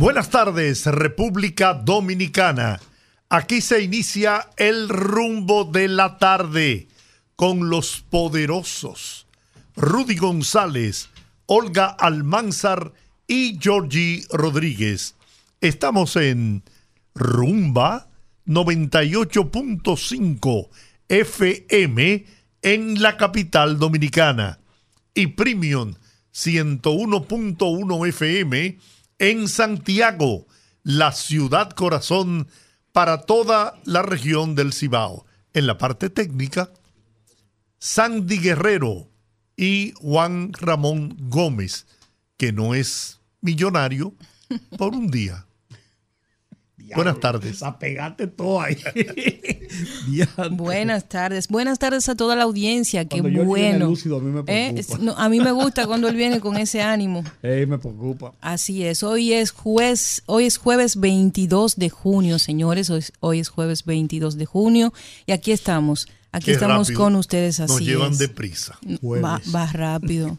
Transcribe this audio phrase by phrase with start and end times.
[0.00, 2.80] Buenas tardes, República Dominicana.
[3.28, 6.88] Aquí se inicia el rumbo de la tarde
[7.36, 9.26] con los poderosos.
[9.76, 11.10] Rudy González,
[11.44, 12.94] Olga Almanzar
[13.26, 15.16] y Georgie Rodríguez.
[15.60, 16.62] Estamos en
[17.14, 18.08] Rumba
[18.46, 20.68] 98.5
[21.10, 22.24] FM
[22.62, 24.60] en la capital dominicana
[25.12, 25.92] y Premium
[26.32, 28.78] 101.1 FM
[29.20, 30.46] en Santiago,
[30.82, 32.48] la ciudad corazón
[32.90, 35.26] para toda la región del Cibao.
[35.52, 36.72] En la parte técnica,
[37.78, 39.10] Sandy Guerrero
[39.56, 41.86] y Juan Ramón Gómez,
[42.38, 44.14] que no es millonario
[44.78, 45.46] por un día.
[46.94, 47.62] Buenas tardes.
[47.62, 48.76] A pegarte todo ahí.
[50.52, 51.48] Buenas tardes.
[51.48, 53.04] Buenas tardes a toda la audiencia.
[53.04, 53.94] Qué bueno.
[54.46, 54.82] ¿Eh?
[55.16, 57.24] a, mí me gusta cuando él viene con ese ánimo.
[57.42, 58.32] me preocupa.
[58.40, 59.02] Así es.
[59.02, 62.90] Hoy es jueves, hoy es jueves 22 de junio, señores.
[63.20, 64.92] Hoy, es jueves 22 de junio
[65.26, 66.08] y aquí estamos.
[66.32, 67.72] Aquí estamos con ustedes así.
[67.72, 68.78] Nos llevan deprisa.
[69.02, 70.38] Va, va rápido.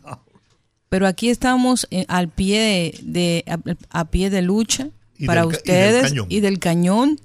[0.90, 3.46] Pero aquí estamos eh, al pie de,
[3.90, 4.90] a pie de lucha
[5.26, 7.20] para ustedes y del, cañón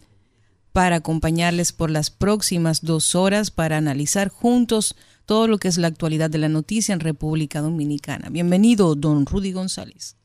[0.73, 5.89] para acompañarles por las próximas dos horas para analizar juntos todo lo que es la
[5.89, 8.29] actualidad de la noticia en República Dominicana.
[8.31, 10.17] Bienvenido, don Rudy González.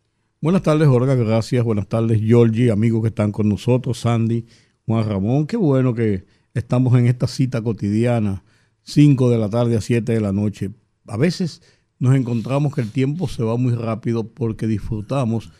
[0.42, 1.64] Buenas tardes, Jorge, gracias.
[1.64, 4.46] Buenas tardes, Georgie, amigos que están con nosotros, Sandy,
[4.86, 5.48] Juan Ramón.
[5.48, 8.44] Qué bueno que estamos en esta cita cotidiana,
[8.84, 10.72] 5 de la tarde a 7 de la noche.
[11.08, 11.62] A veces
[12.00, 15.52] nos encontramos que el tiempo se va muy rápido porque disfrutamos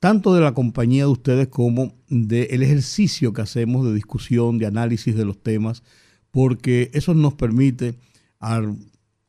[0.00, 5.16] tanto de la compañía de ustedes como del ejercicio que hacemos de discusión, de análisis
[5.16, 5.82] de los temas,
[6.30, 7.98] porque eso nos permite,
[8.38, 8.76] al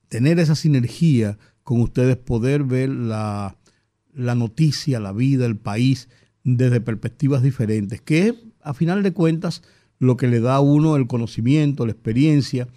[0.10, 3.58] tener esa sinergia con ustedes, poder ver la,
[4.14, 6.10] la noticia, la vida, el país
[6.44, 9.64] desde perspectivas diferentes, que es, a final de cuentas,
[10.00, 12.68] lo que le da a uno el conocimiento, la experiencia,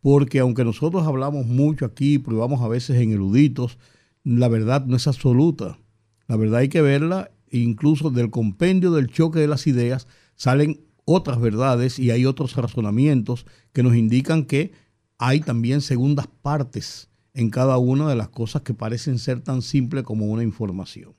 [0.00, 3.78] porque aunque nosotros hablamos mucho aquí, probamos a veces en eruditos,
[4.22, 5.78] la verdad no es absoluta.
[6.26, 11.40] La verdad hay que verla incluso del compendio del choque de las ideas, salen otras
[11.40, 14.72] verdades y hay otros razonamientos que nos indican que
[15.18, 20.04] hay también segundas partes en cada una de las cosas que parecen ser tan simples
[20.04, 21.14] como una información.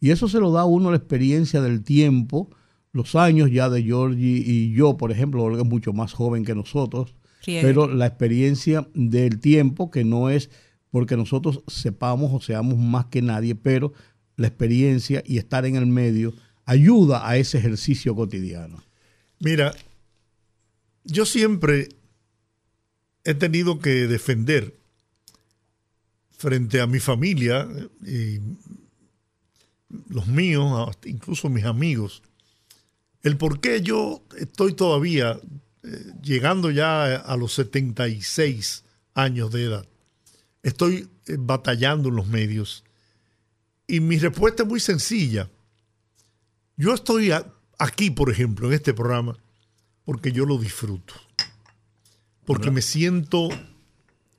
[0.00, 2.50] Y eso se lo da a uno la experiencia del tiempo,
[2.92, 6.54] los años ya de Georgie y yo, por ejemplo, Olga es mucho más joven que
[6.54, 10.50] nosotros, pero la experiencia del tiempo que no es
[10.90, 13.92] porque nosotros sepamos o seamos más que nadie, pero
[14.36, 16.34] la experiencia y estar en el medio
[16.64, 18.82] ayuda a ese ejercicio cotidiano.
[19.40, 19.74] Mira,
[21.04, 21.88] yo siempre
[23.24, 24.76] he tenido que defender
[26.30, 27.68] frente a mi familia
[28.04, 28.40] y
[30.08, 32.22] los míos, incluso mis amigos,
[33.22, 35.38] el por qué yo estoy todavía
[35.84, 38.84] eh, llegando ya a los 76
[39.14, 39.86] años de edad.
[40.62, 42.84] Estoy eh, batallando en los medios
[43.92, 45.50] y mi respuesta es muy sencilla.
[46.78, 47.30] Yo estoy
[47.78, 49.36] aquí, por ejemplo, en este programa,
[50.06, 51.12] porque yo lo disfruto.
[52.46, 53.50] Porque me siento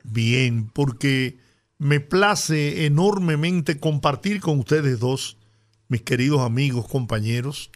[0.03, 1.37] bien, porque
[1.77, 5.37] me place enormemente compartir con ustedes dos,
[5.87, 7.69] mis queridos amigos, compañeros,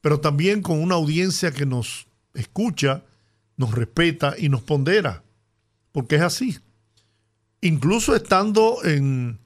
[0.00, 3.04] pero también con una audiencia que nos escucha,
[3.56, 5.22] nos respeta y nos pondera,
[5.92, 6.58] porque es así.
[7.60, 9.38] Incluso estando en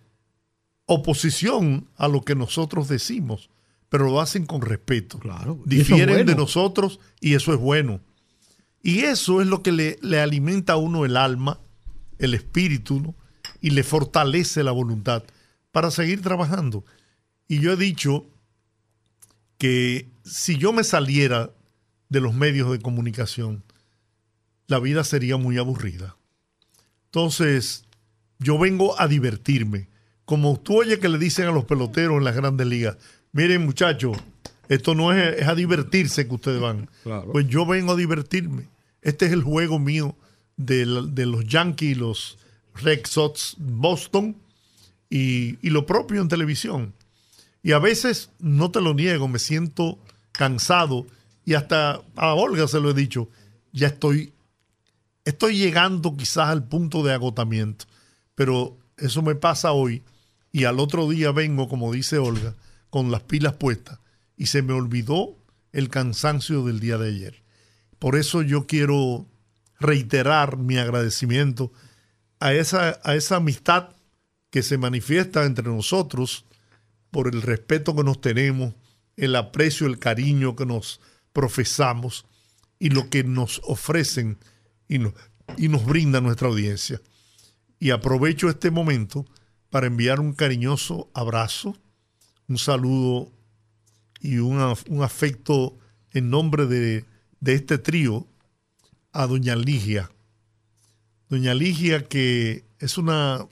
[0.87, 3.51] oposición a lo que nosotros decimos,
[3.89, 5.19] pero lo hacen con respeto.
[5.19, 8.01] Claro, Difieren de nosotros y eso es bueno.
[8.83, 11.61] Y eso es lo que le, alimenta a uno el alma,
[12.19, 13.15] el espíritu,
[13.61, 15.23] y le fortalece la voluntad
[15.71, 16.85] para seguir trabajando.
[17.47, 18.27] Y yo he dicho
[19.57, 21.51] que si yo me saliera
[22.09, 23.63] de los medios de comunicación,
[24.67, 26.17] la vida sería muy aburrida.
[27.07, 27.85] Entonces,
[28.39, 29.92] yo vengo a divertirme
[30.25, 32.97] como tú oyes que le dicen a los peloteros en las grandes ligas,
[33.33, 34.17] miren muchachos,
[34.69, 36.89] esto no es, es, a divertirse que ustedes van.
[37.33, 38.69] Pues yo vengo a divertirme.
[39.03, 40.17] Este es el juego mío
[40.57, 42.39] de, los Yankees los
[42.75, 44.37] Red Sox Boston
[45.11, 46.95] y, y, lo propio en televisión.
[47.63, 49.99] Y a veces, no te lo niego, me siento
[50.33, 51.07] cansado
[51.45, 53.29] y hasta a Olga se lo he dicho,
[53.73, 54.33] ya estoy,
[55.25, 57.85] estoy llegando quizás al punto de agotamiento,
[58.35, 60.03] pero eso me pasa hoy
[60.53, 62.55] y al otro día vengo, como dice Olga,
[62.91, 63.99] con las pilas puestas
[64.37, 65.39] y se me olvidó
[65.73, 67.43] el cansancio del día de ayer.
[67.99, 69.27] Por eso yo quiero
[69.81, 71.73] reiterar mi agradecimiento
[72.39, 73.91] a esa, a esa amistad
[74.51, 76.45] que se manifiesta entre nosotros
[77.11, 78.75] por el respeto que nos tenemos,
[79.17, 81.01] el aprecio, el cariño que nos
[81.33, 82.27] profesamos
[82.79, 84.39] y lo que nos ofrecen
[84.89, 84.97] y,
[85.57, 87.01] y nos brinda nuestra audiencia.
[87.79, 89.25] Y aprovecho este momento
[89.73, 91.75] para enviar un cariñoso abrazo,
[92.47, 93.33] un saludo
[94.21, 95.79] y un afecto
[96.11, 97.07] en nombre de,
[97.41, 98.27] de este trío
[99.13, 100.13] a doña Ligia.
[101.31, 103.47] Doña Ligia que es una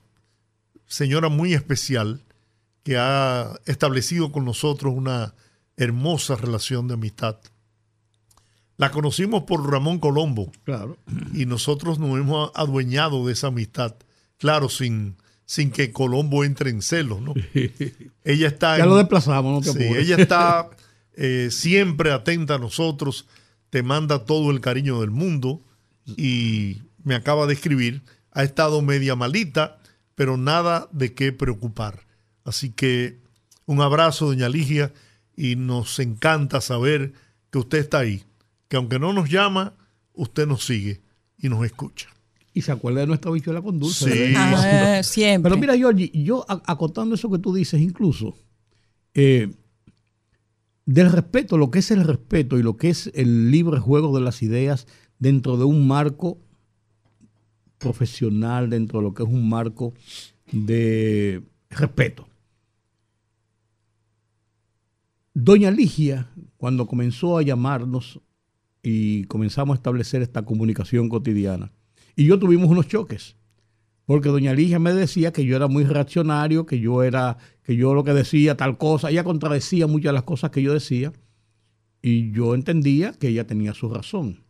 [0.86, 2.22] señora muy especial
[2.82, 5.34] que ha establecido con nosotros una
[5.78, 7.38] hermosa relación de amistad.
[8.76, 10.52] La conocimos por Ramón Colombo.
[10.64, 10.98] Claro.
[11.32, 13.94] Y nosotros nos hemos adueñado de esa amistad.
[14.36, 15.16] Claro, sin,
[15.50, 17.34] sin que Colombo entre en celos, ¿no?
[18.24, 18.78] ella está.
[18.78, 20.70] Ya lo desplazamos, no te Sí, ella está
[21.16, 23.26] eh, siempre atenta a nosotros,
[23.68, 25.60] te manda todo el cariño del mundo
[26.06, 28.02] y me acaba de escribir.
[28.30, 29.78] Ha estado media malita,
[30.14, 32.06] pero nada de qué preocupar.
[32.44, 33.18] Así que
[33.66, 34.92] un abrazo, doña Ligia,
[35.36, 37.12] y nos encanta saber
[37.50, 38.22] que usted está ahí,
[38.68, 39.74] que aunque no nos llama,
[40.12, 41.00] usted nos sigue
[41.38, 42.08] y nos escucha.
[42.52, 44.28] Y se acuerda de nuestra bichuela con dulce.
[44.28, 44.34] Sí.
[44.36, 45.50] Ah, siempre.
[45.50, 48.36] Pero mira, Georgie, yo acotando eso que tú dices, incluso,
[49.14, 49.52] eh,
[50.84, 54.24] del respeto, lo que es el respeto y lo que es el libre juego de
[54.24, 54.86] las ideas
[55.20, 56.38] dentro de un marco
[57.78, 59.94] profesional, dentro de lo que es un marco
[60.50, 62.26] de respeto.
[65.32, 68.20] Doña Ligia, cuando comenzó a llamarnos
[68.82, 71.72] y comenzamos a establecer esta comunicación cotidiana,
[72.20, 73.34] y yo tuvimos unos choques,
[74.04, 77.94] porque doña Ligia me decía que yo era muy reaccionario, que yo era, que yo
[77.94, 81.14] lo que decía tal cosa, ella contradecía muchas de las cosas que yo decía,
[82.02, 84.44] y yo entendía que ella tenía su razón.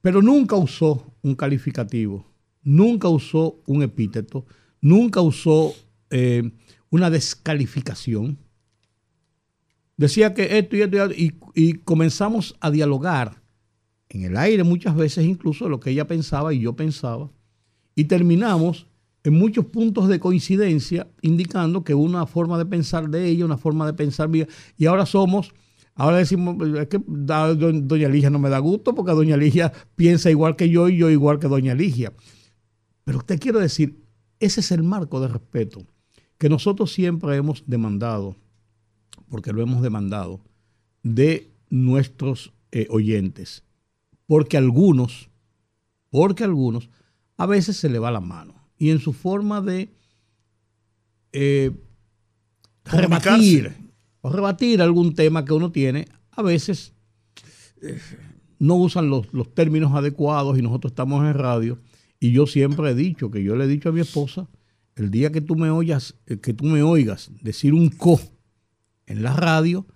[0.00, 2.24] Pero nunca usó un calificativo,
[2.62, 4.46] nunca usó un epíteto,
[4.80, 5.74] nunca usó
[6.08, 6.52] eh,
[6.88, 8.38] una descalificación
[9.98, 13.37] decía que esto y esto y, y, comenzamos a dialogar
[14.08, 17.30] en el aire muchas veces incluso lo que ella pensaba y yo pensaba
[17.94, 18.86] y terminamos
[19.24, 23.86] en muchos puntos de coincidencia indicando que una forma de pensar de ella, una forma
[23.86, 24.46] de pensar mía
[24.76, 25.54] y ahora somos
[26.00, 30.54] Ahora decimos, es que doña Ligia no me da gusto porque doña Ligia piensa igual
[30.54, 32.12] que yo y yo igual que doña Ligia.
[33.02, 34.00] Pero te quiero decir,
[34.38, 35.84] ese es el marco de respeto
[36.38, 38.36] que nosotros siempre hemos demandado
[39.28, 40.40] porque lo hemos demandado,
[41.02, 43.62] de nuestros eh, oyentes.
[44.28, 45.30] Porque algunos,
[46.10, 46.90] porque algunos,
[47.38, 48.54] a veces se le va la mano.
[48.76, 49.90] Y en su forma de
[51.32, 51.72] eh,
[52.84, 53.72] rebatir
[54.20, 56.92] o rebatir algún tema que uno tiene, a veces
[57.80, 57.98] eh,
[58.58, 61.78] no usan los, los, términos adecuados y nosotros estamos en radio.
[62.20, 64.46] Y yo siempre he dicho, que yo le he dicho a mi esposa,
[64.94, 68.20] el día que tú me oyas, que tú me oigas decir un co
[69.06, 69.86] en la radio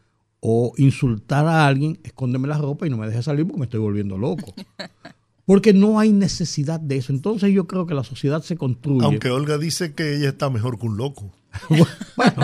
[0.45, 3.79] o insultar a alguien, escóndeme la ropa y no me dejes salir porque me estoy
[3.79, 4.53] volviendo loco.
[5.45, 7.13] Porque no hay necesidad de eso.
[7.13, 9.05] Entonces yo creo que la sociedad se construye.
[9.05, 11.33] Aunque Olga dice que ella está mejor que un loco.
[11.69, 12.43] bueno,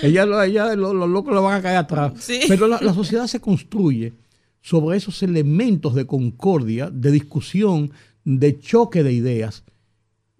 [0.00, 2.12] ella, ella los, locos le van a caer atrás.
[2.46, 4.12] Pero la, la sociedad se construye
[4.62, 7.90] sobre esos elementos de concordia, de discusión,
[8.24, 9.64] de choque de ideas.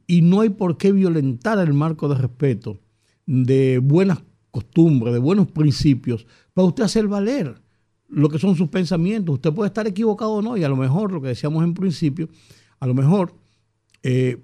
[0.06, 2.78] Y no hay por qué violentar el marco de respeto,
[3.26, 7.60] de buenas costumbre, de buenos principios, para usted hacer valer
[8.08, 9.34] lo que son sus pensamientos.
[9.34, 12.28] Usted puede estar equivocado o no, y a lo mejor, lo que decíamos en principio,
[12.78, 13.34] a lo mejor
[14.02, 14.42] eh,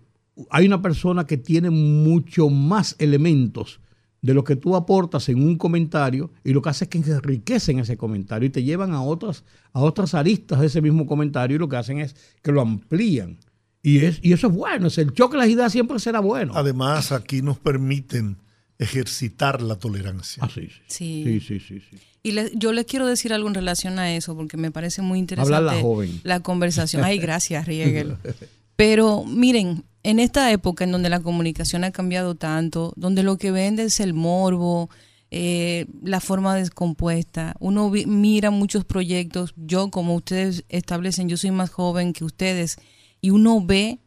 [0.51, 3.81] hay una persona que tiene mucho más elementos
[4.23, 7.79] de lo que tú aportas en un comentario y lo que hace es que enriquecen
[7.79, 11.59] ese comentario y te llevan a otras, a otras aristas de ese mismo comentario y
[11.59, 13.39] lo que hacen es que lo amplían.
[13.83, 16.55] Y, es, y eso es bueno, es el choque de las ideas siempre será bueno.
[16.57, 18.39] Además, aquí nos permiten
[18.79, 20.43] ejercitar la tolerancia.
[20.45, 21.41] Ah, sí, sí.
[21.41, 21.83] Sí, sí, sí.
[22.23, 25.63] Y yo les quiero decir algo en relación a eso, porque me parece muy interesante
[25.63, 26.21] la, joven.
[26.25, 27.05] la conversación.
[27.05, 28.17] Ay, gracias, Riegel.
[28.77, 33.51] Pero miren, en esta época en donde la comunicación ha cambiado tanto, donde lo que
[33.51, 34.91] vende es el morbo,
[35.31, 41.71] eh, la forma descompuesta, uno mira muchos proyectos, yo como ustedes establecen, yo soy más
[41.71, 42.77] joven que ustedes,
[43.21, 43.99] y uno ve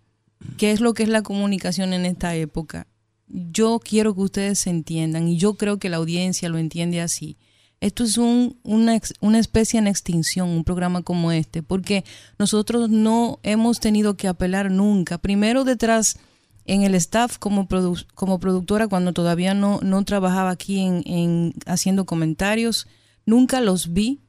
[0.58, 2.88] qué es lo que es la comunicación en esta época
[3.30, 7.38] yo quiero que ustedes entiendan y yo creo que la audiencia lo entiende así.
[7.80, 12.04] esto es un, una, especie en extinción, un programa como este, porque
[12.38, 15.18] nosotros no hemos tenido que apelar nunca.
[15.18, 16.18] Primero detrás
[16.66, 22.88] en el staff como, productora, cuando todavía no, no trabajaba aquí en, en haciendo comentarios,
[23.26, 24.20] nunca los vi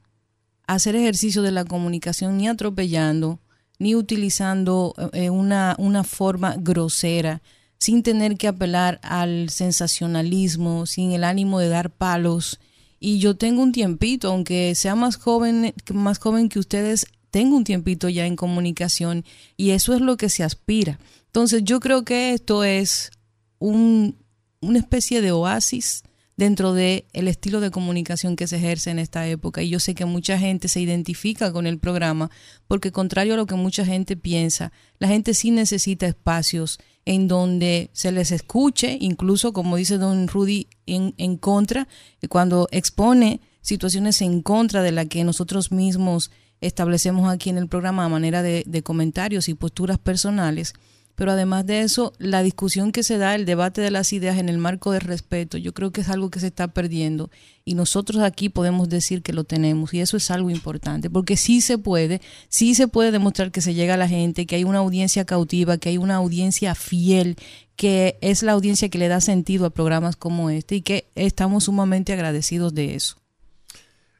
[0.65, 3.39] hacer ejercicio de la comunicación ni atropellando,
[3.79, 7.41] ni utilizando eh, una, una forma grosera,
[7.81, 12.59] sin tener que apelar al sensacionalismo, sin el ánimo de dar palos.
[12.99, 17.63] Y yo tengo un tiempito, aunque sea más joven, más joven que ustedes, tengo un
[17.63, 19.25] tiempito ya en comunicación
[19.57, 20.99] y eso es lo que se aspira.
[21.25, 23.09] Entonces yo creo que esto es
[23.57, 24.15] un,
[24.59, 26.03] una especie de oasis
[26.37, 29.63] dentro del el estilo de comunicación que se ejerce en esta época.
[29.63, 32.29] Y yo sé que mucha gente se identifica con el programa
[32.67, 37.89] porque contrario a lo que mucha gente piensa, la gente sí necesita espacios en donde
[37.93, 41.87] se les escuche, incluso como dice don Rudy, en, en contra,
[42.29, 46.31] cuando expone situaciones en contra de la que nosotros mismos
[46.61, 50.73] establecemos aquí en el programa a manera de, de comentarios y posturas personales
[51.15, 54.49] pero además de eso, la discusión que se da, el debate de las ideas en
[54.49, 57.29] el marco del respeto, yo creo que es algo que se está perdiendo
[57.63, 61.61] y nosotros aquí podemos decir que lo tenemos y eso es algo importante, porque sí
[61.61, 64.79] se puede, sí se puede demostrar que se llega a la gente, que hay una
[64.79, 67.35] audiencia cautiva, que hay una audiencia fiel,
[67.75, 71.65] que es la audiencia que le da sentido a programas como este y que estamos
[71.65, 73.17] sumamente agradecidos de eso.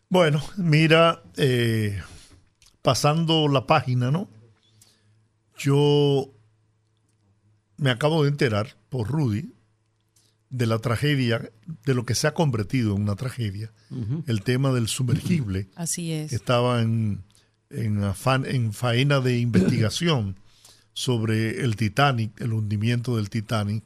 [0.09, 2.01] Bueno, mira, eh,
[2.81, 4.27] pasando la página, ¿no?
[5.57, 6.33] Yo
[7.81, 9.53] me acabo de enterar por Rudy
[10.51, 11.51] de la tragedia,
[11.83, 13.73] de lo que se ha convertido en una tragedia,
[14.27, 15.67] el tema del sumergible.
[15.75, 16.31] Así es.
[16.31, 17.23] Estaba en,
[17.71, 20.35] en, afán, en faena de investigación
[20.93, 23.83] sobre el Titanic, el hundimiento del Titanic.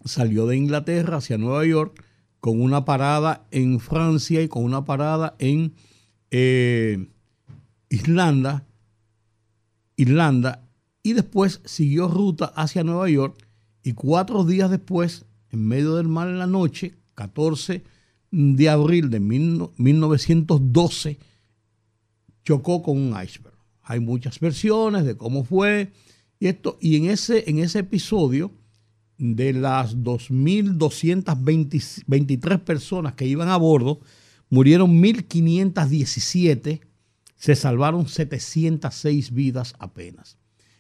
[0.06, 2.04] salió de Inglaterra hacia Nueva York
[2.39, 5.74] con una parada en Francia y con una parada en
[6.32, 7.08] eh,
[7.89, 8.66] Irlanda,
[9.98, 10.63] Irlanda,
[11.04, 13.36] y después siguió ruta hacia Nueva York
[13.84, 17.84] y cuatro días después, en medio del mar en la noche, 14
[18.32, 21.20] de abril de 1912,
[22.43, 23.55] chocó con un iceberg.
[23.81, 25.91] Hay muchas versiones de cómo fue
[26.39, 28.51] y esto y en ese en ese episodio
[29.19, 34.00] de las 2.223 personas que iban a bordo,
[34.50, 36.81] murieron 1.517,
[37.36, 40.38] se salvaron 706 vidas apenas.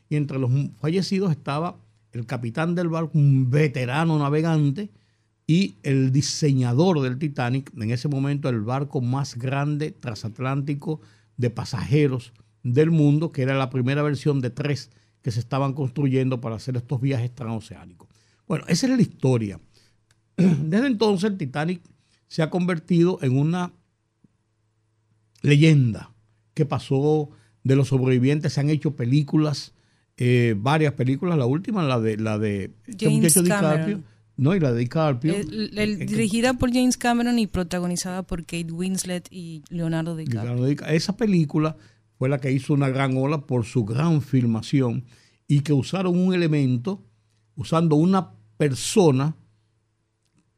[0.07, 0.49] Y entre los
[0.79, 1.75] fallecidos estaba
[2.13, 4.89] el capitán del barco, un veterano navegante,
[5.45, 11.01] y el diseñador del Titanic, en ese momento el barco más grande transatlántico
[11.39, 14.91] de pasajeros del mundo, que era la primera versión de tres
[15.21, 18.09] que se estaban construyendo para hacer estos viajes transoceánicos.
[18.45, 19.59] Bueno, esa es la historia.
[20.37, 21.81] Desde entonces el Titanic
[22.27, 23.71] se ha convertido en una
[25.41, 26.11] leyenda
[26.53, 27.29] que pasó
[27.63, 29.73] de los sobrevivientes, se han hecho películas,
[30.17, 34.03] eh, varias películas, la última, la de la de James Cameron.
[34.39, 35.33] No, y la de DiCaprio.
[35.43, 40.65] dirigida por James Cameron y protagonizada por Kate Winslet y Leonardo DiCaprio.
[40.87, 41.75] Esa película
[42.17, 45.03] fue la que hizo una gran ola por su gran filmación
[45.45, 47.03] y que usaron un elemento,
[47.55, 49.35] usando una persona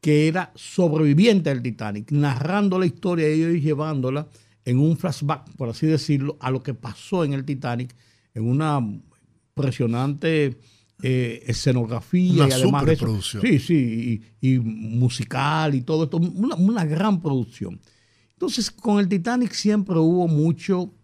[0.00, 4.28] que era sobreviviente del Titanic, narrando la historia de ellos y llevándola
[4.64, 7.96] en un flashback, por así decirlo, a lo que pasó en el Titanic,
[8.32, 8.78] en una
[9.56, 10.56] impresionante
[11.04, 16.84] eh, escenografía y además de eso, sí, sí, y, musical y todo esto, una, una,
[16.84, 17.80] gran producción.
[18.34, 20.94] Entonces, con el Titanic siempre hubo mucho,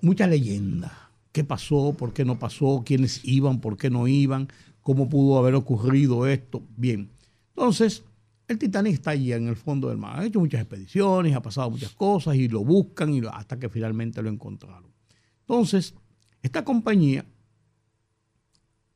[0.00, 1.10] mucha leyenda.
[1.32, 1.92] ¿Qué pasó?
[1.98, 2.82] ¿Por qué no pasó?
[2.86, 3.60] ¿Quiénes iban?
[3.60, 4.46] ¿Por qué no iban?
[4.80, 6.62] ¿Cómo pudo haber ocurrido esto?
[6.76, 7.10] Bien.
[7.48, 8.04] Entonces,
[8.46, 10.20] el Titanic está allí en el fondo del mar.
[10.20, 14.22] Ha hecho muchas expediciones, ha pasado muchas cosas y lo buscan y hasta que finalmente
[14.22, 14.92] lo encontraron.
[15.40, 15.94] Entonces,
[16.42, 17.24] esta compañía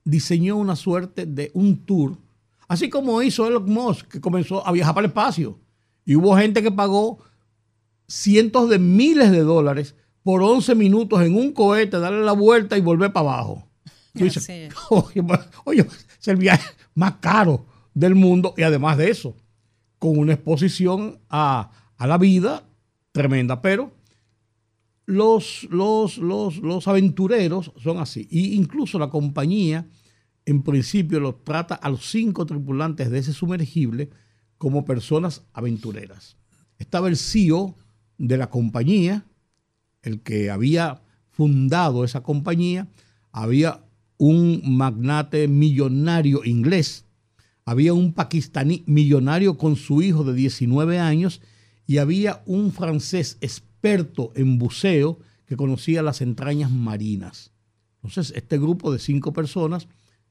[0.05, 2.19] diseñó una suerte de un tour,
[2.69, 5.59] así como hizo Elon Musk, que comenzó a viajar para el espacio.
[6.05, 7.19] Y hubo gente que pagó
[8.07, 12.81] cientos de miles de dólares por 11 minutos en un cohete, darle la vuelta y
[12.81, 13.69] volver para abajo.
[14.91, 15.25] oye,
[15.65, 15.87] oye,
[16.21, 19.37] es el viaje más caro del mundo y además de eso,
[19.99, 22.65] con una exposición a, a la vida
[23.13, 23.93] tremenda, pero
[25.07, 28.27] los, los, los, aventureros son así.
[28.31, 29.87] Y incluso la compañía,
[30.47, 34.11] en principio, los trata a los cinco tripulantes de ese sumergible
[34.59, 36.37] como personas aventureras.
[36.79, 37.77] Estaba el CEO
[38.19, 39.25] de la compañía,
[40.03, 42.89] el que había fundado esa compañía,
[43.33, 43.85] había
[44.17, 47.05] un magnate millonario inglés,
[47.65, 51.41] había un pakistaní millonario con su hijo de 19 años
[51.87, 53.39] y había un francés
[53.85, 57.53] experto en buceo que conocía las entrañas marinas.
[57.97, 59.89] Entonces, este grupo de cinco personas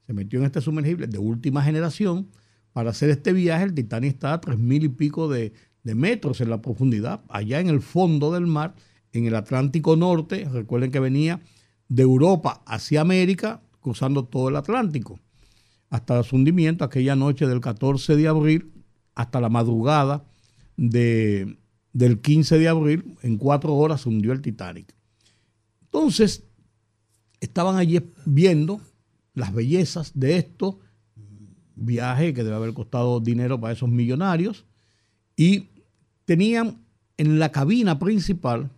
[0.07, 2.29] se metió en este sumergible de última generación
[2.71, 3.65] para hacer este viaje.
[3.65, 7.59] El Titanic está a tres mil y pico de, de metros en la profundidad, allá
[7.59, 8.73] en el fondo del mar,
[9.11, 10.49] en el Atlántico Norte.
[10.51, 11.39] Recuerden que venía
[11.89, 15.19] de Europa hacia América, cruzando todo el Atlántico,
[15.91, 18.71] hasta su hundimiento aquella noche del 14 de abril,
[19.13, 20.25] hasta la madrugada
[20.75, 21.55] de,
[21.93, 24.93] del 15 de abril, en cuatro horas se hundió el Titanic.
[25.85, 26.43] Entonces,
[27.39, 28.81] estaban allí viendo
[29.35, 30.79] las bellezas de esto,
[31.75, 34.65] viaje que debe haber costado dinero para esos millonarios,
[35.35, 35.69] y
[36.25, 36.83] tenían
[37.17, 38.71] en la cabina principal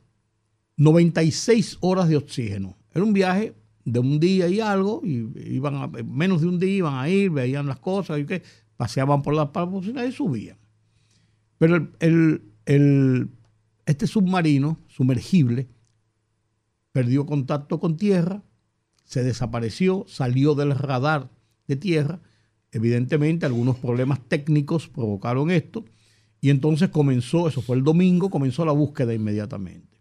[0.78, 2.78] 96 horas de oxígeno.
[2.94, 6.76] Era un viaje de un día y algo, y iban a, menos de un día
[6.76, 8.44] iban a ir, veían las cosas, y que
[8.76, 10.58] paseaban por las posibilidades y subían.
[11.58, 15.68] Pero el, este submarino sumergible
[16.92, 18.44] perdió contacto con tierra,
[19.04, 21.30] se desapareció, salió del radar
[21.68, 22.22] de tierra.
[22.72, 25.86] Evidentemente algunos problemas técnicos provocaron esto
[26.42, 30.00] y entonces comenzó, eso fue el domingo, comenzó la búsqueda inmediatamente.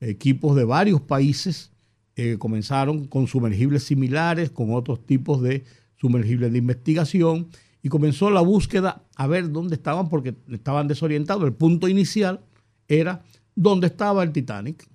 [0.00, 1.70] Equipos de varios países
[2.16, 5.64] eh, comenzaron con sumergibles similares, con otros tipos de
[5.96, 7.48] sumergibles de investigación
[7.82, 11.44] y comenzó la búsqueda a ver dónde estaban porque estaban desorientados.
[11.44, 12.40] El punto inicial
[12.86, 13.24] era
[13.56, 14.88] dónde estaba el Titanic.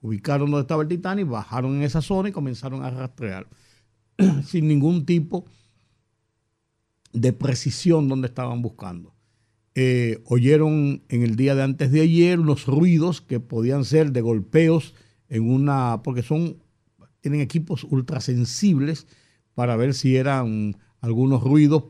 [0.00, 3.46] Ubicaron dónde estaba el Titanic, bajaron en esa zona y comenzaron a rastrear
[4.46, 5.44] sin ningún tipo
[7.12, 9.14] de precisión dónde estaban buscando.
[9.74, 14.20] Eh, oyeron en el día de antes de ayer unos ruidos que podían ser de
[14.22, 14.94] golpeos
[15.28, 16.58] en una, porque son,
[17.20, 19.06] tienen equipos ultrasensibles
[19.54, 21.84] para ver si eran algunos ruidos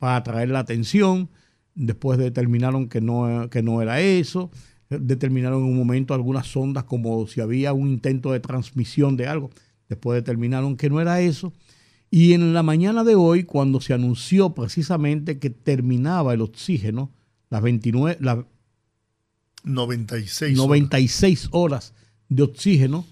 [0.00, 1.28] para atraer la atención.
[1.76, 4.50] Después determinaron que no, que no era eso.
[4.88, 9.50] Determinaron en un momento algunas sondas como si había un intento de transmisión de algo.
[9.88, 11.52] Después determinaron que no era eso.
[12.10, 17.12] Y en la mañana de hoy, cuando se anunció precisamente que terminaba el oxígeno,
[17.50, 18.38] las 29, las
[19.62, 21.94] 96, 96 horas
[22.28, 23.04] de oxígeno,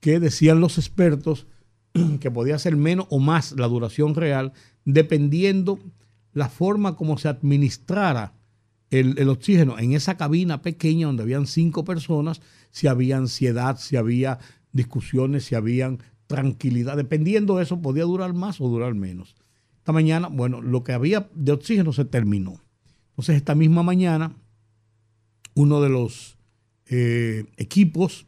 [0.00, 1.46] que decían los expertos
[2.20, 4.52] que podía ser menos o más la duración real,
[4.84, 5.78] dependiendo
[6.32, 8.34] la forma como se administrara
[8.90, 12.40] el, oxígeno en esa cabina pequeña donde habían cinco personas,
[12.70, 14.38] si había ansiedad, si había
[14.72, 16.96] discusiones, si había tranquilidad.
[16.96, 19.36] Dependiendo de eso, podía durar más o durar menos.
[19.78, 22.60] Esta mañana, bueno, lo que había de oxígeno se terminó.
[23.10, 24.34] Entonces, esta misma mañana,
[25.54, 26.36] uno de los
[26.86, 28.26] eh, equipos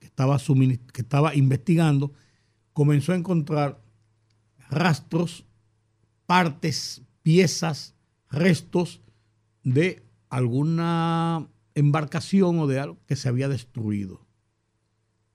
[0.00, 2.12] que estaba, que estaba investigando
[2.72, 3.80] comenzó a encontrar
[4.70, 5.44] rastros,
[6.26, 7.96] partes, piezas,
[8.30, 9.00] restos
[9.64, 14.24] de alguna embarcación o de algo que se había destruido.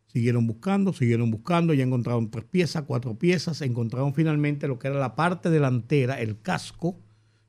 [0.05, 4.97] Siguieron buscando, siguieron buscando, ya encontraron tres piezas, cuatro piezas, encontraron finalmente lo que era
[4.97, 6.97] la parte delantera, el casco,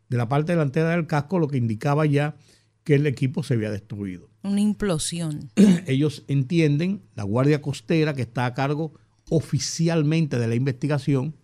[0.08, 2.36] de la parte delantera del casco, lo que indicaba ya
[2.82, 4.30] que el equipo se había destruido.
[4.42, 5.50] Una implosión.
[5.86, 8.94] Ellos entienden, la Guardia Costera, que está a cargo
[9.28, 11.36] oficialmente de la investigación,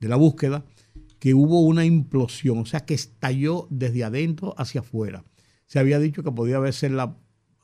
[0.00, 0.64] de la búsqueda,
[1.18, 5.24] que hubo una implosión, o sea, que estalló desde adentro hacia afuera.
[5.66, 6.74] Se había dicho que podía haber,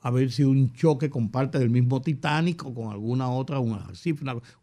[0.01, 3.79] haber sido un choque con parte del mismo Titanic o con alguna otra, un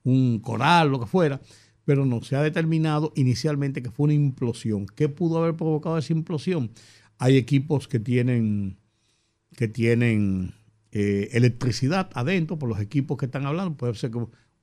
[0.03, 1.41] un coral, lo que fuera,
[1.85, 4.85] pero no se ha determinado inicialmente que fue una implosión.
[4.85, 6.71] ¿Qué pudo haber provocado esa implosión?
[7.17, 8.77] Hay equipos que tienen,
[9.55, 10.53] que tienen
[10.91, 14.11] eh, electricidad adentro por los equipos que están hablando, puede ser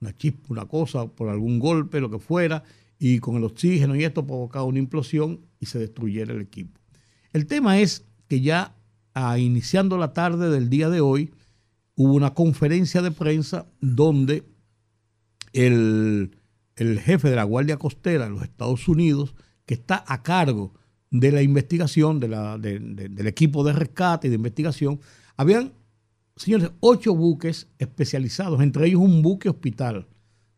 [0.01, 2.62] una chispa, una cosa, por algún golpe, lo que fuera,
[2.99, 6.81] y con el oxígeno y esto provocaba una implosión y se destruyera el equipo.
[7.33, 8.75] El tema es que ya
[9.39, 11.33] iniciando la tarde del día de hoy
[11.95, 14.45] hubo una conferencia de prensa donde
[15.53, 16.31] el,
[16.77, 19.35] jefe de la Guardia Costera de los Estados Unidos,
[19.67, 20.75] que está a cargo
[21.11, 25.01] de la investigación, del equipo de rescate y de investigación,
[25.37, 25.73] habían,
[26.37, 30.07] señores, ocho buques especializados, entre ellos un buque hospital,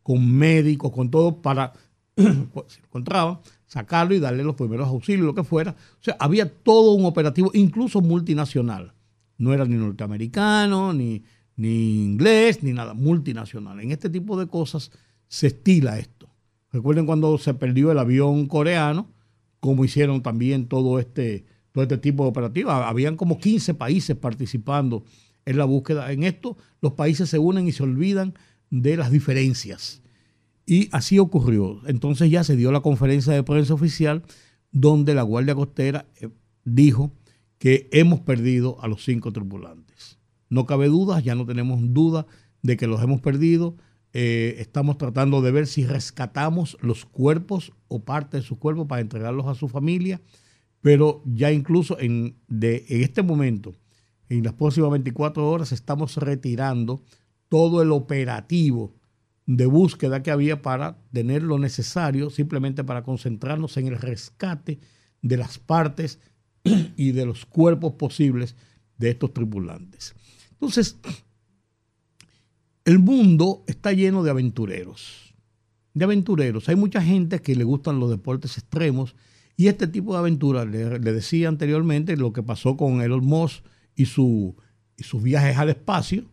[0.03, 1.73] con médicos, con todo, para
[2.69, 5.73] se encontraba, sacarlo y darle los primeros auxilios, lo que fuera.
[5.73, 8.95] O sea, había todo un operativo, incluso multinacional.
[9.39, 11.23] No era ni norteamericano, ni,
[11.57, 13.81] ni inglés, ni nada, multinacional.
[13.81, 14.91] En este tipo de cosas
[15.29, 16.29] se estila esto.
[16.73, 19.09] Recuerden cuando se perdió el avión coreano,
[19.61, 22.73] como hicieron también todo este, todo este tipo de operativos.
[22.73, 25.05] Habían como 15 países participando
[25.45, 26.13] en la búsqueda.
[26.13, 28.35] En esto los países se unen y se olvidan
[28.71, 30.03] de las diferencias.
[30.71, 31.81] Y así ocurrió.
[31.89, 34.23] Entonces ya se dio la conferencia de prensa oficial
[34.71, 36.29] donde la Guardia Costera eh,
[36.65, 37.11] dijo
[37.59, 40.21] que hemos perdido a los cinco tripulantes.
[40.49, 42.29] No cabe duda, ya no tenemos duda
[42.63, 43.75] de que los hemos perdido.
[44.13, 49.01] Eh, estamos tratando de ver si rescatamos los cuerpos o parte de sus cuerpos para
[49.01, 50.21] entregarlos a su familia,
[50.83, 53.75] pero ya incluso en, de, en este momento,
[54.29, 57.03] en las próximas 24 horas, estamos retirando
[57.49, 59.00] todo el operativo
[59.57, 64.79] de búsqueda que había para tener lo necesario simplemente para concentrarnos en el rescate
[65.23, 66.21] de las partes
[66.97, 68.55] y de los cuerpos posibles
[68.97, 70.15] de estos tripulantes.
[70.53, 71.01] Entonces,
[72.85, 75.35] el mundo está lleno de aventureros.
[75.95, 76.69] De aventureros.
[76.69, 79.17] Hay mucha gente que le gustan los deportes extremos
[79.57, 83.65] y este tipo de aventuras, le, decía anteriormente lo que pasó con Elon Musk
[83.97, 84.57] y, su,
[84.97, 86.30] y sus viajes al espacio,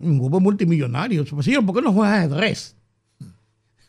[0.00, 1.24] un grupo multimillonario.
[1.42, 2.76] Señor, ¿por qué no juega ajedrez?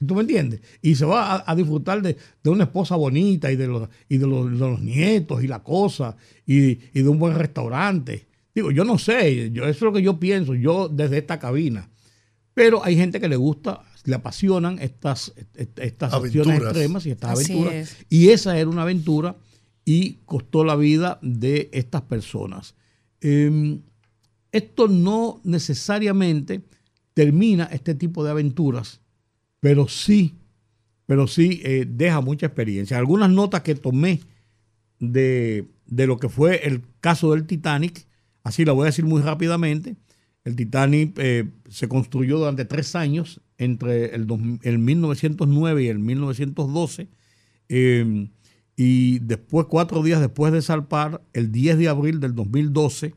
[0.05, 0.61] ¿Tú me entiendes?
[0.81, 4.81] Y se va a, disfrutar de, una esposa bonita y de los, y de los,
[4.81, 8.27] nietos y la cosa y, de un buen restaurante.
[8.55, 11.89] Digo, yo no sé, yo, eso es lo que yo pienso, yo desde esta cabina.
[12.53, 15.33] Pero hay gente que le gusta, le apasionan estas,
[15.75, 17.97] estas acciones extremas y estas aventuras.
[18.09, 19.35] Y esa era una aventura
[19.83, 22.75] y costó la vida de estas personas.
[23.21, 23.81] Em,
[24.51, 26.62] esto no necesariamente
[27.13, 29.01] termina este tipo de aventuras,
[29.59, 30.35] pero sí,
[31.05, 32.97] pero sí eh, deja mucha experiencia.
[32.97, 34.21] Algunas notas que tomé
[34.99, 38.05] de, lo que fue el caso del Titanic,
[38.43, 39.95] así la voy a decir muy rápidamente.
[40.45, 44.25] El Titanic eh, se construyó durante tres años, entre el,
[44.63, 47.09] el 1909 y el 1912.
[47.67, 48.29] Eh,
[48.81, 53.13] y después, cuatro días después de salpar, el 10 de abril del 2012,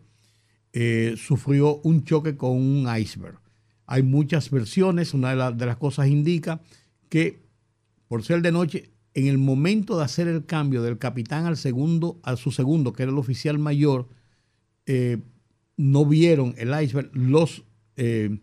[0.72, 3.38] eh, sufrió un choque con un iceberg.
[3.86, 6.60] Hay muchas versiones, una de, las cosas indica
[7.08, 7.42] que
[8.08, 12.20] por ser de noche, en el momento de hacer el cambio del capitán al segundo,
[12.22, 14.08] a su segundo, que era el oficial mayor,
[14.86, 15.18] eh,
[15.76, 17.64] no vieron el iceberg, los,
[17.96, 18.38] eh,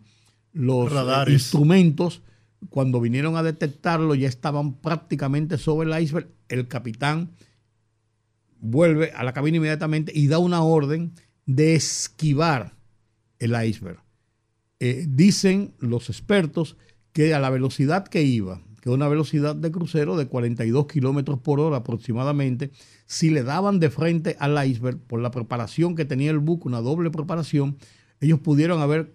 [0.52, 0.92] los
[1.28, 2.22] instrumentos,
[2.68, 6.28] cuando vinieron a detectarlo, ya estaban prácticamente sobre el iceberg.
[6.48, 7.30] El capitán
[8.60, 11.12] vuelve a la cabina inmediatamente y da una orden
[11.56, 12.76] de esquivar
[13.38, 13.98] el iceberg.
[14.78, 16.76] Eh, dicen los expertos
[17.12, 21.60] que a la velocidad que iba, que una velocidad de crucero de 42 kilómetros por
[21.60, 22.70] hora aproximadamente,
[23.06, 26.80] si le daban de frente al iceberg por la preparación que tenía el buque, una
[26.80, 27.76] doble preparación,
[28.20, 29.14] ellos pudieron haber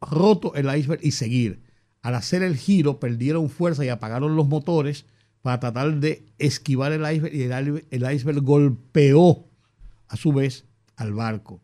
[0.00, 1.62] roto el iceberg y seguir.
[2.00, 5.06] Al hacer el giro, perdieron fuerza y apagaron los motores
[5.42, 7.42] para tratar de esquivar el iceberg y
[7.90, 9.46] el iceberg golpeó
[10.08, 10.66] a su vez
[11.02, 11.60] al barco.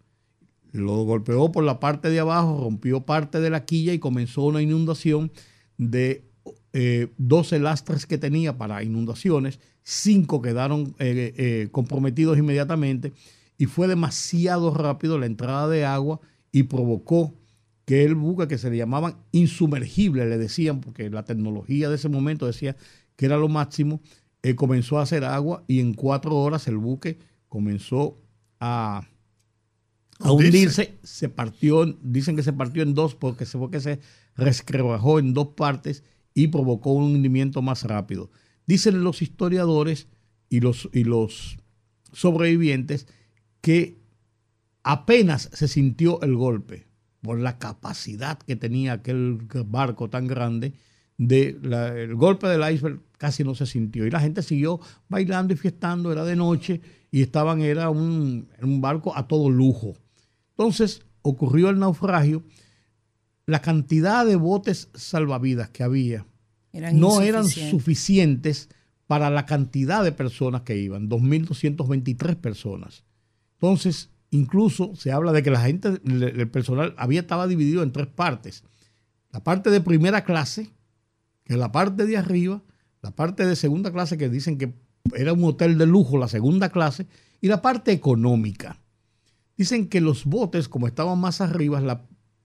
[0.73, 4.61] Lo golpeó por la parte de abajo, rompió parte de la quilla y comenzó una
[4.61, 5.33] inundación
[5.79, 6.25] de
[6.73, 13.15] 12 eh, lastres que tenía para inundaciones, 5 quedaron eh, eh, comprometidos inmediatamente
[13.57, 16.21] y fue demasiado rápido la entrada de agua
[16.53, 17.35] y provocó
[17.87, 22.11] que el buque que se le llamaban insumergible, le decían, porque la tecnología de ese
[22.11, 22.77] momento decía
[23.17, 24.01] que era lo máximo,
[24.57, 28.17] comenzó a hacer agua y en cuatro horas el buque comenzó
[28.61, 29.07] a,
[30.21, 34.01] a hundirse, se partió, dicen que se partió en dos porque se fue que se
[34.37, 36.05] resquebrajó en dos partes
[36.35, 38.31] y provocó un hundimiento más rápido.
[38.67, 40.09] Dicen los historiadores
[40.49, 41.59] y los, y los
[42.13, 43.07] sobrevivientes
[43.61, 43.99] que
[44.83, 46.87] apenas se sintió el golpe
[47.21, 50.75] por la capacidad que tenía aquel barco tan grande
[51.17, 54.07] del golpe del iceberg casi no se sintió.
[54.07, 58.81] Y la gente siguió bailando y fiestando, era de noche y estaban, era un, un
[58.81, 59.95] barco a todo lujo.
[60.59, 62.43] Entonces ocurrió el naufragio,
[63.47, 66.27] la cantidad de botes salvavidas que había
[66.73, 68.69] no eran suficientes
[69.07, 73.05] para la cantidad de personas que iban, 2.223 personas.
[73.55, 78.09] Entonces, incluso se habla de que la gente, el personal había estaba dividido en tres
[78.09, 78.65] partes.
[79.31, 80.71] La parte de primera clase,
[81.45, 82.63] que es la parte de arriba,
[83.01, 84.75] la parte de segunda clase que dicen que
[85.15, 87.07] era un hotel de lujo, la segunda clase,
[87.41, 88.81] y la parte económica.
[89.59, 91.83] Dicen que los botes, como estaban más arriba,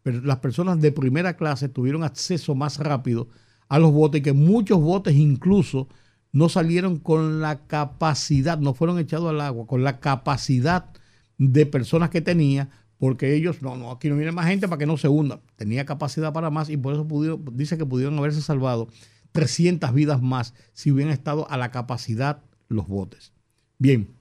[0.04, 3.30] las personas de primera clase tuvieron acceso más rápido
[3.70, 5.88] a los botes que muchos botes incluso
[6.32, 10.90] no salieron con la capacidad, no fueron echados al agua, con la capacidad
[11.38, 14.88] de personas que tenía, porque ellos, no, no, aquí no viene más gente para que
[14.88, 15.42] no se hunda.
[15.56, 18.88] Tenía capacidad para más y por eso pudieron, dice que pudieron haberse salvado
[19.34, 23.34] 300 vidas más si hubieran estado a la capacidad los botes.
[23.78, 24.16] Bien,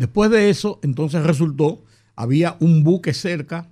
[0.00, 1.84] después de eso, entonces resultó,
[2.16, 3.70] había un buque cerca,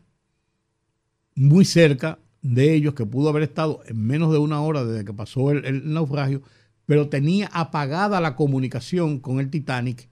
[1.34, 5.14] muy cerca de ellos, que pudo haber estado en menos de una hora desde que
[5.14, 6.42] pasó el naufragio,
[6.84, 10.10] pero tenía apagada la comunicación con el Titanic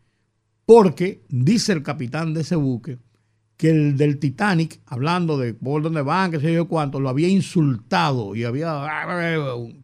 [0.65, 2.99] porque dice el capitán de ese buque
[3.59, 7.29] que el del Titanic, hablando de por dónde van, que sé yo cuánto, lo había
[7.29, 8.83] insultado y había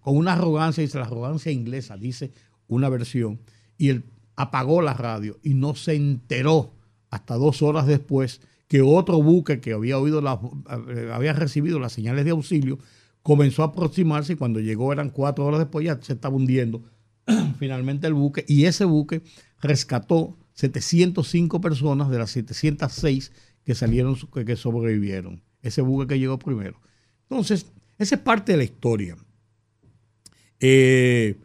[0.01, 2.33] con una arrogancia, dice la arrogancia inglesa, dice
[2.69, 3.41] una versión,
[3.77, 4.05] y él
[4.43, 6.73] apagó la radio y no se enteró
[7.11, 10.41] hasta dos horas después que otro buque que había oído la,
[10.89, 12.79] eh, había recibido las señales de auxilio
[13.23, 16.83] comenzó a aproximarse y cuando llegó eran cuatro horas después ya se estaba hundiendo
[17.59, 19.23] finalmente el buque y ese buque
[19.61, 23.33] rescató 705 personas de las 706
[23.65, 25.43] que salieron, que sobrevivieron.
[25.63, 26.81] Ese buque que llegó primero.
[27.29, 27.67] Entonces,
[27.99, 29.17] esa es parte de la historia.
[30.61, 31.39] Eh,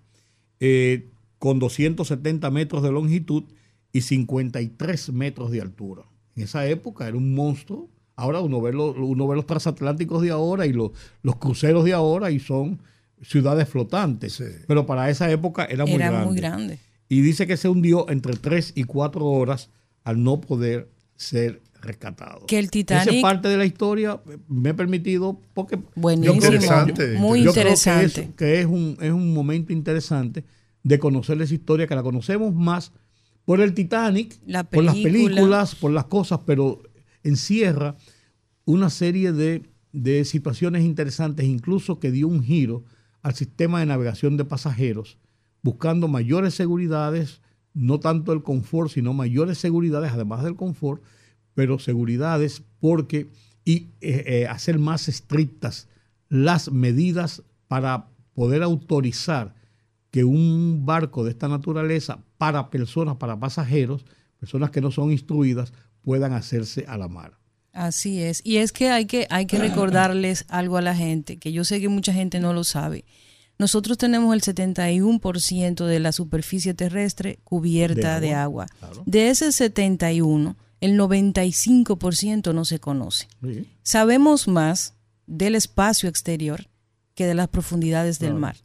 [0.60, 3.46] eh, con 270 metros de longitud
[3.94, 6.04] y 53 metros de altura.
[6.36, 7.90] En esa época era un monstruo.
[8.20, 10.92] Ahora uno ve, uno ve los transatlánticos de ahora y los,
[11.24, 12.80] los cruceros de ahora y son
[13.22, 14.44] ciudades flotantes.
[14.68, 16.80] Pero para esa época era muy era Muy grande
[17.10, 19.70] y dice que se hundió entre 3 y 4 horas
[20.04, 22.46] al no poder ser rescatado.
[22.46, 23.14] Que el Titanic.
[23.14, 25.80] Esa parte de la historia me ha permitido, porque.
[25.96, 26.36] Buenísimo.
[26.36, 27.14] Interesante.
[27.14, 28.32] muy interesante.
[28.38, 30.46] que, es, un, es un momento interesante
[30.84, 32.92] de conocer esa historia, que la conocemos más
[33.44, 34.38] por el Titanic,
[34.70, 36.84] por las películas, por las cosas, pero
[37.24, 37.96] encierra
[38.66, 42.84] una serie de, de situaciones interesantes, incluso que dio un giro
[43.22, 45.18] al sistema de navegación de pasajeros
[45.62, 47.42] buscando mayores seguridades,
[47.74, 51.04] no tanto el confort, sino mayores seguridades, además del confort,
[51.54, 53.30] pero seguridades porque
[53.66, 55.88] y eh, eh, hacer más estrictas
[56.30, 59.54] las medidas para poder autorizar
[60.12, 64.06] que un barco de esta naturaleza para personas, para pasajeros,
[64.40, 67.38] personas que no son instruidas, puedan hacerse a la mar.
[67.74, 68.42] Así es.
[68.44, 71.80] Y es que hay que, hay que recordarles algo a la gente, que yo sé
[71.80, 73.06] que mucha gente no lo sabe.
[73.58, 78.68] Nosotros tenemos el 71% de la superficie terrestre cubierta de agua.
[79.06, 83.28] De, ese 71, el 95% no se conoce.
[83.84, 84.94] Sabemos más
[85.28, 86.70] del espacio exterior
[87.16, 88.56] que de las profundidades del mar.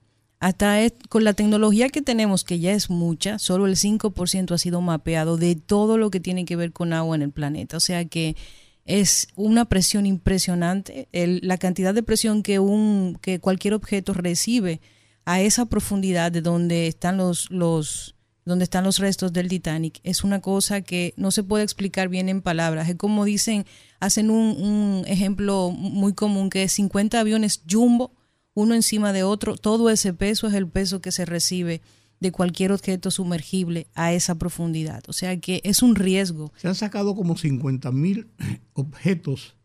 [0.45, 0.79] Hasta
[1.09, 5.39] con la tecnología que tenemos, que ya es mucha, solo el 5% ha sido mapeado
[5.39, 7.79] de todo lo que tiene que ver con agua en el planeta.
[7.79, 8.37] O sea que
[8.85, 11.09] es una presión impresionante.
[11.15, 14.83] la cantidad de presión que, un, que cualquier objeto recibe
[15.25, 20.25] a esa profundidad de donde están los, los, donde están los restos del Titanic es
[20.25, 22.87] una cosa que no se puede explicar bien en palabras.
[22.91, 23.65] Es como dicen,
[23.99, 28.13] hacen un, un ejemplo muy común que 50 aviones jumbo,
[28.55, 31.83] uno encima de otro, todo ese peso es el peso que se recibe
[32.21, 35.03] de cualquier objeto sumergible a esa profundidad.
[35.09, 36.53] O sea que es un riesgo.
[36.57, 38.29] Se han sacado como 50 mil
[38.73, 39.57] objetos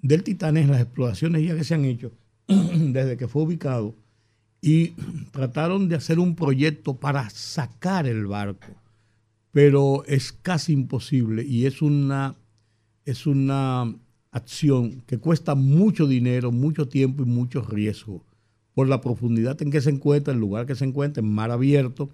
[0.00, 2.12] del Titanic en las exploraciones ya que se han hecho
[2.46, 3.96] desde que fue ubicado
[4.62, 4.90] y
[5.32, 8.68] trataron de hacer un proyecto para sacar el barco,
[9.50, 12.36] pero es casi imposible y es una,
[13.04, 13.94] es una
[14.30, 18.25] acción que cuesta mucho dinero, mucho tiempo y mucho riesgo
[18.76, 22.10] por la profundidad en que se encuentra, el lugar que se encuentra, en mar abierto,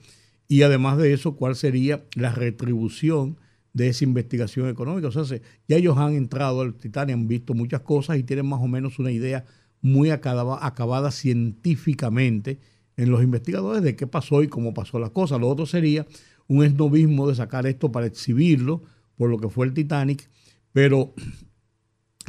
[0.46, 3.36] y además de eso, cuál sería la retribución
[3.72, 5.08] de esa investigación económica.
[5.08, 8.60] O sea, ya ellos han entrado al Titanic, han visto muchas cosas y tienen más
[8.60, 9.44] o menos una idea
[9.80, 12.60] muy acabada, científicamente
[12.96, 15.38] en los investigadores de qué pasó y cómo pasó la cosa.
[15.38, 16.06] Lo otro sería
[16.46, 18.84] un esnovismo de sacar esto para exhibirlo
[19.16, 20.30] por lo que fue el Titanic,
[20.70, 21.12] pero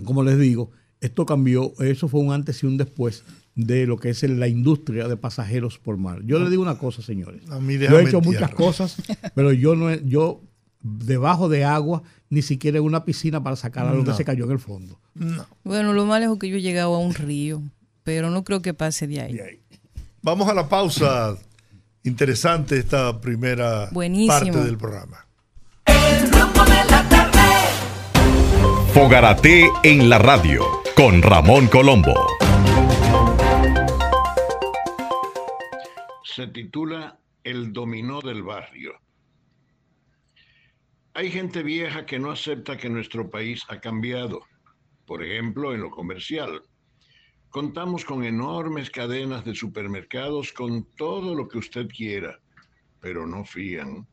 [0.03, 3.23] como les digo, esto cambió, eso fue un antes y un después
[3.55, 6.21] de lo que es la industria de pasajeros por mar.
[6.23, 7.43] Yo le digo una cosa, señores.
[7.45, 8.97] yo he hecho muchas cosas,
[9.35, 10.41] pero yo no he, yo
[10.81, 14.51] debajo de agua ni siquiera en una piscina para sacar algo que se cayó en
[14.51, 14.99] el fondo.
[15.63, 17.61] Bueno, lo más lejos que yo he llegado a un río,
[18.03, 19.39] pero no creo que pase de ahí.
[20.21, 21.37] Vamos a la pausa.
[22.05, 23.89] Interesante esta primera
[24.27, 25.25] parte del programa.
[25.85, 27.39] El rumbo de la tarde.
[28.93, 32.13] Fogarate en la radio con Ramón Colombo.
[36.35, 38.99] Se titula El dominó del barrio.
[41.13, 44.41] Hay gente vieja que no acepta que nuestro país ha cambiado,
[45.05, 46.63] por ejemplo, en lo comercial.
[47.49, 52.39] Contamos con enormes cadenas de supermercados con todo lo que usted quiera,
[52.99, 54.07] pero no fían.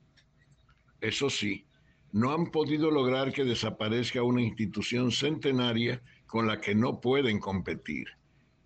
[1.01, 1.65] Eso sí,
[2.13, 8.09] no han podido lograr que desaparezca una institución centenaria con la que no pueden competir,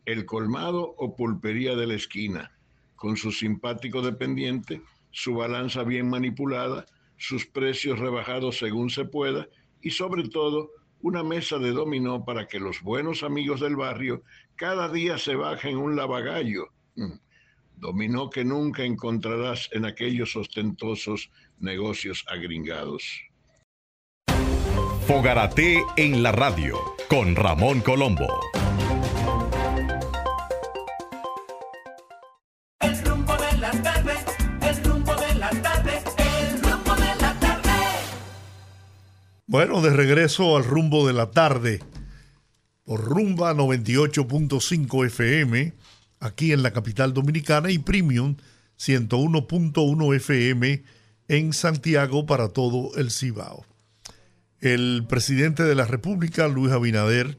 [0.07, 2.54] el colmado o pulpería de la esquina,
[2.97, 9.49] con su simpático dependiente, su balanza bien manipulada, sus precios rebajados según se pueda
[9.81, 14.23] y sobre todo una mesa de dominó para que los buenos amigos del barrio
[14.57, 16.69] cada día se bajen un lavagallo.
[16.97, 17.19] Mm.
[17.77, 23.05] Dominó que nunca encontrarás en aquellos ostentosos negocios agringados.
[25.07, 26.79] Fogarate en la radio
[27.09, 28.29] con Ramón Colombo.
[39.55, 41.79] Bueno, de regreso al rumbo de la tarde
[42.83, 45.73] por rumba 98.5 FM
[46.19, 48.35] aquí en la capital dominicana y Premium
[48.81, 50.83] 101.1 FM
[51.29, 53.65] en Santiago para todo el Cibao.
[54.59, 57.39] El presidente de la República, Luis Abinader,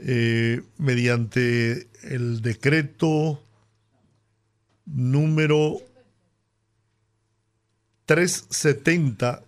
[0.00, 3.42] eh, mediante el decreto
[4.84, 5.78] número
[8.04, 9.44] 370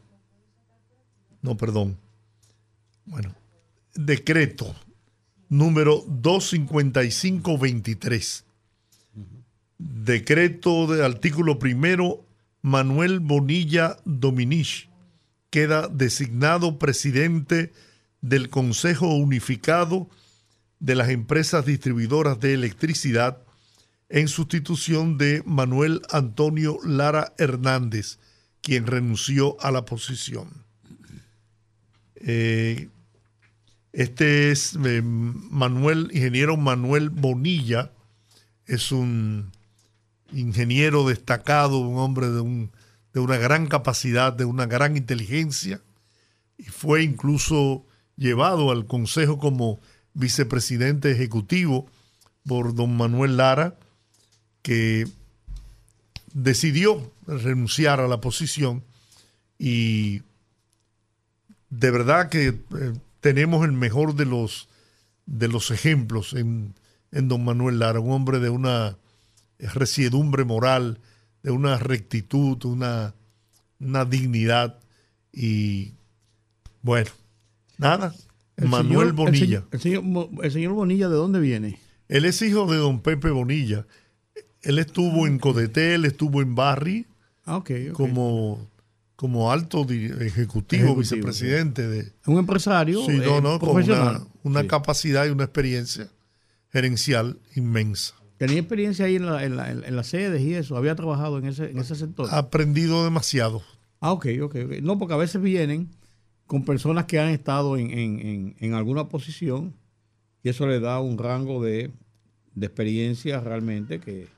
[1.44, 1.98] no, perdón,
[3.04, 3.35] bueno,
[3.94, 4.74] decreto
[5.50, 8.44] número 255-23.
[9.76, 12.24] Decreto de artículo primero,
[12.62, 14.88] Manuel Bonilla Dominich
[15.50, 17.74] queda designado presidente
[18.22, 20.09] del Consejo Unificado
[20.81, 23.42] de las Empresas Distribuidoras de Electricidad
[24.08, 28.18] en sustitución de Manuel Antonio Lara Hernández,
[28.62, 30.63] quien renunció a la posición.
[32.27, 32.88] Eh,
[33.92, 37.92] este es eh, Manuel, ingeniero Manuel Bonilla,
[38.66, 39.52] es un
[40.33, 42.68] ingeniero destacado, un hombre de,
[43.12, 45.81] de una gran capacidad, de una gran inteligencia,
[46.56, 47.85] y fue incluso
[48.16, 49.81] llevado al Consejo como
[50.14, 51.87] vicepresidente ejecutivo
[52.46, 53.77] por don Manuel Lara,
[54.62, 55.06] que
[56.33, 58.83] decidió renunciar a la posición
[59.58, 60.22] y
[61.79, 64.68] de verdad que eh, tenemos el mejor de los,
[65.27, 66.75] de los ejemplos en,
[67.12, 68.96] en don Manuel Lara, un hombre de una
[69.58, 71.00] resiedumbre moral,
[71.42, 73.14] de una rectitud, una,
[73.81, 74.79] una dignidad
[75.33, 75.92] y
[76.83, 77.10] bueno,
[77.79, 78.14] nada.
[78.56, 79.64] Manuel Bonilla.
[79.72, 80.04] El señor,
[80.42, 81.81] el señor, Bonilla, ¿de dónde viene?
[82.08, 83.87] Él es hijo de don Pepe Bonilla.
[84.62, 87.06] Él estuvo en Codetel, estuvo en Barry
[87.46, 87.64] ah,
[87.94, 88.68] como
[89.17, 93.83] como alto ejecutivo, vicepresidente de un empresario sí, no, no, con
[94.42, 96.08] una, capacidad y una experiencia
[96.71, 98.15] gerencial inmensa.
[98.38, 101.46] Tenía experiencia ahí en, la, en, la, en, las sedes y eso, había trabajado en
[101.46, 102.29] ese, en ese sector.
[102.31, 103.62] Ha aprendido demasiado.
[104.00, 105.88] Ah, ok, ok, No, porque a veces vienen
[106.46, 109.75] con personas que han estado en, en, en alguna posición
[110.42, 111.92] y eso le da un rango de,
[112.54, 114.29] de experiencia realmente que,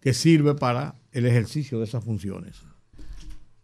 [0.00, 2.62] que sirve para el ejercicio de esas funciones.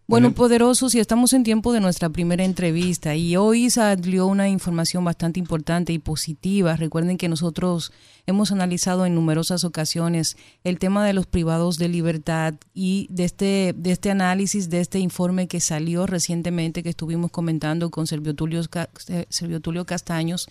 [0.08, 5.04] Bueno, poderosos, y estamos en tiempo de nuestra primera entrevista y hoy salió una información
[5.04, 6.76] bastante importante y positiva.
[6.76, 7.92] Recuerden que nosotros
[8.24, 13.74] hemos analizado en numerosas ocasiones el tema de los privados de libertad y de este,
[13.76, 18.60] de este análisis, de este informe que salió recientemente que estuvimos comentando con Servio Tulio,
[19.08, 20.48] eh, Servio Tulio Castaños,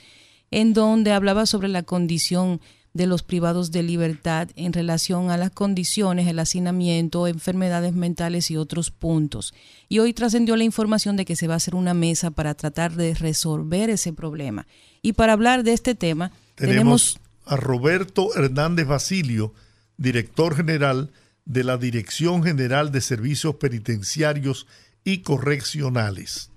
[0.52, 2.60] en donde hablaba sobre la condición
[2.96, 8.56] de los privados de libertad en relación a las condiciones, el hacinamiento, enfermedades mentales y
[8.56, 9.54] otros puntos.
[9.90, 12.96] Y hoy trascendió la información de que se va a hacer una mesa para tratar
[12.96, 14.66] de resolver ese problema.
[15.02, 19.54] Y para hablar de este tema, tenemos, a Roberto Hernández Basilio,
[19.98, 21.12] director general
[21.44, 24.68] de la Dirección General de Servicios Penitenciarios
[25.04, 26.50] y Correccionales.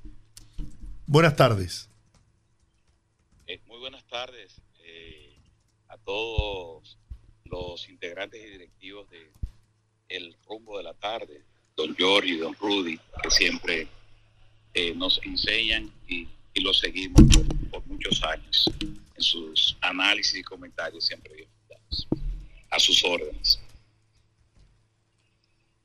[1.09, 1.89] Buenas tardes.
[3.49, 4.63] Eh, muy buenas tardes
[6.09, 6.97] todos
[7.45, 9.31] los integrantes y directivos de
[10.09, 11.43] El Rumbo de la Tarde,
[11.77, 13.89] don Giorgio y don Rudy, que siempre
[14.73, 16.27] eh, nos enseñan y,
[16.63, 17.23] lo seguimos
[17.71, 21.47] por, muchos años en sus análisis y comentarios siempre
[22.71, 23.61] a sus órdenes.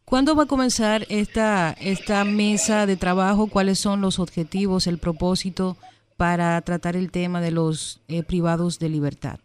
[0.06, 3.48] ¿Cuándo va a comenzar esta, esta mesa de trabajo?
[3.48, 5.78] ¿Cuáles son los objetivos, el propósito
[6.16, 9.43] para tratar el tema de los eh, privados de libertad?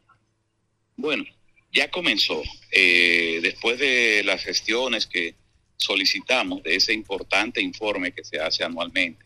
[0.99, 1.25] Bueno,
[1.73, 2.43] ya comenzó.
[2.73, 5.37] Eh, después de las gestiones que
[5.77, 9.25] solicitamos de ese importante informe que se hace anualmente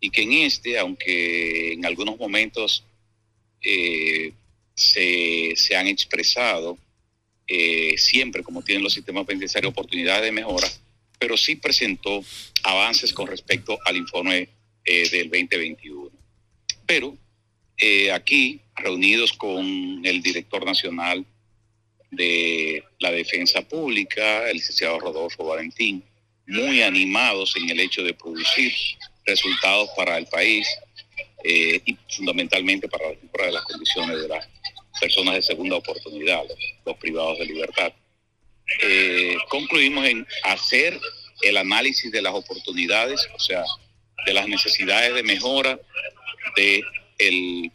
[0.00, 2.82] y que en este, aunque en algunos momentos
[3.62, 4.32] eh,
[4.74, 6.76] se, han expresado
[7.46, 10.68] eh, siempre, como tienen los sistemas penitenciarios, oportunidades de mejora,
[11.16, 12.24] pero sí presentó
[12.64, 14.48] avances con respecto al informe
[14.84, 16.10] del 2021.
[16.86, 17.16] Pero
[18.12, 21.24] aquí reunidos con el director nacional
[22.10, 26.02] de la Defensa Pública, el licenciado Rodolfo Valentín,
[26.46, 28.72] muy animados en el hecho de producir
[29.26, 30.66] resultados para el país
[31.44, 34.48] eh, y fundamentalmente para la mejora de las condiciones de las
[35.00, 36.42] personas de segunda oportunidad,
[36.84, 37.92] los, privados de libertad.
[38.82, 40.98] Eh, concluimos en hacer
[41.42, 43.62] el análisis de las oportunidades, o sea,
[44.26, 45.78] de las necesidades de mejora
[46.56, 46.82] de
[47.18, 47.70] el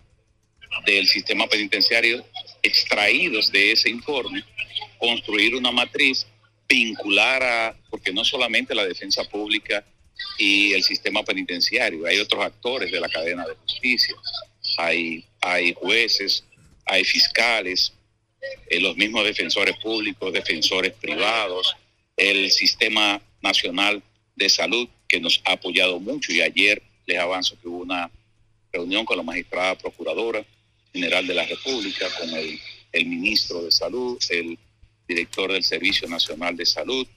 [0.85, 2.25] del sistema penitenciario
[2.61, 4.43] extraídos de ese informe,
[4.97, 6.25] construir una matriz,
[6.67, 9.85] vincular a, porque no solamente la defensa pública
[10.37, 14.15] y el sistema penitenciario, hay otros actores de la cadena de justicia,
[14.77, 16.43] hay, hay jueces,
[16.85, 17.93] hay fiscales,
[18.69, 21.75] eh, los mismos defensores públicos, defensores privados,
[22.17, 24.01] el sistema nacional
[24.35, 28.09] de salud que nos ha apoyado mucho y ayer les avanzo que hubo una
[28.73, 30.43] reunión con la magistrada procuradora
[30.91, 32.59] General de la República, con el,
[33.05, 34.57] ministro de Salud, el
[35.07, 37.07] director del Servicio Nacional de Salud,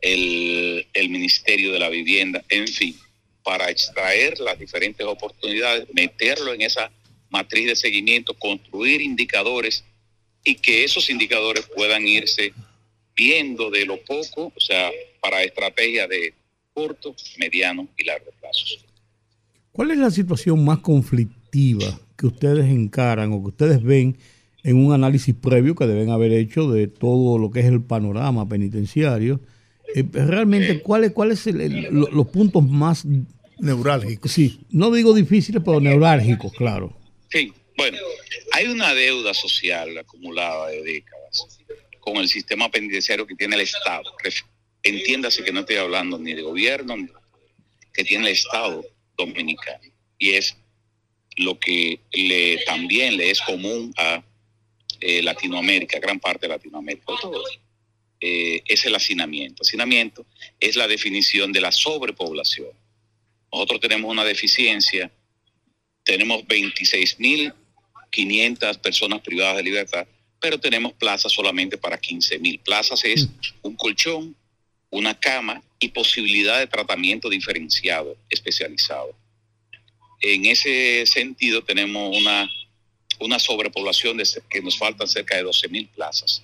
[0.00, 2.98] el, el Ministerio de la Vivienda, en fin,
[3.42, 6.90] para extraer las diferentes oportunidades, meterlo en esa
[7.30, 9.84] matriz de seguimiento, construir indicadores
[10.44, 12.52] y que esos indicadores puedan irse
[13.14, 14.90] viendo de lo poco, o sea,
[15.20, 16.34] para estrategias de
[16.74, 18.85] corto, mediano y largo plazo.
[19.76, 24.16] ¿Cuál es la situación más conflictiva que ustedes encaran o que ustedes ven
[24.64, 28.48] en un análisis previo que deben haber hecho de todo lo que es el panorama
[28.48, 29.38] penitenciario.
[29.94, 31.58] Eh, realmente, ¿cuáles cuál son
[31.90, 33.04] los puntos más
[33.58, 34.32] neurálgicos?
[34.32, 36.96] Sí, no digo difíciles, pero neurálgicos, claro.
[37.30, 37.98] Sí, bueno,
[38.52, 41.60] hay una deuda social acumulada de décadas
[42.00, 44.04] con el sistema penitenciario que tiene el Estado.
[44.82, 46.94] Entiéndase que no estoy hablando ni de gobierno,
[47.92, 48.82] que tiene el Estado
[49.16, 49.84] dominicano.
[50.18, 50.56] Y es
[51.36, 54.22] lo que le, también le es común a
[55.00, 57.12] eh, Latinoamérica, gran parte de Latinoamérica,
[58.20, 59.62] eh, es el hacinamiento.
[59.62, 60.24] Hacinamiento
[60.58, 62.70] es la definición de la sobrepoblación.
[63.52, 65.10] Nosotros tenemos una deficiencia
[66.06, 70.06] tenemos 26.500 personas privadas de libertad,
[70.40, 72.62] pero tenemos plazas solamente para 15.000.
[72.62, 73.28] Plazas es
[73.62, 74.36] un colchón,
[74.88, 79.14] una cama y posibilidad de tratamiento diferenciado, especializado.
[80.20, 82.50] En ese sentido tenemos una,
[83.20, 86.42] una sobrepoblación de que nos faltan cerca de 12.000 plazas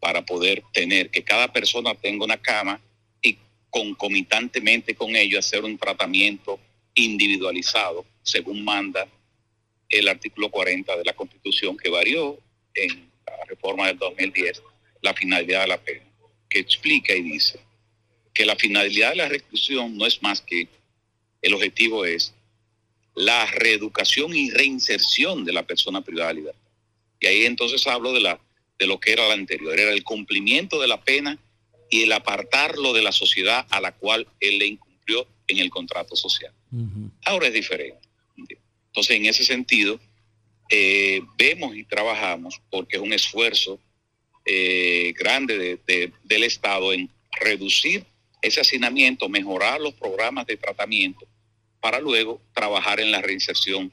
[0.00, 2.80] para poder tener que cada persona tenga una cama
[3.20, 3.36] y
[3.70, 6.58] concomitantemente con ello hacer un tratamiento
[6.94, 9.06] individualizado según manda
[9.88, 12.38] el artículo 40 de la Constitución que varió
[12.74, 14.62] en la reforma del 2010
[15.02, 16.04] la finalidad de la pena,
[16.48, 17.60] que explica y dice
[18.32, 20.68] que la finalidad de la reclusión no es más que
[21.42, 22.32] el objetivo es
[23.14, 26.60] la reeducación y reinserción de la persona privada de libertad.
[27.20, 28.40] Y ahí entonces hablo de, la,
[28.78, 31.38] de lo que era la anterior, era el cumplimiento de la pena
[31.90, 36.16] y el apartarlo de la sociedad a la cual él le incumplió en el contrato
[36.16, 36.52] social.
[37.24, 38.00] Ahora es diferente.
[38.86, 40.00] Entonces, en ese sentido,
[40.70, 43.78] eh, vemos y trabajamos porque es un esfuerzo
[44.46, 45.78] eh, grande
[46.24, 47.10] del Estado en
[47.40, 48.06] reducir
[48.42, 51.26] ese hacinamiento, mejorar los programas de tratamiento
[51.80, 53.92] para luego trabajar en la reinserción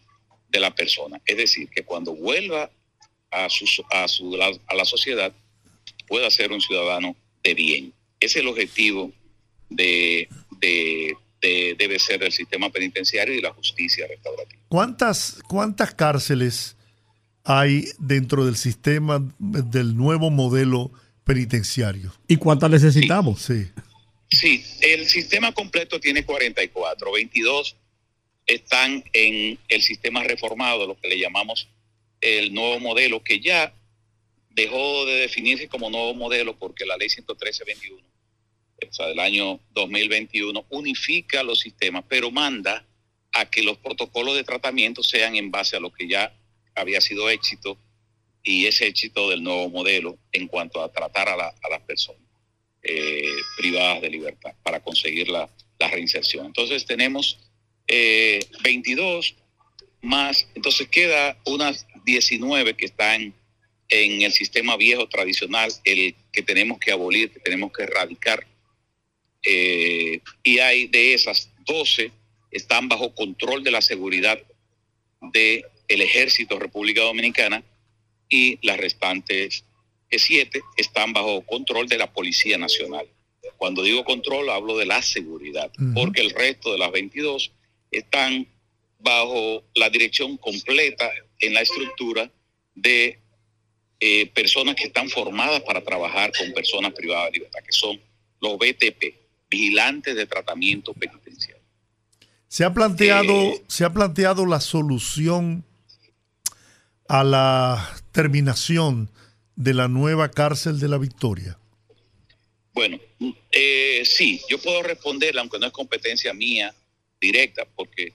[0.49, 1.21] de la persona.
[1.25, 2.69] Es decir, que cuando vuelva
[3.31, 5.31] a, su, a, su, a la sociedad
[6.07, 7.93] pueda ser un ciudadano de bien.
[8.19, 9.11] Ese es el objetivo
[9.69, 10.27] de,
[10.59, 11.15] de,
[11.77, 14.61] debe ser el sistema penitenciario y la justicia restaurativa.
[14.67, 16.75] ¿Cuántas, cuántas cárceles
[17.43, 20.91] hay dentro del sistema del nuevo modelo
[21.23, 22.13] penitenciario?
[22.27, 23.41] ¿Y cuántas necesitamos?
[23.41, 23.65] Sí.
[23.65, 23.71] Sí,
[24.81, 27.75] el sistema completo tiene 44, 22
[28.45, 31.67] están en el sistema reformado, lo que le llamamos
[32.19, 33.73] el nuevo modelo, que ya
[34.49, 38.01] dejó de definirse como nuevo modelo porque la ley 113-21,
[38.89, 42.85] o sea, del año 2021, unifica los sistemas, pero manda
[43.33, 46.33] a que los protocolos de tratamiento sean en base a lo que ya
[46.73, 47.77] había sido éxito
[48.43, 52.28] y ese éxito del nuevo modelo en cuanto a tratar a, las personas
[52.83, 55.49] eh, privadas de libertad para conseguir la,
[55.91, 56.45] reinserción.
[56.45, 57.39] Entonces tenemos
[57.87, 59.35] 22 eh,
[60.01, 63.33] más, entonces queda unas 19 que están
[63.89, 68.45] en el sistema viejo tradicional, el que tenemos que abolir, que tenemos que erradicar.
[69.41, 72.11] Eh, y hay de esas 12
[72.51, 74.39] están bajo control de la seguridad
[75.21, 77.63] del el ejército República Dominicana
[78.27, 79.63] y las restantes
[80.17, 83.05] siete están bajo control de la Policía Nacional.
[83.57, 87.51] Cuando digo control hablo de la seguridad, porque el resto de las 22
[87.91, 88.47] están
[88.99, 92.31] bajo la dirección completa en la estructura
[92.75, 93.19] de
[93.99, 97.99] eh, personas que están formadas para trabajar con personas privadas de libertad, que son
[98.39, 99.15] los BTP,
[99.49, 101.61] vigilantes de tratamiento penitenciario.
[102.47, 105.65] Se ha planteado, eh, se ha planteado la solución
[107.07, 109.09] a la terminación
[109.59, 111.59] de la nueva cárcel de la Victoria.
[112.71, 112.97] Bueno,
[113.51, 116.73] eh, sí, yo puedo responder, aunque no es competencia mía
[117.19, 118.13] directa, porque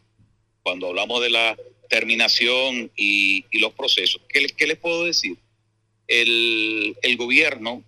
[0.63, 1.55] cuando hablamos de la
[1.91, 5.37] terminación y, los procesos, ¿qué, les puedo decir?
[6.07, 7.85] El, gobierno,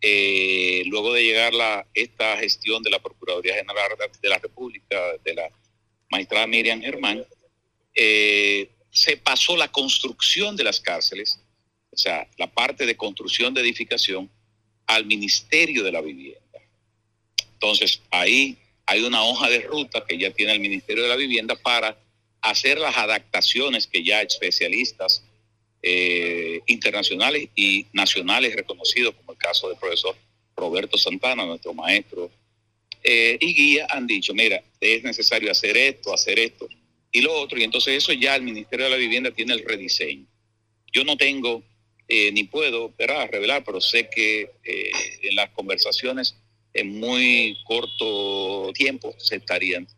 [0.00, 3.90] eh, luego de llegar la, esta gestión de la Procuraduría General
[4.22, 5.50] de la República, de la
[6.10, 7.22] magistrada Miriam Germán,
[7.94, 11.42] eh, se pasó la construcción de las cárceles,
[11.96, 14.30] o sea, la parte de construcción de edificación,
[14.86, 16.60] al Ministerio de la Vivienda.
[17.54, 21.56] Entonces, ahí hay una hoja de ruta que ya tiene el Ministerio de la Vivienda
[21.56, 21.98] para
[22.42, 25.24] hacer las adaptaciones que ya especialistas
[25.82, 30.14] eh, internacionales y nacionales reconocidos, como el caso del profesor
[30.54, 32.30] Roberto Santana, nuestro maestro
[33.02, 36.68] eh, y guía, han dicho, mira, es necesario hacer esto, hacer esto
[37.10, 40.26] y lo otro, y entonces eso ya el Ministerio de la Vivienda tiene el rediseño.
[40.92, 41.62] Yo no tengo
[42.08, 46.36] eh, ni puedo revelar, pero sé que en las conversaciones
[46.76, 49.88] en muy corto tiempo se estarían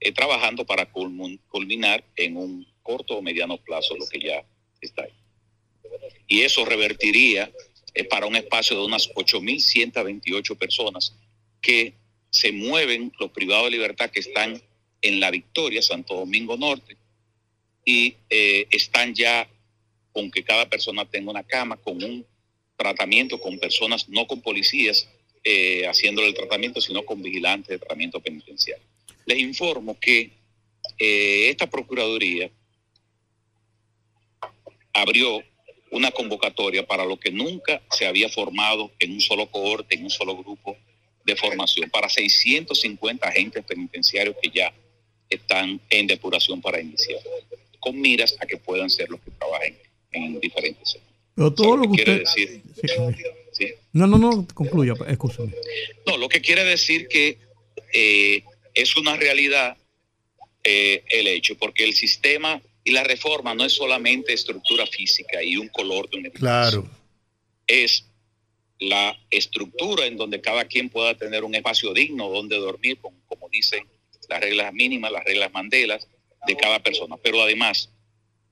[0.00, 4.44] eh, trabajando para culminar en un corto o mediano plazo lo que ya
[4.80, 5.12] está ahí.
[6.28, 7.50] Y eso revertiría
[7.94, 11.16] eh, para un espacio de unas 8.128 personas
[11.60, 11.94] que
[12.30, 14.62] se mueven los privados de libertad que están
[15.02, 16.96] en La Victoria, Santo Domingo Norte,
[17.84, 19.48] y eh, están ya
[20.12, 22.26] con que cada persona tenga una cama, con un
[22.76, 25.08] tratamiento con personas, no con policías,
[25.44, 28.84] eh, haciéndole el tratamiento, sino con vigilantes de tratamiento penitenciario.
[29.26, 30.30] Les informo que
[30.98, 32.50] eh, esta Procuraduría
[34.92, 35.42] abrió
[35.90, 40.10] una convocatoria para lo que nunca se había formado en un solo cohorte, en un
[40.10, 40.76] solo grupo
[41.24, 44.72] de formación, para 650 agentes penitenciarios que ya
[45.28, 47.20] están en depuración para iniciar.
[47.80, 49.78] con miras a que puedan ser los que trabajen
[50.12, 51.08] en diferentes sectores.
[51.34, 52.18] Pero todo lo que, usted...
[52.20, 52.62] decir,
[53.92, 55.54] No, no, no, concluya, escúchame.
[56.06, 57.38] No, lo que quiere decir que
[57.92, 58.42] eh,
[58.74, 59.76] es una realidad
[60.64, 65.56] eh, el hecho, porque el sistema y la reforma no es solamente estructura física y
[65.56, 66.40] un color de un edificio.
[66.40, 66.90] Claro.
[67.66, 68.04] Es
[68.80, 73.48] la estructura en donde cada quien pueda tener un espacio digno donde dormir, como, como
[73.48, 73.86] dicen
[74.28, 76.08] las reglas mínimas, las reglas Mandelas
[76.46, 77.16] de cada persona.
[77.22, 77.90] Pero además,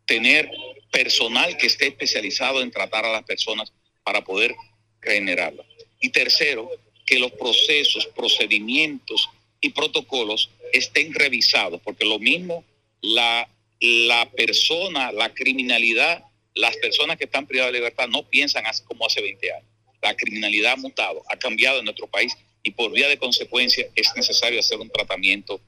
[0.05, 0.51] tener
[0.91, 3.73] personal que esté especializado en tratar a las personas
[4.03, 4.55] para poder
[5.03, 5.67] generarlas.
[6.01, 6.71] Y tercero,
[7.05, 9.29] que los procesos, procedimientos
[9.61, 12.65] y protocolos estén revisados, porque lo mismo
[13.01, 13.49] la,
[13.81, 16.25] la persona, la criminalidad,
[16.55, 19.69] las personas que están privadas de libertad no piensan como hace 20 años.
[20.03, 24.11] La criminalidad ha mutado, ha cambiado en nuestro país y por vía de consecuencia es
[24.17, 25.61] necesario hacer un tratamiento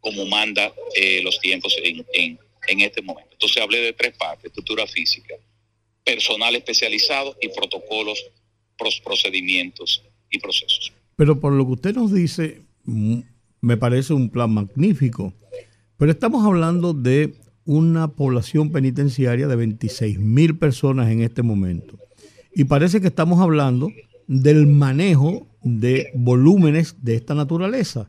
[0.00, 2.38] como manda eh, los tiempos en,
[2.68, 3.30] en este momento.
[3.32, 5.34] Entonces hablé de tres partes, estructura física,
[6.04, 8.24] personal especializado y protocolos,
[9.04, 10.92] procedimientos y procesos.
[11.16, 15.32] Pero por lo que usted nos dice, me parece un plan magnífico.
[15.96, 21.98] Pero estamos hablando de una población penitenciaria de 26 mil personas en este momento.
[22.54, 23.90] Y parece que estamos hablando
[24.26, 28.08] del manejo de volúmenes de esta naturaleza.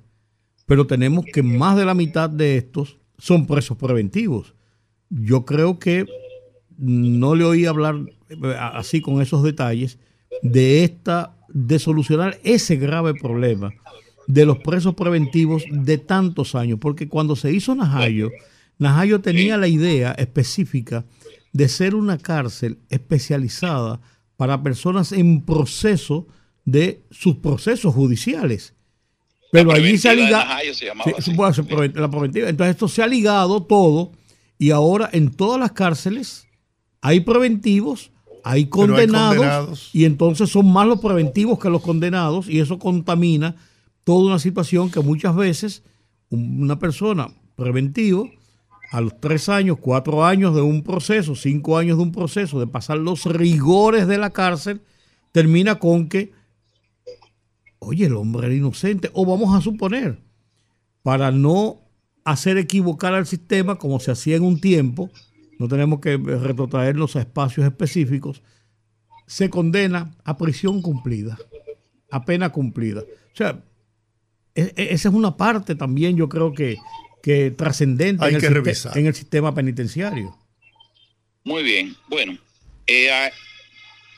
[0.66, 4.54] Pero tenemos que más de la mitad de estos son presos preventivos.
[5.10, 6.06] Yo creo que
[6.78, 7.96] no le oí hablar
[8.30, 10.00] eh, así con esos detalles
[10.42, 13.74] de esta de solucionar ese grave problema
[14.28, 18.30] de los presos preventivos de tantos años, porque cuando se hizo Najayo,
[18.78, 21.06] Najayo tenía la idea específica
[21.54, 24.02] de ser una cárcel especializada
[24.36, 26.28] para personas en proceso
[26.66, 28.76] de sus procesos judiciales.
[29.64, 30.46] Pero allí se ha ligado.
[31.96, 32.50] la preventiva.
[32.50, 34.12] Entonces esto se ha ligado todo
[34.58, 36.48] y ahora en todas las cárceles
[37.02, 38.12] hay preventivos,
[38.44, 43.56] hay condenados, y entonces son más los preventivos que los condenados y eso contamina
[44.04, 45.84] toda una situación que muchas veces
[46.30, 48.30] una persona preventivo
[48.92, 52.68] a los tres años, cuatro años de un proceso, cinco años de un proceso, de
[52.68, 54.82] pasar los rigores de la cárcel,
[55.32, 56.32] termina con que,
[57.80, 60.20] oye, el hombre era inocente, o vamos a suponer,
[61.04, 61.82] para no
[62.24, 65.10] hacer equivocar al sistema como se hacía en un tiempo,
[65.60, 68.42] no tenemos que retrotraernos a espacios específicos,
[69.26, 71.38] se condena a prisión cumplida,
[72.12, 73.02] a pena cumplida.
[73.02, 73.64] O sea,
[74.56, 76.78] e, e, esa es una parte también, yo creo que,
[77.24, 80.38] que trascendente en, en, el sistema penitenciario.
[81.44, 82.38] Muy bien, bueno,
[82.86, 83.10] eh,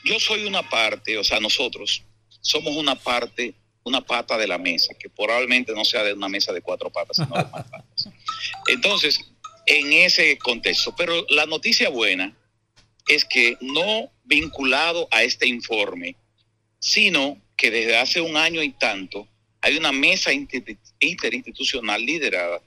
[0.04, 2.04] yo soy una parte, o sea, nosotros
[2.40, 6.52] somos una parte, una pata de la mesa, que probablemente no sea de una mesa
[6.52, 8.08] de cuatro patas, sino de más patas.
[8.68, 9.20] Entonces,
[9.66, 12.36] en ese contexto, pero la noticia buena
[13.08, 16.16] es que no vinculado a este informe,
[16.78, 19.28] sino que desde hace un año y tanto
[19.60, 22.62] hay una mesa interinstitucional liderada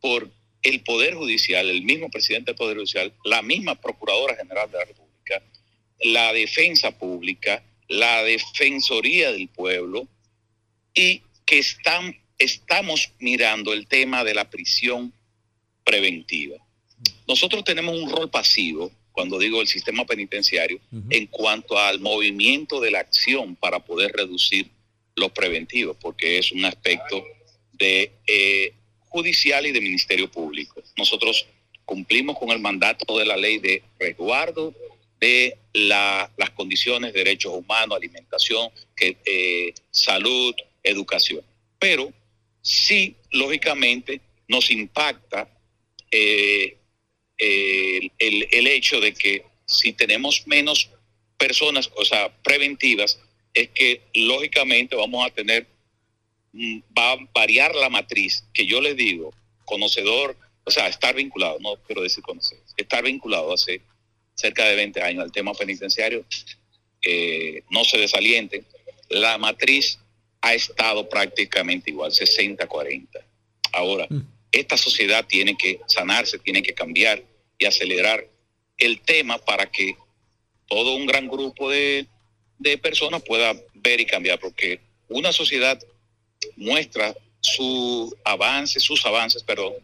[0.00, 0.30] por
[0.62, 4.84] el Poder Judicial, el mismo presidente del Poder Judicial, la misma Procuradora General de la
[4.84, 5.42] República,
[6.00, 10.08] la Defensa Pública, la Defensoría del Pueblo,
[10.94, 15.12] y que están, estamos mirando el tema de la prisión
[15.84, 16.56] preventiva.
[17.26, 20.80] Nosotros tenemos un rol pasivo, cuando digo el sistema penitenciario,
[21.10, 24.68] en cuanto al movimiento de la acción para poder reducir
[25.14, 27.24] los preventivos, porque es un aspecto
[27.72, 28.72] de eh,
[29.08, 30.82] judicial y de Ministerio Público.
[30.96, 31.46] Nosotros
[31.84, 34.74] cumplimos con el mandato de la ley de resguardo
[35.20, 41.42] de las condiciones de derechos humanos, alimentación, que, eh, salud, educación.
[41.78, 42.12] Pero
[42.60, 45.48] sí, lógicamente, nos impacta
[46.10, 46.76] eh,
[47.38, 50.90] el, el hecho de que si tenemos menos
[51.36, 53.20] personas, o sea, preventivas,
[53.52, 55.66] es que lógicamente vamos a tener,
[56.52, 59.32] mm, va a variar la matriz, que yo les digo,
[59.64, 63.80] conocedor, o sea, estar vinculado, no quiero decir conocer, estar vinculado hace
[64.34, 66.24] cerca de 20 años al tema penitenciario,
[67.02, 68.66] eh, no se desalienten,
[69.08, 69.98] la matriz
[70.40, 73.08] ha estado prácticamente igual, 60-40.
[73.72, 74.20] Ahora, mm.
[74.52, 77.22] esta sociedad tiene que sanarse, tiene que cambiar
[77.58, 78.26] y acelerar
[78.78, 79.96] el tema para que
[80.66, 82.06] todo un gran grupo de
[82.58, 85.78] de personas pueda ver y cambiar, porque una sociedad
[86.56, 89.74] muestra su avance, sus avances, perdón,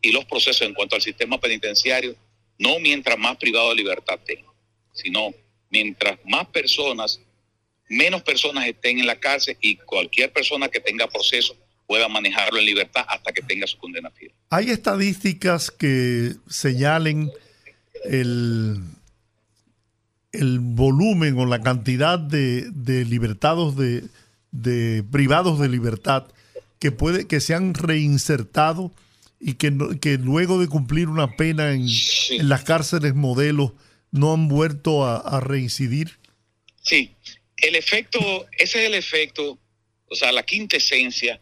[0.00, 2.14] y los procesos en cuanto al sistema penitenciario,
[2.62, 4.48] no mientras más privado de libertad tenga,
[4.92, 5.34] sino
[5.68, 7.20] mientras más personas,
[7.88, 11.56] menos personas estén en la cárcel y cualquier persona que tenga proceso
[11.86, 14.36] pueda manejarlo en libertad hasta que tenga su condena firme.
[14.50, 17.30] ¿Hay estadísticas que señalen
[18.04, 18.80] el,
[20.30, 24.04] el volumen o la cantidad de, de libertados de,
[24.52, 26.26] de privados de libertad
[26.78, 28.92] que puede que se han reinsertado
[29.44, 31.84] y que, que luego de cumplir una pena en,
[32.48, 33.72] las cárceles modelos
[34.12, 36.18] no han vuelto a, reincidir?
[36.80, 37.10] Sí,
[37.56, 38.20] el efecto,
[38.52, 39.58] ese es el efecto,
[40.06, 41.40] o sea, la quinta esencia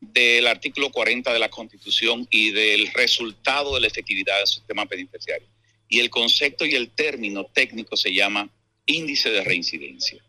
[0.00, 5.48] del artículo 40 de la Constitución y del resultado de la efectividad del sistema penitenciario.
[5.88, 8.50] Y el concepto y el término técnico se llama
[8.86, 10.24] índice de reincidencia.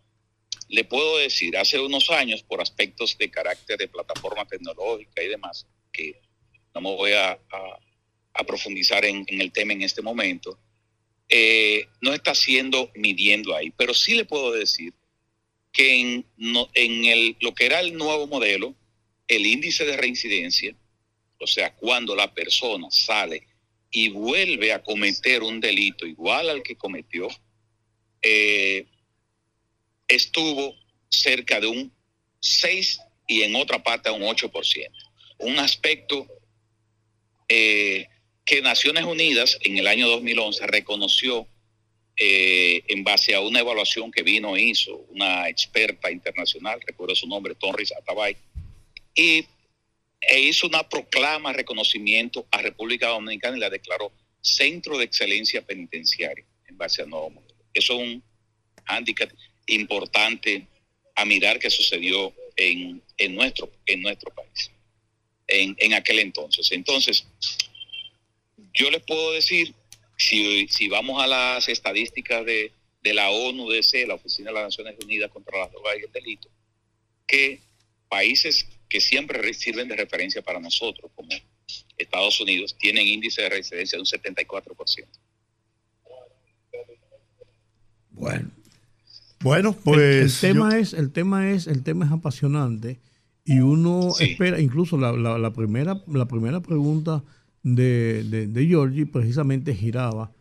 [0.68, 5.66] Le puedo decir, hace unos años, por aspectos de carácter de plataforma tecnológica y demás,
[5.94, 6.20] que
[6.82, 7.40] no voy a,
[8.46, 10.60] profundizar en, el tema en este momento,
[11.28, 13.72] eh, no está siendo midiendo ahí.
[13.76, 14.94] Pero sí le puedo decir
[15.72, 16.26] que en,
[16.74, 18.76] en el, lo que era el nuevo modelo,
[19.28, 20.76] el índice de reincidencia,
[21.40, 23.48] o sea, cuando la persona sale
[23.92, 27.28] y vuelve a cometer un delito igual al que cometió,
[28.22, 28.86] eh,
[30.08, 30.76] estuvo
[31.10, 31.92] cerca de un
[32.40, 34.90] 6 y en otra parte un 8%.
[35.40, 36.28] Un aspecto
[37.48, 38.08] eh,
[38.46, 41.48] que Naciones Unidas en el año 2011 reconoció
[42.16, 47.28] eh, en base a una evaluación que vino e hizo una experta internacional, recuerdo su
[47.28, 48.36] nombre, Tonris Atabay,
[49.14, 49.46] y
[50.22, 56.46] e hizo una proclama reconocimiento a República Dominicana y la declaró Centro de Excelencia Penitenciaria
[56.68, 57.56] en base a nuevo modelo.
[57.74, 58.24] Eso es un
[58.86, 59.30] handicap
[59.68, 60.66] importante
[61.16, 63.02] a mirar que sucedió en,
[63.36, 64.72] nuestro, en nuestro país,
[65.48, 66.72] en, aquel entonces.
[66.72, 67.26] Entonces,
[68.74, 69.74] yo les puedo decir,
[70.18, 72.72] si, si vamos a las estadísticas de,
[73.04, 76.50] de la ONU-DC, la Oficina de las Naciones Unidas contra las Drogas y el Delito,
[77.26, 77.60] que
[78.10, 81.30] países que siempre sirven de referencia para nosotros, como
[81.98, 85.06] Estados Unidos, tienen índice de residencia de un 74%.
[88.12, 88.50] Bueno,
[89.40, 93.00] bueno, pues el, tema es el tema es el tema es apasionante
[93.48, 97.24] y uno espera incluso la, la, primera la primera pregunta
[97.64, 100.34] de, de, de Giorgi precisamente giraba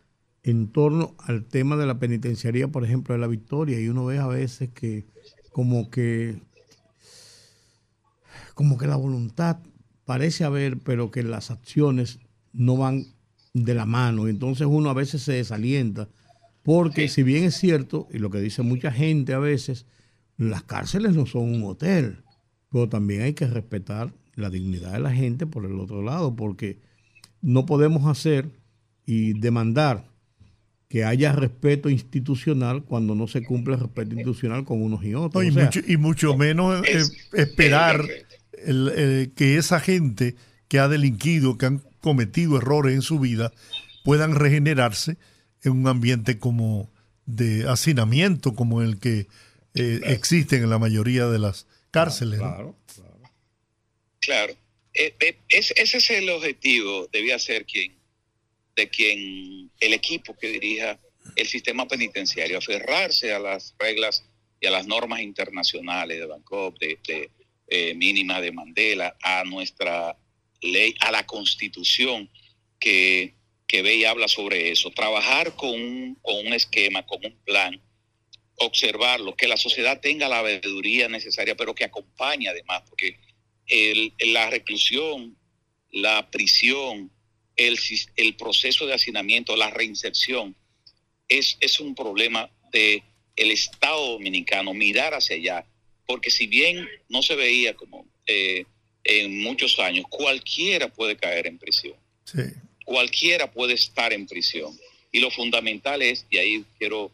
[0.43, 3.79] en torno al tema de la penitenciaría, por ejemplo, de la Victoria.
[3.79, 5.07] Y uno ve a veces que
[5.53, 6.41] como que
[8.53, 9.59] como que la voluntad
[10.03, 12.19] parece haber, pero que las acciones
[12.51, 13.05] no van
[13.53, 14.27] de la mano.
[14.27, 16.09] Entonces uno a veces se desalienta
[16.61, 19.85] porque si bien es cierto, y lo que dice mucha gente a veces,
[20.35, 22.25] las cárceles no son un hotel,
[22.71, 26.79] pero también hay que respetar la dignidad de la gente por el otro lado, porque
[27.41, 28.49] no podemos hacer
[29.05, 30.05] y demandar
[30.89, 35.43] que haya respeto institucional cuando no se cumple el respeto institucional con unos y otros.
[35.43, 37.03] y, mucho, y, mucho, menos eh,
[37.33, 38.05] esperar
[39.35, 40.35] que esa gente
[40.67, 43.51] que ha delinquido, que han cometido errores en su vida,
[44.03, 45.17] puedan regenerarse
[45.63, 46.89] en un ambiente como
[47.25, 49.27] de hacinamiento como el que
[49.73, 52.39] eh, existe en la mayoría de las cárceles.
[52.39, 53.21] Claro, claro.
[54.19, 54.53] claro.
[54.93, 57.95] Eh, eh, ese es el objetivo, debía ser quien,
[58.75, 60.99] de quien el equipo que dirija
[61.35, 64.25] el sistema penitenciario, aferrarse a las reglas
[64.59, 66.97] y a las normas internacionales de Bangkok, de,
[67.67, 70.17] de mínima de Mandela, a nuestra
[70.61, 72.29] ley, a la constitución
[72.79, 77.35] que que ve y habla sobre eso, trabajar con un, con un esquema, con un
[77.43, 77.79] plan,
[78.57, 83.17] observarlo, que la sociedad tenga la veeduría necesaria, pero que acompañe además, porque
[83.67, 85.37] el, la reclusión,
[85.91, 87.11] la prisión,
[87.55, 87.77] el,
[88.15, 90.55] el proceso de hacinamiento, la reinserción,
[91.27, 93.03] es, es un problema de
[93.35, 95.65] el Estado dominicano, mirar hacia allá,
[96.05, 98.65] porque si bien no se veía como eh,
[99.03, 101.95] en muchos años, cualquiera puede caer en prisión.
[102.23, 102.41] Sí
[102.87, 104.73] cualquiera puede estar en prisión.
[105.11, 107.11] Y lo fundamental es, y ahí quiero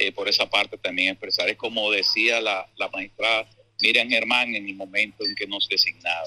[0.00, 3.46] eh, por esa parte también expresar, es como decía la, la magistrada
[3.82, 6.24] Miriam Germán en el momento en que nos designaba,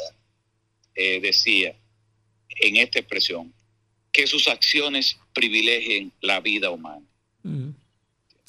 [0.94, 1.76] eh, decía
[2.62, 3.52] en esta expresión,
[4.12, 7.02] que sus acciones privilegien la vida humana.
[7.42, 7.70] Mm.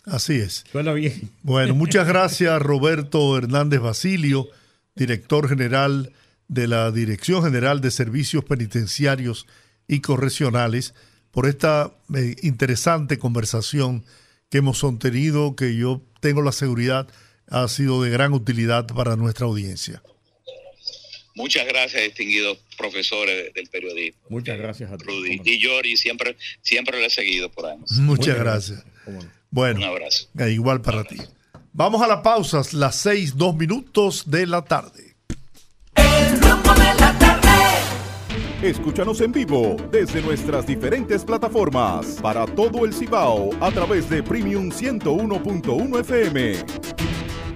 [0.05, 0.67] Así es.
[0.71, 1.31] Suena bien.
[1.43, 4.51] Bueno, muchas gracias Roberto Hernández Basilio,
[4.95, 6.13] director general
[6.49, 9.47] de la Dirección General de Servicios Penitenciarios
[9.89, 10.93] y correccionales
[11.31, 14.05] por esta eh, interesante conversación
[14.51, 17.09] que hemos sostenido, que yo tengo la seguridad
[17.49, 20.03] ha sido de gran utilidad para nuestra audiencia.
[21.35, 24.21] Muchas gracias, distinguidos profesores del periodismo.
[24.29, 25.05] Muchas gracias a ti.
[25.05, 27.91] Rudy y Yori, siempre, siempre lo he seguido por años.
[27.93, 28.85] Muchas, gracias.
[29.51, 30.29] Bueno, un abrazo.
[30.39, 31.17] Eh, igual para ti.
[31.73, 35.14] Vamos a las pausas, las seis, dos minutos de la tarde.
[38.65, 44.71] Escúchanos en vivo desde nuestras diferentes plataformas para todo el Cibao a través de Premium
[44.71, 46.65] 101.1 FM.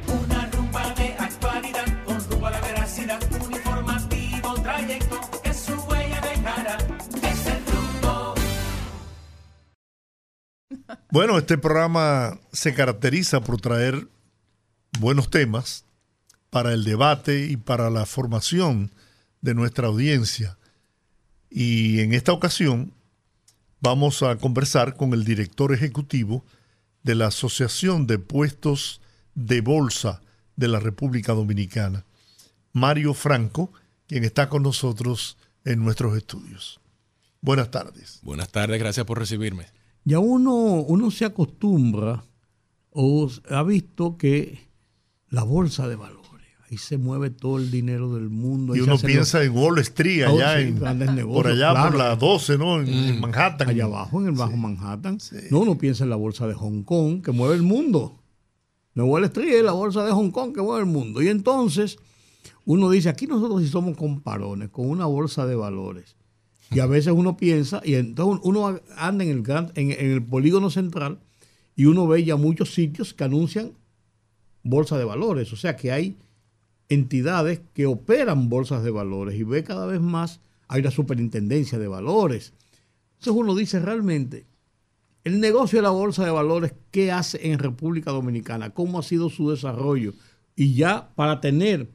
[0.06, 6.20] Una rumba de actualidad con rumbo a la veracidad, un informativo trayecto que su huella
[6.20, 6.76] dejará.
[7.22, 8.34] Es el rumbo.
[11.10, 14.08] Bueno, este programa se caracteriza por traer
[15.00, 15.86] buenos temas
[16.50, 18.92] para el debate y para la formación
[19.40, 20.57] de nuestra audiencia.
[21.50, 22.92] Y en esta ocasión
[23.80, 26.44] vamos a conversar con el director ejecutivo
[27.02, 29.00] de la Asociación de Puestos
[29.34, 30.20] de Bolsa
[30.56, 32.04] de la República Dominicana,
[32.72, 33.72] Mario Franco,
[34.06, 36.80] quien está con nosotros en nuestros estudios.
[37.40, 38.18] Buenas tardes.
[38.22, 39.66] Buenas tardes, gracias por recibirme.
[40.04, 42.24] Ya uno, uno se acostumbra
[42.90, 44.68] o ha visto que
[45.28, 46.17] la bolsa de valores
[46.70, 48.76] ahí se mueve todo el dinero del mundo.
[48.76, 52.80] Y uno piensa en Wall Street, allá en, por allá por la 12, ¿no?
[52.80, 53.20] En, mm.
[53.20, 53.68] Manhattan.
[53.68, 55.18] Allá abajo, en el Bajo Manhattan.
[55.50, 58.18] No, uno piensa en la bolsa de Hong Kong, que mueve el mundo.
[58.94, 61.22] No Wall Street es la bolsa de Hong Kong que mueve el mundo.
[61.22, 61.98] Y entonces
[62.64, 66.16] uno dice, aquí nosotros sí somos comparones con una bolsa de valores.
[66.70, 70.68] Y a veces uno piensa, y entonces uno anda en el, en, en el polígono
[70.68, 71.20] central
[71.74, 73.72] y uno ve ya muchos sitios que anuncian
[74.62, 75.52] bolsa de valores.
[75.52, 76.18] O sea que hay
[76.88, 81.88] entidades que operan bolsas de valores y ve cada vez más, hay una superintendencia de
[81.88, 82.54] valores.
[83.18, 84.46] Entonces uno dice realmente,
[85.24, 88.70] el negocio de la bolsa de valores, ¿qué hace en República Dominicana?
[88.70, 90.14] ¿Cómo ha sido su desarrollo?
[90.56, 91.90] Y ya para tener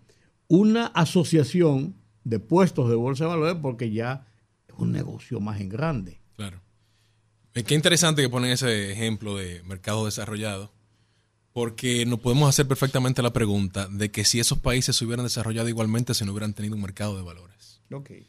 [0.48, 4.28] una asociación de puestos de bolsa de valores, porque ya
[4.68, 6.22] es un negocio más en grande.
[6.36, 6.62] Claro.
[7.54, 10.73] Qué interesante que ponen ese ejemplo de mercado desarrollado
[11.54, 15.70] porque nos podemos hacer perfectamente la pregunta de que si esos países se hubieran desarrollado
[15.70, 17.80] igualmente si no hubieran tenido un mercado de valores.
[17.92, 18.26] Okay.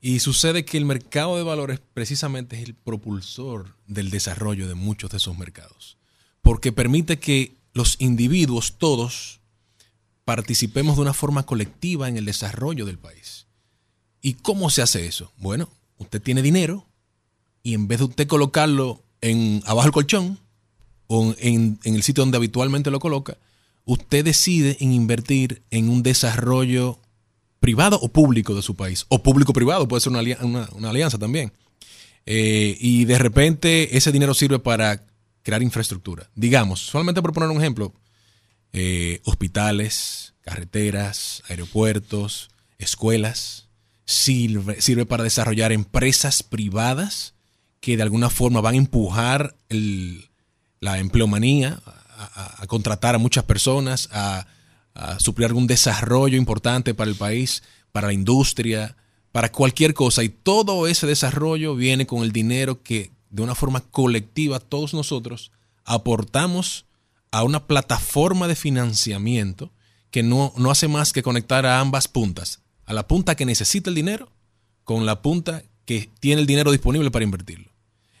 [0.00, 5.10] Y sucede que el mercado de valores precisamente es el propulsor del desarrollo de muchos
[5.10, 5.96] de esos mercados.
[6.42, 9.40] Porque permite que los individuos, todos,
[10.24, 13.46] participemos de una forma colectiva en el desarrollo del país.
[14.20, 15.32] ¿Y cómo se hace eso?
[15.36, 16.86] Bueno, usted tiene dinero
[17.62, 20.38] y en vez de usted colocarlo en abajo del colchón,
[21.06, 23.36] o en, el sitio donde habitualmente lo coloca,
[23.84, 27.00] usted decide en invertir en un desarrollo
[27.60, 29.06] privado o público de su país.
[29.08, 31.52] O público-privado, puede ser una, alianza también.
[32.26, 35.04] Eh, y de repente ese dinero sirve para
[35.42, 36.30] crear infraestructura.
[36.34, 37.92] Digamos, solamente por poner un ejemplo,
[38.72, 43.68] eh, hospitales, carreteras, aeropuertos, escuelas,
[44.04, 47.34] sirve, sirve para desarrollar empresas privadas
[47.80, 50.30] que de alguna forma van a empujar el,
[50.84, 51.80] la empleomanía,
[52.14, 54.46] a, contratar a muchas personas, a,
[55.18, 58.94] suplir algún desarrollo importante para el país, para la industria,
[59.32, 60.22] para cualquier cosa.
[60.22, 65.52] Y todo ese desarrollo viene con el dinero que de una forma colectiva todos nosotros
[65.86, 66.84] aportamos
[67.30, 69.72] a una plataforma de financiamiento
[70.10, 72.60] que no, no hace más que conectar a ambas puntas.
[72.84, 74.30] A la punta que necesita el dinero
[74.84, 77.73] con la punta que tiene el dinero disponible para invertirlo.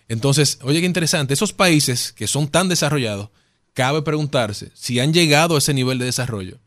[0.08, 3.30] Entonces, oye, qué interesante, esos países que son tan desarrollados,
[3.72, 6.58] cabe preguntarse si han llegado a ese nivel de desarrollo,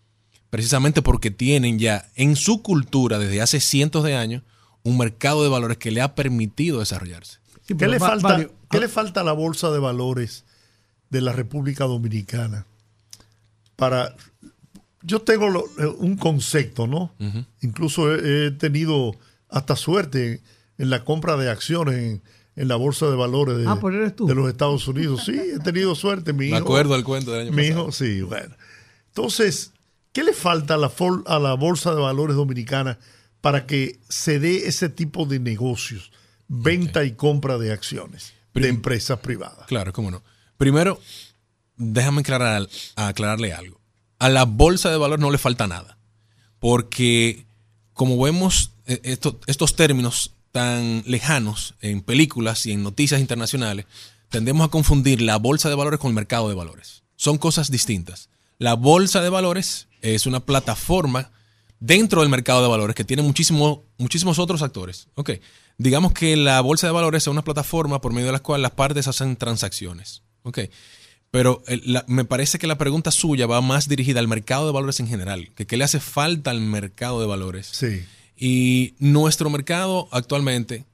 [0.49, 4.43] precisamente porque tienen ya en su cultura desde hace cientos de años
[4.83, 7.39] un mercado de valores que le ha permitido desarrollarse.
[7.65, 10.45] ¿Qué, le, falta, ¿qué le falta a la bolsa de valores
[11.09, 12.65] de la República Dominicana?
[13.75, 14.15] Para,
[15.01, 15.65] yo tengo
[15.99, 17.13] un concepto, ¿no?
[17.61, 19.15] Incluso he, tenido
[19.49, 20.41] hasta suerte
[20.77, 22.21] en la compra de acciones en,
[22.57, 25.23] en la bolsa de valores de, ah, de los Estados Unidos.
[25.25, 26.33] Sí, he tenido suerte.
[26.33, 28.55] Mi Me acuerdo del cuento del año mi hijo, sí, bueno.
[29.09, 29.73] Entonces,
[30.11, 30.91] ¿qué le falta a la,
[31.27, 32.97] a la bolsa de valores dominicana
[33.41, 36.11] para que se dé ese tipo de negocios?
[36.47, 39.67] Venta y compra de acciones de empresas privadas.
[39.67, 40.23] Claro, cómo no.
[40.57, 40.99] Primero,
[41.75, 43.79] déjame aclarar, aclararle algo.
[44.17, 45.99] A la bolsa de valores no le falta nada.
[46.57, 47.45] Porque,
[47.93, 53.85] como vemos, e, estos términos tan lejanos en películas y en noticias internacionales,
[54.29, 57.03] tendemos a confundir la bolsa de valores con el mercado de valores.
[57.15, 58.29] Son cosas distintas.
[58.59, 61.31] La bolsa de valores es una plataforma
[61.79, 65.07] dentro del mercado de valores que tiene muchísimo, muchísimos otros actores.
[65.77, 68.71] Digamos que la bolsa de valores es una plataforma por medio de la cual las
[68.71, 70.23] partes hacen transacciones.
[71.29, 71.61] Pero
[72.07, 75.51] me parece que la pregunta suya va más dirigida al mercado de valores en general,
[75.55, 77.67] que qué le hace falta al mercado de valores.
[77.71, 78.05] Sí.
[78.37, 80.85] Y nuestro mercado actualmente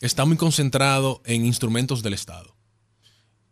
[0.00, 2.54] está muy concentrado en instrumentos del Estado.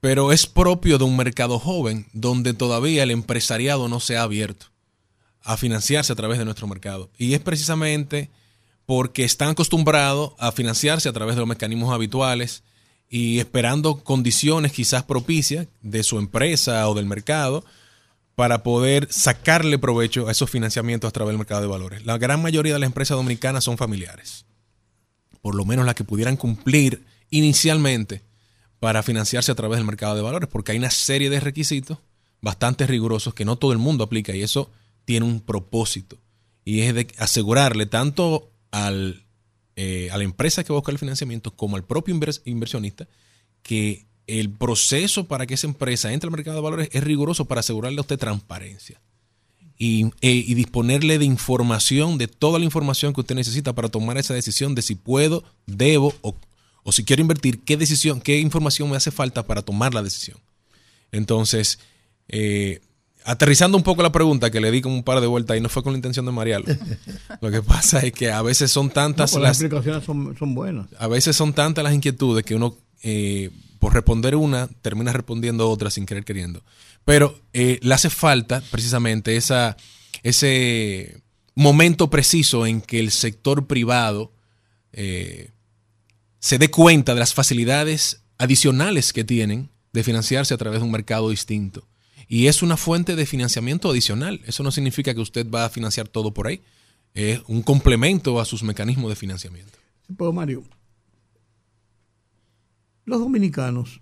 [0.00, 4.66] Pero es propio de un mercado joven donde todavía el empresariado no se ha abierto
[5.42, 7.10] a financiarse a través de nuestro mercado.
[7.18, 8.30] Y es precisamente
[8.86, 12.62] porque están acostumbrados a financiarse a través de los mecanismos habituales
[13.08, 17.64] y esperando condiciones quizás propicias de su empresa o del mercado
[18.34, 22.04] para poder sacarle provecho a esos financiamientos a través del mercado de valores.
[22.04, 24.46] La gran mayoría de las empresas dominicanas son familiares,
[25.40, 28.22] por lo menos las que pudieran cumplir inicialmente
[28.80, 31.98] para financiarse a través del mercado de valores, porque hay una serie de requisitos
[32.40, 34.70] bastante rigurosos que no todo el mundo aplica y eso
[35.04, 36.18] tiene un propósito
[36.64, 39.24] y es de asegurarle tanto al,
[39.76, 42.14] eh, a la empresa que busca el financiamiento como al propio
[42.44, 43.06] inversionista
[43.62, 47.60] que el proceso para que esa empresa entre al mercado de valores es riguroso para
[47.60, 49.00] asegurarle a usted transparencia
[49.78, 54.16] y, eh, y, disponerle de información, de toda la información que usted necesita para tomar
[54.18, 56.34] esa decisión de si puedo, debo o,
[56.84, 60.38] o si quiero invertir, qué decisión, qué información me hace falta para tomar la decisión.
[61.10, 61.80] Entonces,
[62.28, 62.80] eh,
[63.24, 65.68] aterrizando un poco la pregunta que le di como un par de vueltas y no
[65.68, 66.66] fue con la intención de marearlo.
[67.40, 70.86] Lo que pasa es que a veces son tantas pues las, explicaciones son, buenas.
[70.98, 73.50] A veces son tantas las inquietudes que uno eh,
[73.84, 76.62] por responder una termina respondiendo otra sin querer queriendo.
[77.04, 81.20] Pero eh, le hace falta precisamente ese
[81.54, 84.32] momento preciso en que el sector privado
[84.94, 85.50] eh,
[86.38, 90.90] se dé cuenta de las facilidades adicionales que tienen de financiarse a través de un
[90.90, 91.86] mercado distinto
[92.26, 94.40] y es una fuente de financiamiento adicional.
[94.46, 96.62] Eso no significa que usted va a financiar todo por ahí.
[97.12, 99.78] Es un complemento a sus mecanismos de financiamiento.
[100.16, 100.64] Pero Mario,
[103.04, 104.00] los dominicanos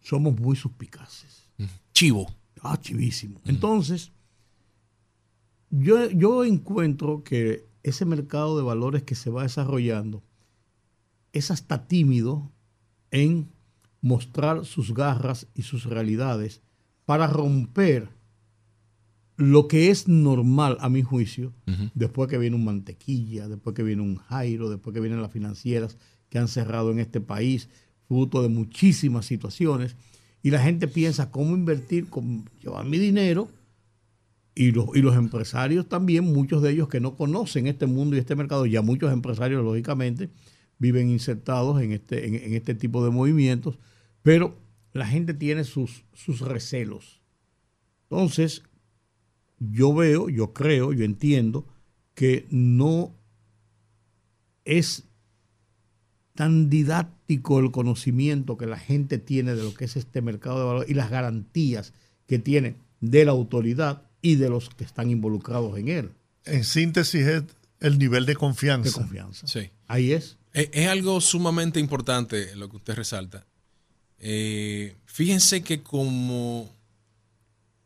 [0.00, 1.50] somos muy suspicaces.
[1.92, 2.26] Chivo.
[2.62, 3.40] Ah, chivísimo.
[3.44, 4.12] Entonces,
[5.70, 10.22] yo, yo encuentro que ese mercado de valores que se va desarrollando
[11.32, 12.50] es hasta tímido
[13.10, 13.50] en
[14.00, 16.62] mostrar sus garras y sus realidades
[17.04, 18.10] para romper
[19.36, 21.52] lo que es normal a mi juicio,
[21.94, 25.98] después que viene un mantequilla, después que viene un Jairo, después que vienen las financieras
[26.30, 27.68] que han cerrado en este país,
[28.08, 29.96] fruto de muchísimas situaciones,
[30.42, 33.48] y la gente piensa cómo invertir, cómo llevar mi dinero,
[34.54, 38.20] y los, y los empresarios también, muchos de ellos que no conocen este mundo y
[38.20, 40.30] este mercado, ya muchos empresarios lógicamente
[40.78, 43.78] viven insertados en este, en este tipo de movimientos,
[44.22, 44.56] pero
[44.92, 47.20] la gente tiene sus, sus recelos.
[48.08, 48.62] Entonces,
[49.58, 51.66] yo veo, yo creo, yo entiendo
[52.14, 53.14] que no
[54.64, 55.05] es
[56.36, 60.64] tan didáctico el conocimiento que la gente tiene de lo que es este mercado de
[60.64, 61.92] valores y las garantías
[62.26, 66.10] que tiene de la autoridad y de los que están involucrados en él.
[66.44, 67.42] En síntesis es
[67.80, 68.90] el nivel de confianza.
[68.90, 69.46] De confianza.
[69.46, 69.70] Sí.
[69.88, 70.36] Ahí es.
[70.52, 70.68] es.
[70.72, 73.46] Es algo sumamente importante lo que usted resalta.
[74.18, 76.70] Eh, fíjense que como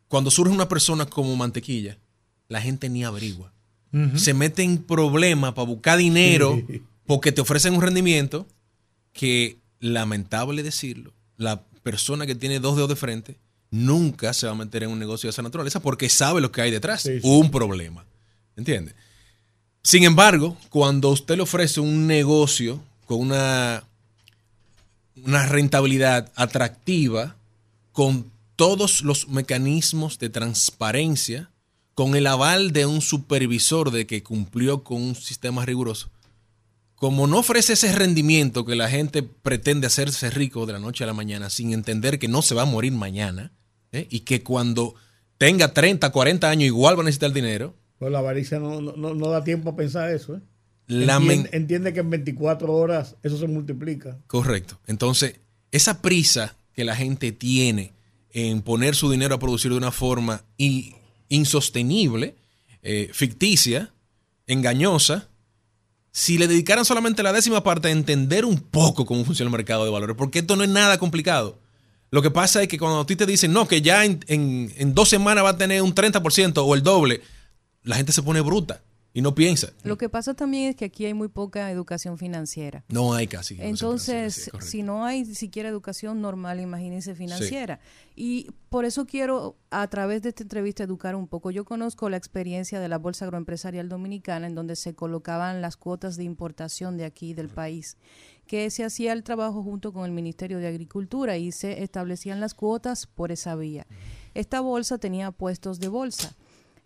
[0.07, 1.97] cuando surge una persona como mantequilla,
[2.49, 3.53] la gente ni averigua.
[4.15, 6.61] Se mete en problemas para buscar dinero
[7.11, 8.47] porque te ofrecen un rendimiento
[9.11, 13.37] que, lamentable decirlo, la persona que tiene dos dedos de frente
[13.69, 16.61] nunca se va a meter en un negocio de esa naturaleza porque sabe lo que
[16.61, 17.09] hay detrás.
[17.23, 18.05] Un problema.
[18.55, 18.95] ¿Entiende?
[19.83, 23.83] Sin embargo, cuando usted le ofrece un negocio con una
[25.25, 27.35] una rentabilidad atractiva
[27.91, 31.49] con todos los mecanismos de transparencia,
[31.93, 36.09] con el aval de un supervisor de que cumplió con un sistema riguroso,
[37.01, 41.07] como no ofrece ese rendimiento que la gente pretende hacerse rico de la noche a
[41.07, 43.51] la mañana sin entender que no se va a morir mañana
[43.91, 44.05] ¿eh?
[44.11, 44.93] y que cuando
[45.39, 47.73] tenga 30, 40 años igual va a necesitar dinero.
[47.97, 50.35] Pues la avaricia no, no, da tiempo a pensar eso.
[50.35, 50.41] ¿eh?
[51.51, 54.19] Entiende, que en 24 horas eso se multiplica.
[54.27, 54.79] Correcto.
[54.85, 55.39] Entonces,
[55.71, 57.93] esa prisa que la gente tiene
[58.29, 60.43] en poner su dinero a producir de una forma
[61.29, 62.35] insostenible,
[62.83, 63.91] eh, ficticia,
[64.45, 65.30] engañosa,
[66.11, 69.85] si le dedicaran solamente la décima parte a entender un poco cómo funciona el mercado
[69.85, 71.59] de valores, porque esto no es nada complicado.
[72.09, 75.07] Lo que pasa es que cuando a ti te dicen, no, que ya en, dos
[75.07, 77.21] semanas va a tener un 30% o el doble,
[77.83, 78.81] la gente se pone bruta
[79.13, 79.73] y no piensa.
[79.83, 82.85] Lo que pasa también es que aquí hay muy poca educación financiera.
[82.87, 83.57] No hay casi.
[83.59, 87.79] Entonces, si no hay siquiera educación normal, imagínense financiera.
[88.15, 91.51] Y por eso quiero, a través de esta entrevista, educar un poco.
[91.51, 96.15] Yo conozco la experiencia de la Bolsa Agroempresarial Dominicana, en donde se colocaban las cuotas
[96.15, 97.97] de importación de aquí, del país,
[98.47, 102.53] que se hacía el trabajo junto con el Ministerio de Agricultura y se establecían las
[102.53, 103.85] cuotas por esa vía.
[104.33, 106.35] Esta bolsa tenía puestos de bolsa.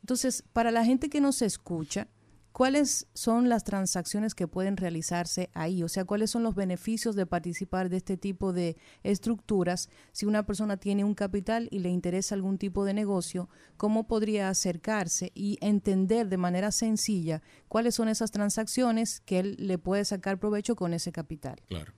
[0.02, 2.08] Entonces, para la gente que nos escucha,
[2.56, 5.84] ¿cuáles son las transacciones que pueden realizarse ahí?
[5.84, 9.90] O sea, ¿cuáles son los beneficios de participar de este tipo de estructuras?
[10.14, 14.48] Si una persona tiene un capital y le interesa algún tipo de negocio, ¿cómo podría
[14.48, 20.40] acercarse y entender de manera sencilla cuáles son esas transacciones que él le puede sacar
[20.40, 21.62] provecho con ese capital?
[21.68, 21.92] Claro.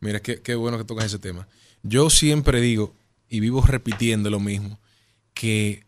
[0.00, 1.48] Mira, qué, qué bueno que tocas ese tema.
[1.82, 2.94] Yo siempre digo,
[3.28, 4.80] y vivo repitiendo lo mismo,
[5.34, 5.84] que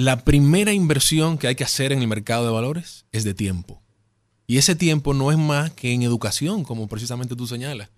[0.00, 3.82] la primera inversión que hay que hacer en el mercado de valores es de tiempo.
[4.46, 7.90] Y ese tiempo no es más que en educación, como precisamente tú señalas.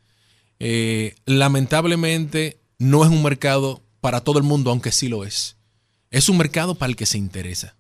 [0.59, 5.57] Eh, lamentablemente no es un mercado para todo el mundo, aunque sí lo es.
[6.11, 7.77] Es un mercado para el que se interesa.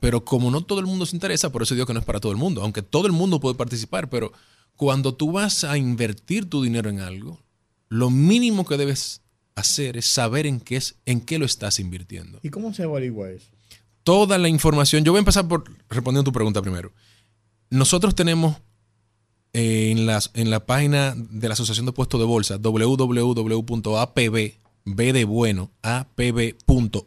[0.00, 2.18] Pero como no todo el mundo se interesa, por eso digo que no es para
[2.18, 4.32] todo el mundo, aunque todo el mundo puede participar, pero
[4.74, 7.40] cuando tú vas a invertir tu dinero en algo,
[7.88, 9.22] lo mínimo que debes
[9.56, 12.38] hacer es saber en qué, es, en qué lo estás invirtiendo.
[12.42, 13.48] ¿Y cómo se averigua eso?
[14.04, 15.02] Toda la información.
[15.02, 16.92] Yo voy a empezar por respondiendo tu pregunta primero.
[17.70, 18.58] Nosotros tenemos
[19.52, 24.20] eh, en, las, en la página de la Asociación de Puestos de Bolsa, www.apb,
[24.84, 27.00] B de bueno, apb.org.do,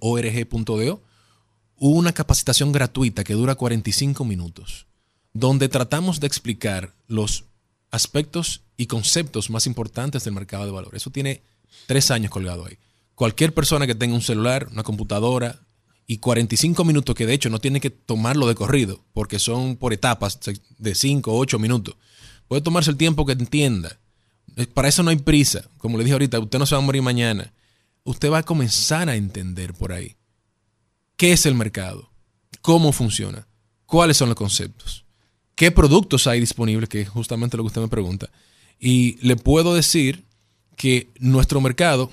[1.78, 4.88] una capacitación gratuita que dura 45 minutos,
[5.32, 7.46] donde tratamos de explicar los
[7.92, 11.04] aspectos y conceptos más importantes del mercado de valores.
[11.04, 11.42] Eso tiene
[11.88, 12.78] Tres años colgado ahí.
[13.16, 15.60] Cualquier persona que tenga un celular, una computadora
[16.08, 19.94] y 45 minutos, que de hecho no tiene que tomarlo de corrido, porque son por
[19.94, 20.40] etapas
[20.78, 21.96] de 5 o 8 minutos,
[22.48, 24.00] puede tomarse el tiempo que entienda.
[24.74, 25.70] Para eso no hay prisa.
[25.78, 27.54] Como le dije ahorita, usted no se va a morir mañana.
[28.04, 30.16] Usted va a comenzar a entender por ahí
[31.16, 32.10] qué es el mercado,
[32.62, 33.46] cómo funciona,
[33.86, 35.06] cuáles son los conceptos,
[35.54, 38.30] qué productos hay disponibles, que es justamente lo que usted me pregunta.
[38.80, 40.26] Y le puedo decir
[40.80, 42.10] que nuestro mercado,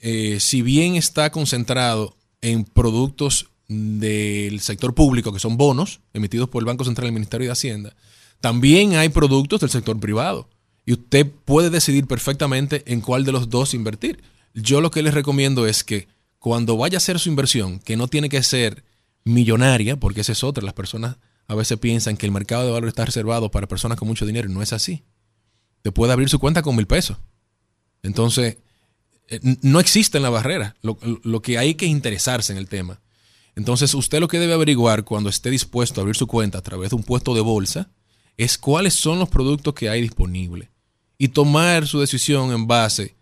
[0.00, 6.62] eh, si bien está concentrado en productos del sector público, que son bonos emitidos por
[6.62, 7.94] el Banco Central y el Ministerio de Hacienda,
[8.40, 10.48] también hay productos del sector privado.
[10.86, 14.22] Y usted puede decidir perfectamente en cuál de los dos invertir.
[14.54, 18.08] Yo lo que les recomiendo es que cuando vaya a hacer su inversión, que no
[18.08, 18.84] tiene que ser
[19.24, 22.88] millonaria, porque esa es otra, las personas a veces piensan que el mercado de valor
[22.88, 25.02] está reservado para personas con mucho dinero no es así.
[25.82, 27.18] Te puede abrir su cuenta con mil pesos
[28.02, 28.58] entonces,
[29.28, 30.76] eh, no existe en la barrera.
[30.82, 33.00] Lo, que hay que interesarse en el tema.
[33.56, 36.90] Entonces, usted lo que debe averiguar cuando esté dispuesto a abrir su cuenta a través
[36.90, 37.90] de un puesto de bolsa
[38.36, 40.68] es cuáles son los productos que hay disponibles
[41.18, 43.16] y tomar su decisión en base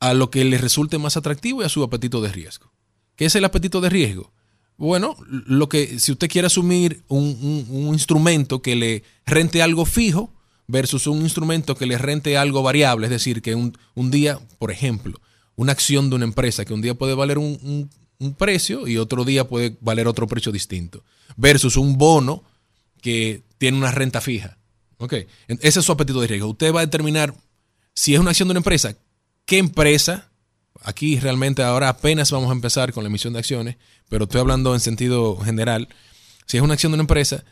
[0.00, 2.72] a lo que le resulte más atractivo y a su apetito de riesgo.
[3.14, 4.32] ¿Qué es el apetito de riesgo?
[4.78, 10.32] Bueno, lo que si usted quiere asumir un instrumento que le rente algo fijo,
[10.68, 13.72] versus un instrumento que le rente algo variable, es decir, que un,
[14.10, 15.20] día, por ejemplo,
[15.56, 17.90] una acción de una empresa que un día puede valer un,
[18.36, 21.02] precio y otro día puede valer otro precio distinto,
[21.36, 22.44] versus un bono
[23.00, 24.58] que tiene una renta fija.
[25.60, 26.48] Ese es su apetito de riesgo.
[26.48, 27.34] Usted va a determinar
[27.94, 28.96] si es una acción de una empresa,
[29.46, 30.30] qué empresa,
[30.82, 33.76] aquí realmente ahora apenas vamos a empezar con la emisión de acciones,
[34.08, 35.88] pero estoy hablando en sentido general,
[36.46, 37.44] si es una acción de una empresa,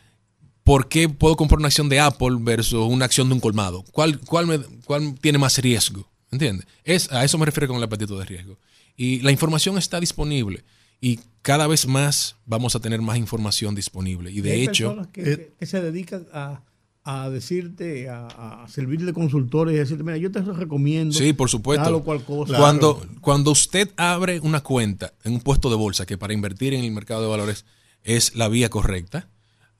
[0.67, 3.85] ¿por qué puedo comprar una acción de Apple versus una acción de un colmado?
[3.93, 6.11] ¿Cuál, cuál, cuál tiene más riesgo?
[6.29, 6.67] ¿Entiendes?
[6.83, 8.59] Es, a eso me refiero con el apetito de riesgo.
[8.97, 10.65] Y la información está disponible
[10.99, 14.29] y cada vez más vamos a tener más información disponible.
[14.29, 14.89] Y de hay hecho...
[14.89, 16.63] Personas que, que, se dedican a,
[17.05, 18.27] a decirte, a,
[18.63, 21.15] a, servir de consultores y decirte, mira, yo te recomiendo.
[21.15, 22.03] Sí, por supuesto.
[22.03, 22.57] Cual cosa.
[22.57, 26.83] Cuando, cuando usted abre una cuenta en un puesto de bolsa, que para invertir en
[26.83, 27.63] el mercado de valores
[28.03, 29.29] es la vía correcta,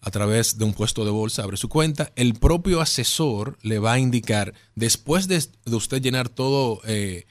[0.07, 3.93] a través de un puesto de bolsa, abre su cuenta, el propio asesor le va
[3.93, 7.25] a indicar, después de, usted llenar todo eh,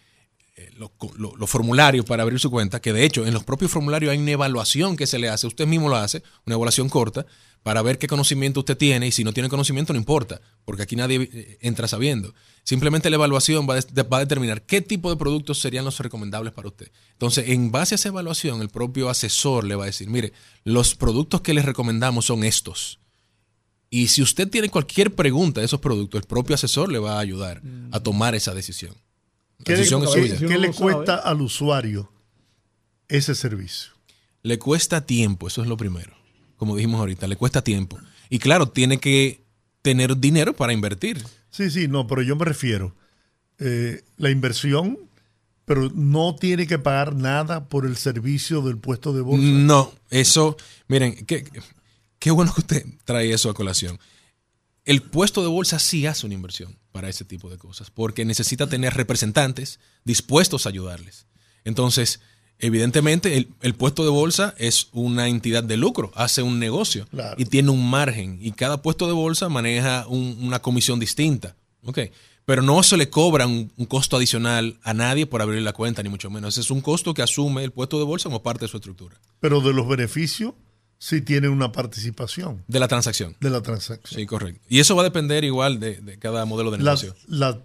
[0.56, 4.12] eh los lo, formularios para abrir su cuenta, que de hecho en los propios formularios
[4.12, 7.24] hay una evaluación que se le hace, usted mismo lo hace, una evaluación corta,
[7.62, 10.96] para ver qué conocimiento usted tiene y si no tiene conocimiento no importa, porque aquí
[10.96, 12.34] nadie eh, entra sabiendo.
[12.66, 16.90] Simplemente la evaluación va a, determinar qué tipo de productos serían los recomendables para usted.
[17.12, 20.32] Entonces, en base a esa evaluación, el propio asesor le va a decir, mire,
[20.64, 22.98] los productos que les recomendamos son estos.
[23.88, 27.20] Y si usted tiene cualquier pregunta de esos productos, el propio asesor le va a
[27.20, 27.62] ayudar
[27.92, 28.94] a tomar esa decisión.
[29.64, 32.12] ¿Qué, decisión le, ¿qué le cuesta al usuario
[33.08, 33.92] ese servicio?
[34.42, 36.16] Le cuesta tiempo, eso es lo primero
[36.56, 37.98] como dijimos ahorita, le cuesta tiempo.
[38.28, 39.44] Y claro, tiene que
[39.82, 41.22] tener dinero para invertir.
[41.56, 42.94] Sí, sí, no, pero yo me refiero,
[43.58, 44.98] eh, la inversión,
[45.64, 49.46] pero no tiene que pagar nada por el servicio del puesto de bolsa.
[49.46, 51.48] No, eso, miren, qué,
[52.18, 53.98] qué bueno que usted trae eso a colación.
[54.84, 58.66] El puesto de bolsa sí hace una inversión para ese tipo de cosas, porque necesita
[58.66, 61.26] tener representantes dispuestos a ayudarles.
[61.64, 62.20] Entonces,
[62.58, 67.06] Evidentemente, el, puesto de bolsa es una entidad de lucro, hace un negocio
[67.36, 68.38] y tiene un margen.
[68.40, 71.54] Y cada puesto de bolsa maneja una comisión distinta.
[71.84, 72.10] Okay.
[72.46, 76.08] Pero no se le cobra un, costo adicional a nadie por abrir la cuenta, ni
[76.08, 76.56] mucho menos.
[76.56, 79.16] Es un costo que asume el puesto de bolsa como parte de su estructura.
[79.40, 80.54] Pero de los beneficios
[80.98, 82.64] sí tiene una participación.
[82.68, 83.36] De la transacción.
[83.40, 84.18] De la transacción.
[84.18, 84.60] Sí, correcto.
[84.68, 87.14] Y eso va a depender igual de, cada modelo de negocio.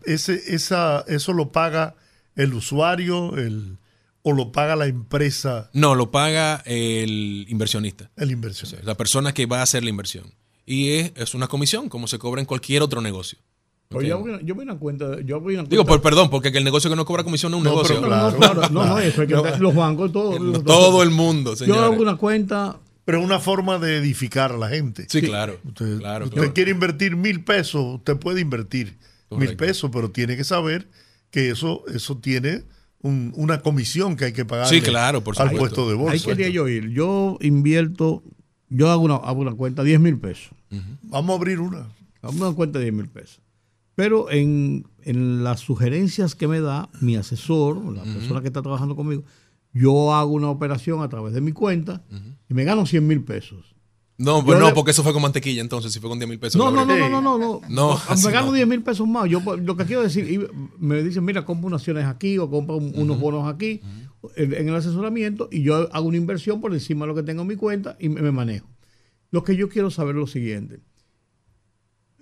[0.05, 1.95] ese, esa, ¿Eso lo paga
[2.35, 3.77] el usuario, el,
[4.23, 5.69] o lo paga la empresa?
[5.73, 8.11] No, lo paga el inversionista.
[8.15, 8.85] El inversionista.
[8.85, 10.33] la persona que va a hacer la inversión.
[10.65, 13.39] Y es, una comisión, como se cobra en cualquier otro negocio.
[13.89, 17.23] yo, voy a cuenta, yo voy Digo, por, perdón, porque el negocio que no cobra
[17.23, 18.01] comisión no es un negocio.
[18.01, 18.37] claro.
[18.39, 21.55] no, no, no, eso es que los bancos, todo, todo, el mundo.
[21.55, 22.77] Yo hago una cuenta.
[23.03, 25.07] Pero es una forma de edificar a la gente.
[25.09, 25.59] Sí, claro.
[25.65, 28.95] Usted, claro, usted quiere invertir mil pesos, usted puede invertir
[29.31, 30.87] mil pesos, pero tiene que saber
[31.31, 32.63] que eso, eso tiene
[33.03, 36.13] una comisión que hay que pagar sí, claro, por al puesto de bolsa.
[36.13, 36.89] Ahí quería yo ir.
[36.89, 38.23] Yo invierto,
[38.69, 40.51] yo hago una, hago una cuenta 10 mil pesos.
[41.03, 41.87] Vamos a abrir una.
[42.21, 43.41] Vamos a una cuenta de 10 mil pesos.
[43.95, 49.23] Pero en, las sugerencias que me da mi asesor, la persona que está trabajando conmigo,
[49.73, 52.03] yo hago una operación a través de mi cuenta
[52.49, 53.75] y me gano 100 mil pesos.
[54.21, 56.59] No, pues no, porque eso fue con mantequilla entonces, si fue con 10 mil pesos.
[56.59, 58.01] No, no, no, no, no, no, no.
[58.23, 59.27] me gano 10 mil pesos más.
[59.27, 63.19] Yo lo que quiero decir, me dicen, mira, compra unas acciones aquí o compra unos
[63.19, 63.81] bonos aquí
[64.35, 67.47] en, el asesoramiento y yo hago una inversión por encima de lo que tengo en
[67.47, 68.67] mi cuenta y me manejo.
[69.31, 70.81] Lo que yo quiero saber es lo siguiente.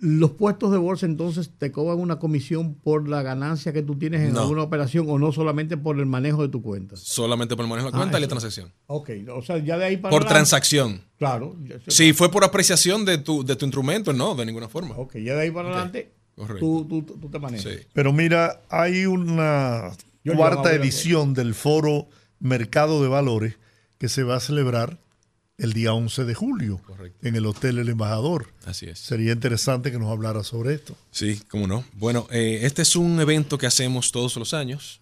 [0.01, 4.21] Los puestos de bolsa entonces te cobran una comisión por la ganancia que tú tienes
[4.21, 6.95] en alguna operación o no solamente por el manejo de tu cuenta.
[6.95, 8.71] Solamente por el manejo de la cuenta y la transacción.
[8.87, 11.01] Ok, o sea, ya de ahí para Por transacción.
[11.17, 11.57] Claro.
[11.87, 14.95] Si fue por apreciación de tu, de tu instrumento, no, de ninguna forma.
[14.95, 16.13] Ok, ya de ahí para adelante
[16.59, 17.67] tú, tú, tú, te manejas.
[17.93, 19.91] Pero mira, hay una
[20.35, 22.07] cuarta edición del foro
[22.39, 23.55] Mercado de Valores
[23.97, 24.99] que se va a celebrar
[25.59, 26.81] el día 11 de julio
[27.21, 28.47] en el Hotel El Embajador.
[28.65, 28.97] Así es.
[28.97, 30.97] Sería interesante que nos hablara sobre esto.
[31.11, 31.83] Sí, cómo no.
[31.93, 35.01] Bueno, eh, este es un evento que hacemos todos los años.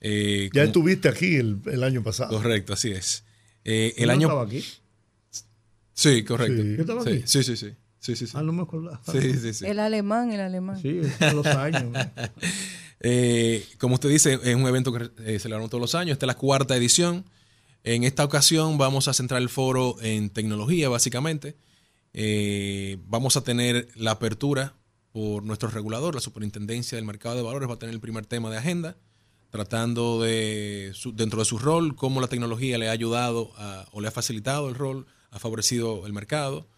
[0.00, 2.30] Eh, ya estuviste aquí el, año pasado.
[2.36, 3.24] Correcto, así es.
[3.64, 4.28] Eh, el año...
[4.28, 4.64] estaba aquí?
[5.92, 6.62] Sí, correcto.
[6.62, 6.76] Sí.
[6.76, 7.22] ¿Yo estaba aquí?
[7.26, 7.74] Sí, sí, sí.
[7.98, 9.02] Sí, sí, Ah, no me acordaba.
[9.10, 9.66] Sí, sí, sí.
[9.66, 10.80] El alemán, el alemán.
[10.80, 11.92] Sí, a los años.
[13.78, 16.12] como usted dice, es un evento que celebramos todos los años.
[16.12, 17.24] Esta es la cuarta edición.
[17.88, 21.56] En esta ocasión vamos a centrar el foro en tecnología, básicamente.
[22.12, 24.74] Eh, vamos a tener la apertura
[25.10, 28.50] por nuestro regulador, la Superintendencia del Mercado de Valores va a tener el primer tema
[28.50, 28.98] de agenda,
[29.48, 33.52] tratando de, dentro de su rol, cómo la tecnología le ha ayudado
[33.92, 36.68] o le ha facilitado el rol, ha favorecido el mercado.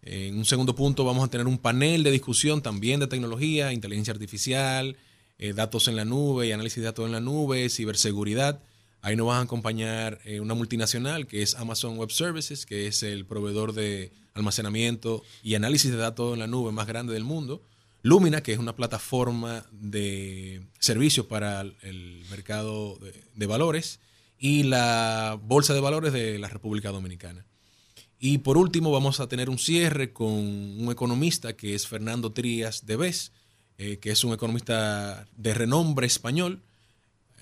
[0.00, 4.14] En un segundo punto vamos a tener un panel de discusión también de tecnología, inteligencia
[4.14, 4.96] artificial,
[5.36, 8.62] eh, datos en la nube y análisis de datos en la nube, ciberseguridad.
[9.04, 13.02] Ahí nos va a acompañar eh, una multinacional que es Amazon Web Services, que es
[13.02, 17.62] el proveedor de almacenamiento y análisis de datos en la nube más grande del mundo.
[18.00, 22.98] Lumina, que es una plataforma de servicios para el mercado
[23.34, 24.00] de, valores.
[24.38, 27.44] Y la Bolsa de Valores de la República Dominicana.
[28.18, 32.86] Y por último, vamos a tener un cierre con un economista que es Fernando Trías
[32.86, 33.32] de Bes,
[33.76, 36.62] eh, que es un economista de renombre español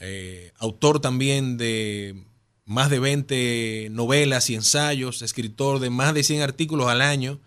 [0.05, 2.25] eh, autor también de
[2.65, 7.41] más de 20 novelas y ensayos, escritor de más de 100 artículos al año.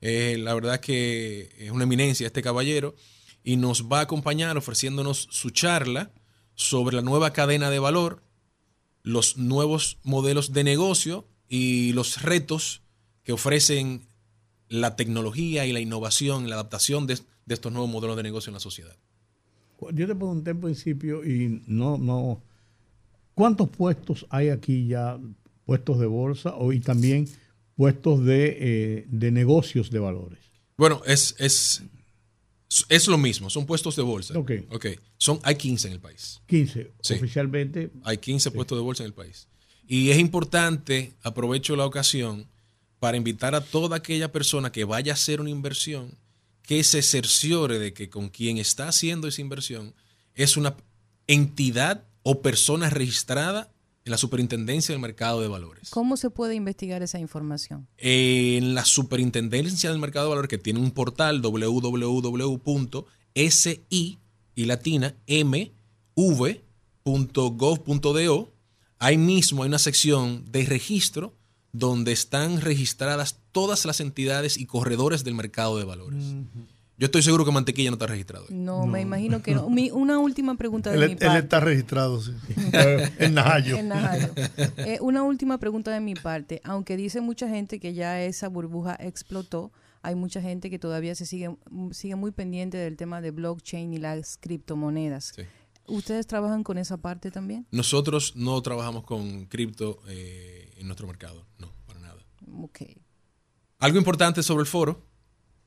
[0.00, 2.94] Eh, la verdad que es una eminencia este caballero
[3.44, 6.10] y nos va a acompañar ofreciéndonos su charla
[6.54, 8.22] sobre la nueva cadena de valor,
[9.02, 12.80] los nuevos modelos de negocio y los retos
[13.22, 14.08] que ofrecen
[14.68, 18.60] la tecnología y la innovación, la adaptación de estos nuevos modelos de negocio en la
[18.60, 18.96] sociedad.
[19.80, 22.42] Yo te pregunté en principio y no, no.
[23.34, 25.18] ¿Cuántos puestos hay aquí ya?
[25.64, 27.28] Puestos de bolsa o, y también
[27.76, 30.38] puestos de, eh, de negocios de valores.
[30.76, 31.82] Bueno, es, es,
[32.88, 34.38] es lo mismo, son puestos de bolsa.
[34.38, 34.52] Ok.
[34.70, 34.98] okay.
[35.16, 36.40] Son, hay 15 en el país.
[36.46, 37.90] 15, oficialmente.
[38.04, 39.48] Hay 15 puestos de bolsa en el país.
[39.86, 42.46] Y es importante, aprovecho la ocasión,
[42.98, 46.16] para invitar a toda aquella persona que vaya a hacer una inversión
[46.68, 49.94] que se cerciore de que con quien está haciendo esa inversión
[50.34, 50.76] es una
[51.26, 53.72] entidad o persona registrada
[54.04, 55.88] en la Superintendencia del Mercado de Valores.
[55.88, 57.88] ¿Cómo se puede investigar esa información?
[57.96, 62.18] En la Superintendencia del Mercado de Valores, que tiene un portal www.si
[64.54, 66.52] y latina mv.gov.do,
[68.98, 71.37] ahí mismo hay una sección de registro
[71.72, 76.24] donde están registradas todas las entidades y corredores del mercado de valores.
[76.98, 78.46] Yo estoy seguro que Mantequilla no está registrado.
[78.50, 79.66] No, me imagino que no.
[79.66, 81.26] una última pregunta de mi parte.
[81.26, 82.32] Él está registrado, sí.
[83.18, 83.76] en Najayo.
[83.76, 84.32] En Najayo.
[84.78, 86.60] Eh, una última pregunta de mi parte.
[86.64, 89.70] Aunque dice mucha gente que ya esa burbuja explotó,
[90.02, 91.56] hay mucha gente que todavía se sigue,
[91.92, 95.34] sigue muy pendiente del tema de blockchain y las criptomonedas.
[95.86, 97.66] ¿Ustedes trabajan con esa parte también?
[97.70, 102.24] Nosotros no trabajamos con cripto eh, en nuestro mercado, no, para nada.
[102.62, 102.82] Ok.
[103.78, 105.06] Algo importante sobre el foro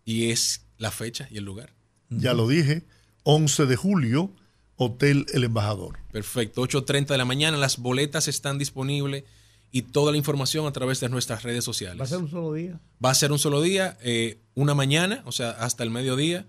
[0.04, 1.74] y es la fecha y el lugar.
[2.10, 2.86] Ya lo dije,
[3.24, 4.36] 11 de julio,
[4.76, 6.00] Hotel El Embajador.
[6.12, 9.24] Perfecto, 8.30 de la mañana, las boletas están disponibles
[9.72, 12.00] y toda la información a través de nuestras redes sociales.
[12.00, 12.80] ¿Va a ser un solo día?
[13.04, 16.48] Va a ser un solo día, eh, una mañana, o sea, hasta el mediodía.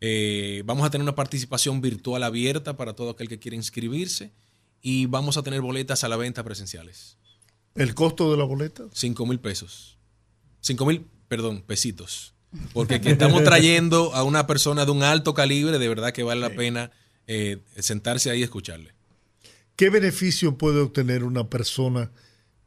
[0.00, 4.32] Eh, vamos a tener una participación virtual abierta para todo aquel que quiera inscribirse
[4.82, 7.16] y vamos a tener boletas a la venta presenciales.
[7.74, 8.84] ¿El costo de la boleta?
[8.92, 9.98] 5 mil pesos.
[10.60, 12.34] 5 mil, perdón, pesitos.
[12.72, 16.40] Porque que estamos trayendo a una persona de un alto calibre, de verdad que vale
[16.40, 16.92] la pena
[17.26, 18.92] eh, sentarse ahí y escucharle.
[19.76, 22.12] ¿Qué beneficio puede obtener una persona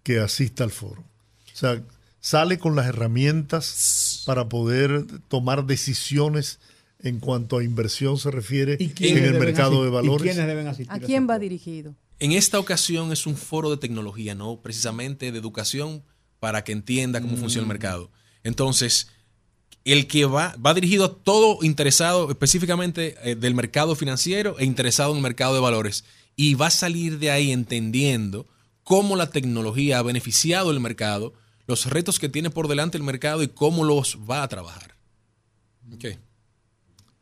[0.03, 1.01] que asista al foro?
[1.01, 1.81] O sea,
[2.19, 6.59] sale con las herramientas para poder tomar decisiones
[6.99, 10.35] en cuanto a inversión se refiere en el mercado de valores.
[10.35, 11.95] deben asistir ¿A quién va dirigido?
[12.19, 16.03] En esta ocasión es un foro de tecnología, no precisamente de educación
[16.39, 17.69] para que entienda cómo funciona el mm.
[17.69, 18.11] mercado.
[18.43, 19.09] Entonces,
[19.85, 25.11] el que va, va dirigido a todo interesado específicamente eh, del mercado financiero e interesado
[25.11, 26.03] en el mercado de valores.
[26.35, 28.47] Y va a salir de ahí entendiendo
[28.83, 31.33] cómo la tecnología ha beneficiado el mercado,
[31.67, 34.95] los retos que tiene por delante el mercado y cómo los va a trabajar.
[35.95, 36.17] Okay.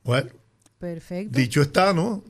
[0.04, 0.32] Bueno.
[0.80, 1.38] Perfecto.
[1.38, 2.24] Dicho está, ¿no?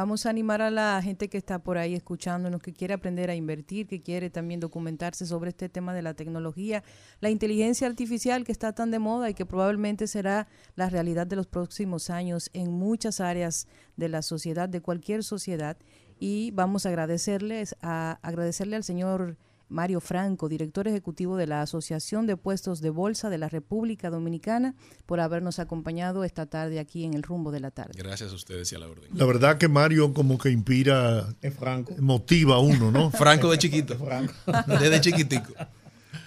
[0.00, 3.34] Vamos a animar a la gente que está por ahí escuchándonos, que quiere aprender a
[3.34, 6.82] invertir, que quiere también documentarse sobre este tema de la tecnología,
[7.20, 11.36] la inteligencia artificial que está tan de moda y que probablemente será la realidad de
[11.36, 13.68] los próximos años en muchas áreas
[13.98, 15.76] de la sociedad, de cualquier sociedad.
[16.18, 19.36] Y vamos a a agradecerle al señor
[19.70, 24.74] Mario Franco, director ejecutivo de la Asociación de Puestos de Bolsa de la República Dominicana,
[25.06, 27.92] por habernos acompañado esta tarde aquí en el rumbo de la tarde.
[27.96, 29.08] Gracias a ustedes y a la orden.
[29.14, 31.94] La verdad que Mario como que inspira, es Franco.
[31.98, 33.10] motiva a uno, ¿no?
[33.12, 33.96] Franco de chiquito.
[33.96, 34.34] Franco.
[34.66, 35.54] Desde chiquitico.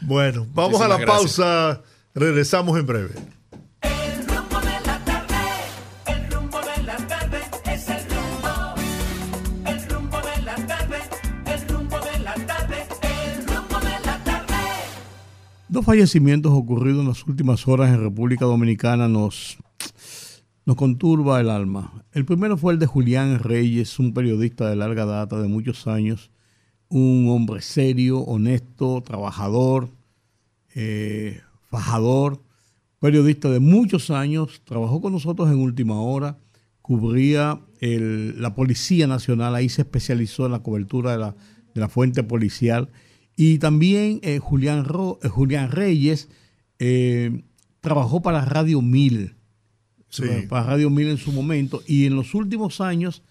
[0.02, 1.82] Bueno, vamos a la pausa.
[2.15, 3.15] Regresamos en breve.
[15.74, 19.58] Dos fallecimientos ocurridos en las últimas horas en República Dominicana nos,
[20.68, 22.06] nos conturba el alma.
[22.12, 26.30] El primero fue el de Julián Reyes, un periodista de larga data, de muchos años,
[26.90, 29.90] un hombre serio, honesto, trabajador,
[30.76, 31.41] eh,
[31.72, 32.44] fajador,
[33.00, 36.38] periodista de muchos años, trabajó con nosotros en última hora,
[36.84, 41.36] cubría la Policía Nacional, ahí se especializó en la cobertura de la,
[41.74, 42.91] de la fuente policial
[43.36, 44.86] y también eh, Julián,
[45.22, 46.30] eh, Julián Reyes
[46.80, 47.44] eh,
[47.82, 49.36] trabajó para Radio 1000,
[50.50, 53.24] para Radio 1000 en su momento, y en los últimos años,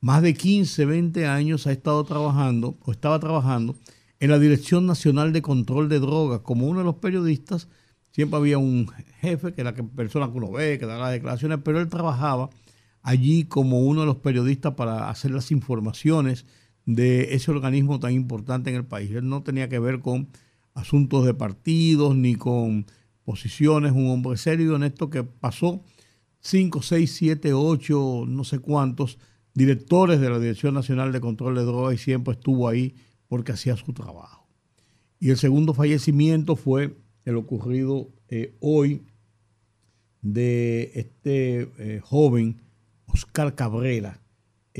[0.00, 3.76] más de 15, 20 años, ha estado trabajando, o estaba trabajando,
[4.20, 6.40] en la Dirección Nacional de Control de Drogas.
[6.40, 7.68] Como uno de los periodistas,
[8.12, 8.88] siempre había un
[9.20, 12.50] jefe, que era la persona que uno ve, que da las declaraciones, pero él trabajaba
[13.02, 16.46] allí como uno de los periodistas para hacer las informaciones
[16.88, 19.10] de ese organismo tan importante en el país.
[19.10, 20.28] Él no tenía que ver con
[20.72, 22.86] asuntos de partidos ni con
[23.24, 25.82] posiciones, un hombre serio y honesto que pasó
[26.40, 29.18] 5, 6, 7, 8, no sé cuántos
[29.52, 32.94] directores de la Dirección Nacional de Control de Drogas y siempre estuvo ahí
[33.26, 34.48] porque hacía su trabajo.
[35.20, 36.96] Y el segundo fallecimiento fue
[37.26, 39.02] el ocurrido eh, hoy
[40.22, 42.62] de este eh, joven
[43.04, 44.22] Oscar Cabrera,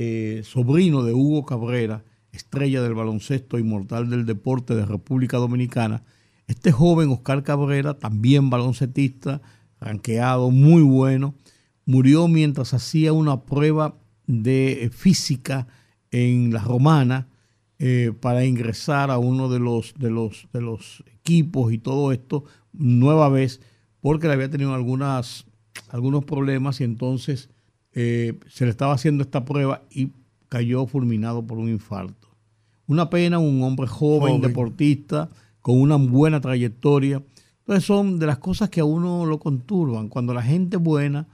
[0.01, 6.05] eh, sobrino de Hugo Cabrera, estrella del baloncesto inmortal del deporte de República Dominicana.
[6.47, 9.41] Este joven Oscar Cabrera, también baloncetista,
[9.81, 11.35] ranqueado, muy bueno,
[11.85, 15.67] murió mientras hacía una prueba de física
[16.11, 17.27] en la romana
[17.77, 22.45] eh, para ingresar a uno de los, de, los, de los equipos y todo esto
[22.71, 23.59] nueva vez
[23.99, 25.45] porque le había tenido algunas,
[25.89, 27.49] algunos problemas y entonces
[27.93, 30.11] eh, se le estaba haciendo esta prueba y
[30.47, 32.27] cayó fulminado por un infarto.
[32.87, 35.29] Una pena, un hombre joven, deportista,
[35.61, 37.23] con una buena trayectoria.
[37.59, 40.09] Entonces son de las cosas que a uno lo conturban.
[40.09, 41.27] Cuando la gente buena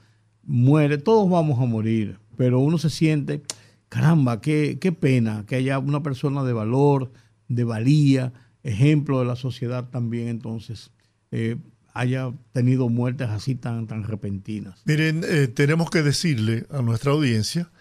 [0.44, 3.41] muere, todos vamos a morir, pero uno se siente,
[3.90, 7.11] caramba, qué, qué pena que haya una persona de valor,
[7.48, 8.34] de valía,
[8.64, 10.91] ejemplo de la sociedad también, entonces,
[11.32, 11.57] eh,
[11.96, 14.82] haya tenido muertes así tan, tan repentinas.
[14.86, 17.72] Miren, eh, tenemos que decirle a nuestra audiencia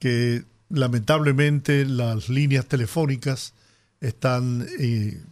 [0.00, 3.54] que lamentablemente las líneas telefónicas
[4.00, 5.22] están eh,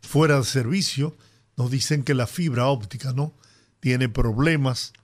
[0.00, 1.14] fuera de servicio.
[1.58, 3.34] Nos dicen que la fibra óptica no
[3.80, 4.94] tiene problemas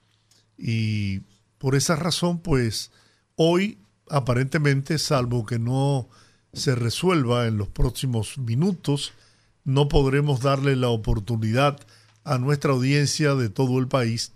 [0.56, 1.20] y
[1.58, 2.90] por esa razón, pues
[3.36, 3.78] hoy
[4.08, 6.08] aparentemente, salvo que no
[6.54, 9.12] se resuelva en los próximos minutos,
[9.64, 11.78] no podremos darle la oportunidad
[12.38, 14.32] nuestra audiencia de todo el país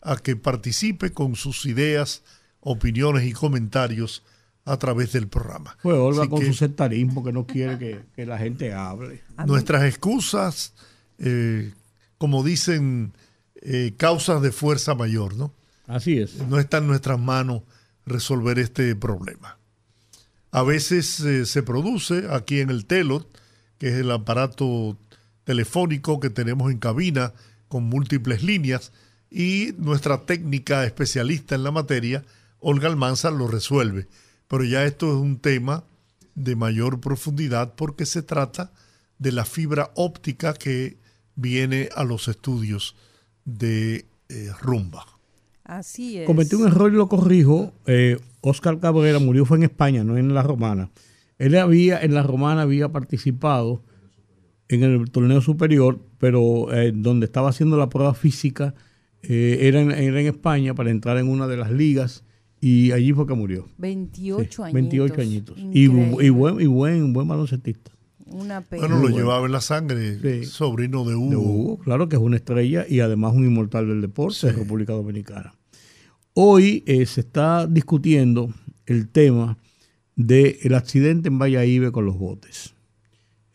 [0.00, 2.22] a que participe con sus ideas,
[2.60, 4.22] opiniones y comentarios
[4.64, 5.76] a través del programa.
[5.82, 9.22] Pues Olga con su sectarismo que no quiere que, la gente hable.
[9.46, 10.74] Nuestras excusas,
[11.18, 11.72] eh,
[12.18, 13.12] como dicen,
[13.56, 15.52] eh, causas de fuerza mayor, ¿no?
[15.86, 16.36] Así es.
[16.48, 17.62] No está en nuestras manos
[18.06, 19.58] resolver este problema.
[20.50, 23.26] A veces eh, se produce aquí en el TELOT,
[23.78, 24.96] que es el aparato
[25.44, 27.32] telefónico que tenemos en cabina
[27.68, 28.92] con múltiples líneas,
[29.32, 32.22] y nuestra técnica especialista en la materia,
[32.60, 34.06] Olga Almanza, lo resuelve.
[34.46, 35.84] Pero ya esto es un tema
[36.34, 38.72] de mayor profundidad porque se trata
[39.18, 40.98] de la fibra óptica que
[41.34, 42.94] viene a los estudios
[43.44, 45.06] de eh, Rumba.
[45.64, 46.26] Así es.
[46.26, 47.72] Cometí un error y lo corrijo.
[47.86, 50.90] Eh, Oscar Cabrera murió fue en España, no en la Romana.
[51.38, 53.82] Él había, en la Romana había participado
[54.72, 58.74] en el torneo superior, pero eh, donde estaba haciendo la prueba física
[59.22, 62.24] eh, era, en, España para entrar en una de las ligas
[62.60, 63.68] y allí fue que murió.
[63.78, 64.74] 28 años.
[64.74, 65.58] 28 añitos.
[65.58, 67.92] Y, y, buen, y buen, buen baloncetista.
[68.26, 71.30] Una Bueno, lo llevaba en la sangre, sobrino de Hugo.
[71.30, 74.94] De Hugo, claro que es una estrella y además un inmortal del deporte de República
[74.94, 75.54] Dominicana.
[76.34, 78.48] Hoy eh, se está discutiendo
[78.86, 79.58] el tema
[80.16, 82.74] del accidente en Valladolid con los botes.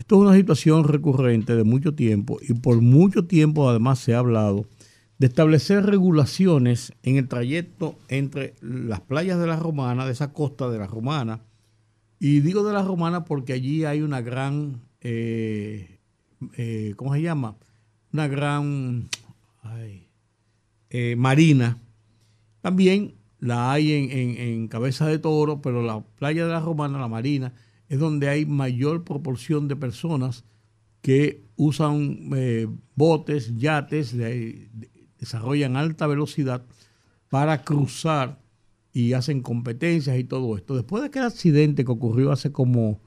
[0.08, 4.20] Esto es una situación recurrente de mucho tiempo y por mucho tiempo además se ha
[4.20, 4.66] hablado
[5.18, 10.70] de establecer regulaciones en el trayecto entre las playas de la Romana, de esa costa
[10.70, 11.42] de la Romana,
[12.22, 16.00] y digo de la Romana porque allí hay una gran, eh,
[16.56, 17.58] eh, ¿cómo se llama?
[18.14, 19.10] Una gran
[21.18, 21.80] marina
[22.62, 27.52] también la hay en, Cabeza de Toro, pero la playa de la Romana, la Marina,
[27.90, 30.44] es donde hay mayor proporción de personas
[31.02, 34.16] que usan eh, botes, yates,
[35.20, 36.66] desarrollan alta velocidad
[37.30, 38.40] para cruzar
[38.92, 40.76] y hacen competencias y todo esto.
[40.76, 43.02] Después de aquel accidente que ocurrió hace como,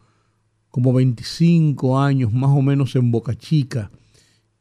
[0.69, 3.91] como 25 años, más o menos en Boca Chica,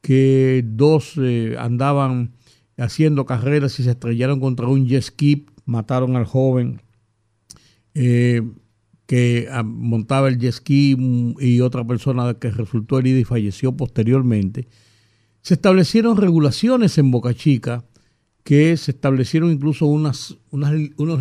[0.01, 2.33] que dos eh, andaban
[2.77, 6.81] haciendo carreras y se estrellaron contra un jet ski, mataron al joven
[7.93, 8.41] eh,
[9.09, 14.67] que ah, montaba el jet mm, y otra persona que resultó herida y falleció posteriormente.
[15.41, 17.83] Se establecieron regulaciones en Boca Chica
[18.43, 20.37] que se establecieron incluso unos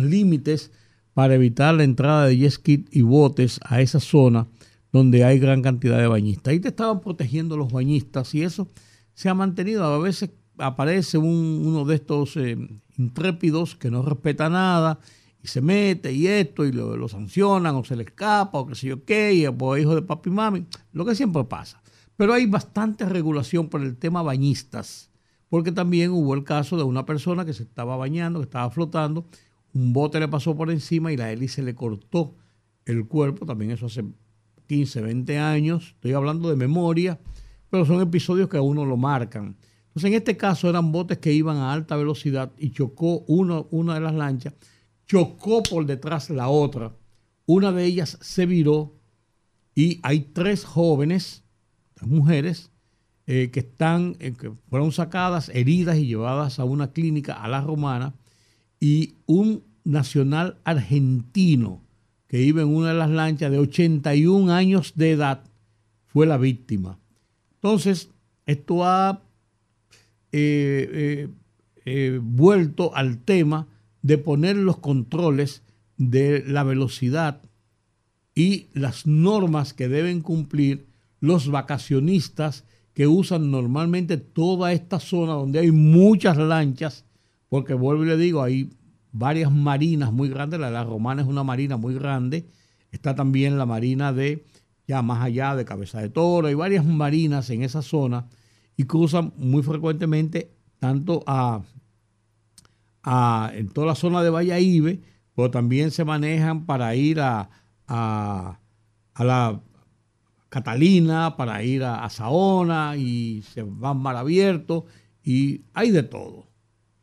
[0.03, 0.71] límites
[1.15, 4.45] para evitar la entrada de jet y botes a esa zona
[4.91, 6.51] donde hay gran cantidad de bañistas.
[6.51, 8.67] Ahí te estaban protegiendo los bañistas y eso
[9.15, 9.83] se ha mantenido.
[9.83, 10.29] A veces
[10.59, 12.55] aparece uno de estos eh,
[12.99, 14.99] intrépidos que no respeta nada
[15.41, 18.87] y se mete y esto y lo, sancionan o se le escapa o qué sé
[18.87, 21.81] yo qué, y hijo de papi y mami, lo que siempre pasa.
[22.17, 25.09] Pero hay bastante regulación por el tema bañistas,
[25.47, 29.25] porque también hubo el caso de una persona que se estaba bañando, que estaba flotando,
[29.73, 32.35] un bote le pasó por encima y la hélice le cortó
[32.85, 34.03] el cuerpo, también eso hace
[34.67, 37.19] 15, 20 años, estoy hablando de memoria,
[37.69, 39.55] pero son episodios que a uno lo marcan.
[39.87, 43.95] Entonces, en este caso eran botes que iban a alta velocidad y chocó uno, una
[43.95, 44.53] de las lanchas,
[45.09, 46.95] chocó por detrás la otra.
[47.45, 48.95] Una de ellas se viró
[49.75, 51.43] y hay tres jóvenes,
[51.95, 52.71] tres mujeres,
[53.25, 54.33] eh, que están, eh,
[54.69, 58.13] fueron sacadas, heridas y llevadas a una clínica a la romana,
[58.79, 61.81] y un nacional argentino
[62.27, 65.43] que iba en una de las lanchas de 81 años de edad
[66.05, 66.99] fue la víctima.
[67.55, 68.09] Entonces,
[68.45, 69.23] esto ha
[70.31, 71.27] eh,
[72.21, 73.67] vuelto al tema
[74.01, 75.63] de poner los controles
[75.97, 77.41] de la velocidad
[78.33, 80.87] y las normas que deben cumplir
[81.19, 82.63] los vacacionistas
[82.93, 87.05] que usan normalmente toda esta zona donde hay muchas lanchas,
[87.49, 88.71] porque vuelvo y le digo, hay
[89.11, 92.47] varias marinas muy grandes, la de la Romana es una marina muy grande,
[92.91, 94.45] está también la marina de,
[94.87, 98.27] ya más allá de Cabeza de Toro, hay varias marinas en esa zona
[98.77, 101.61] y cruzan muy frecuentemente tanto a,
[103.03, 104.99] en toda la zona de Valladolid,
[105.35, 107.49] pero también se manejan para ir a,
[107.87, 108.59] a,
[109.17, 109.61] la
[110.49, 114.85] Catalina, para ir a, Saona y se van mar abierto
[115.23, 116.47] y hay de todo.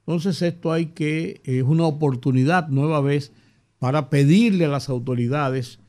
[0.00, 3.32] Entonces esto hay que, es una oportunidad nueva vez
[3.78, 5.80] para pedirle a las autoridades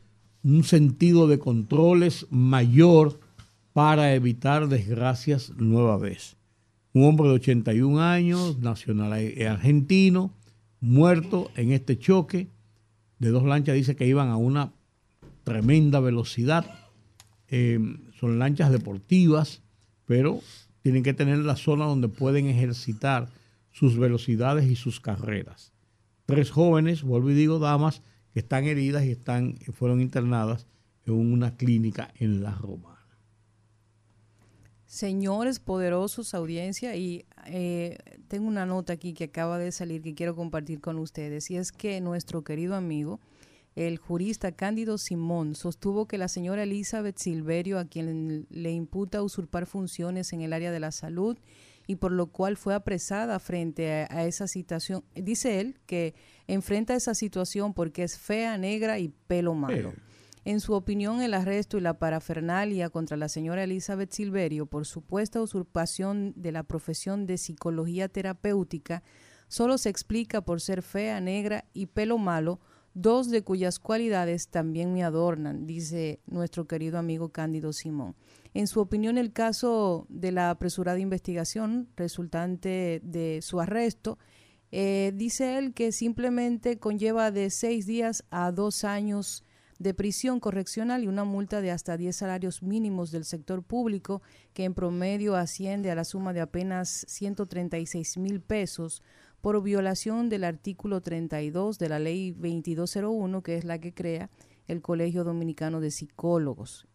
[0.44, 3.20] un sentido de controles mayor
[3.74, 6.37] para evitar desgracias nueva vez.
[6.98, 9.14] Un hombre de 81 años, nacional
[9.48, 10.34] argentino,
[10.80, 12.50] muerto en este choque
[13.20, 14.74] de dos lanchas, dice que iban a una
[15.44, 16.66] tremenda velocidad.
[17.50, 17.78] Eh,
[18.20, 19.62] son lanchas deportivas,
[20.08, 20.40] pero
[20.82, 23.30] tienen que tener la zona donde pueden ejercitar
[23.70, 25.74] sus velocidades y sus carreras.
[26.26, 28.02] Tres jóvenes, vuelvo y digo damas,
[28.34, 30.66] que están heridas y están, fueron internadas
[31.06, 32.97] en una clínica en La Romana.
[34.98, 40.36] Señores poderosos, audiencia, y eh, tengo una nota aquí que acaba de salir que quiero
[40.36, 43.20] compartir con ustedes, y es que nuestro querido amigo,
[43.76, 49.68] el jurista Cándido Simón, sostuvo que la señora Elizabeth Silverio, a quien le imputa usurpar
[49.68, 51.38] funciones en el área de la salud,
[51.86, 55.04] y por lo cual fue apresada frente a, esa situación.
[55.14, 56.16] Dice él que
[56.48, 59.94] enfrenta esa situación porque es fea, negra y pelo malo.
[60.48, 65.42] En su opinión, el arresto y la parafernalia contra la señora Elizabeth Silverio por supuesta
[65.42, 69.04] usurpación de la profesión de psicología terapéutica
[69.50, 72.62] solo se explica por ser fea, negra y pelo malo,
[72.94, 78.16] dos de cuyas cualidades también me adornan, dice nuestro querido amigo Cándido Simón.
[78.54, 84.18] En su opinión, el caso de la apresurada investigación resultante de su arresto,
[84.72, 89.44] eh, dice él que simplemente conlleva de seis días a dos años
[89.80, 94.22] de prisión correccional y una multa de hasta 10 salarios mínimos del sector público,
[94.54, 99.04] que en promedio asciende a la suma de apenas 136 mil pesos
[99.42, 104.30] por violación del artículo 32 de la ley 2201, que es la que crea
[104.68, 106.88] el Colegio Dominicano de Psicólogos.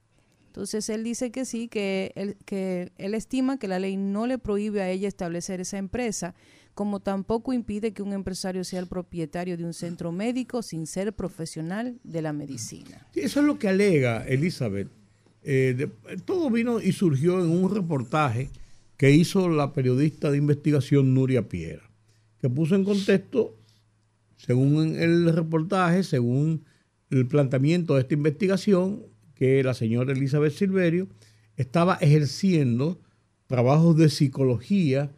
[0.53, 4.37] Entonces él dice que sí, que él, que él estima que la ley no le
[4.37, 6.35] prohíbe a ella establecer esa empresa,
[6.75, 11.13] como tampoco impide que un empresario sea el propietario de un centro médico sin ser
[11.13, 13.07] profesional de la medicina.
[13.15, 14.89] Eso es lo que alega Elizabeth.
[15.43, 15.89] Eh,
[16.25, 18.51] todo vino y surgió en un reportaje
[18.97, 21.83] que hizo la periodista de investigación Nuria Piera,
[22.41, 23.57] que puso en contexto,
[24.37, 26.65] según el reportaje, según
[27.11, 29.03] el planteamiento de esta investigación,
[29.35, 31.09] que la señora Elizabeth Silverio
[31.57, 33.01] estaba ejerciendo
[33.47, 35.11] trabajos de psicología,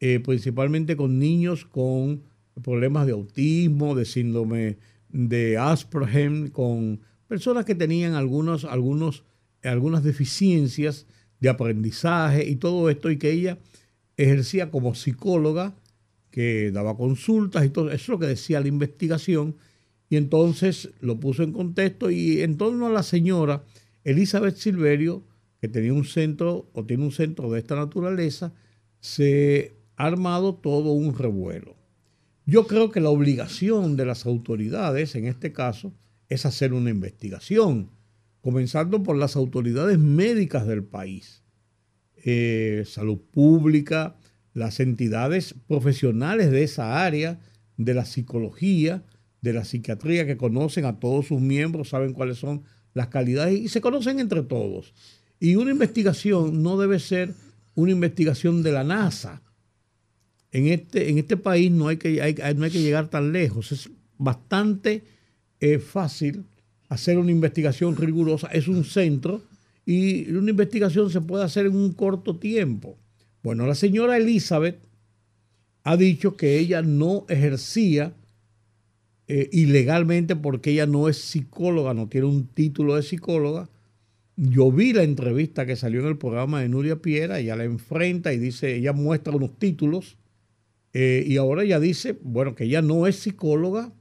[0.00, 2.22] eh, principalmente con niños con
[2.62, 9.24] problemas de autismo, de síndrome de Asperger, con personas que tenían algunos, algunos,
[9.62, 11.06] algunas deficiencias
[11.40, 13.58] de aprendizaje y todo esto, y que ella
[14.16, 15.74] ejercía como psicóloga,
[16.30, 19.56] que daba consultas y todo eso es lo que decía la investigación,
[20.10, 23.64] y entonces lo puso en contexto y en torno a la señora
[24.04, 25.22] Elizabeth Silverio,
[25.60, 28.52] que tenía un centro o tiene un centro de esta naturaleza,
[29.00, 31.76] se ha armado todo un revuelo.
[32.46, 35.92] Yo creo que la obligación de las autoridades, en este caso,
[36.28, 37.90] es hacer una investigación,
[38.40, 41.42] comenzando por las autoridades médicas del país,
[42.24, 44.16] eh, salud pública,
[44.54, 47.40] las entidades profesionales de esa área,
[47.76, 49.04] de la psicología,
[49.40, 52.62] de la psiquiatría que conocen a todos sus miembros, saben cuáles son
[52.94, 54.94] las calidades y se conocen entre todos.
[55.40, 57.34] Y una investigación no debe ser
[57.74, 59.42] una investigación de la NASA.
[60.52, 62.16] En este, en este país no hay, que,
[62.56, 63.72] no hay que llegar tan lejos.
[63.72, 65.02] Es bastante
[65.60, 66.44] eh, fácil
[66.88, 68.48] hacer una investigación rigurosa.
[68.48, 69.42] Es un centro
[69.84, 72.96] y una investigación se puede hacer en un corto tiempo.
[73.42, 74.78] Bueno, la señora Elizabeth
[75.84, 78.12] ha dicho que ella no ejercía
[79.26, 83.68] eh, ilegalmente porque ella no es psicóloga, no tiene un título de psicóloga.
[84.36, 88.32] Yo vi la entrevista que salió en el programa de Nuria Piera, ella la enfrenta
[88.32, 90.16] y dice, ella muestra unos títulos
[90.92, 93.92] eh, y ahora ella dice, bueno, que ella no es psicóloga,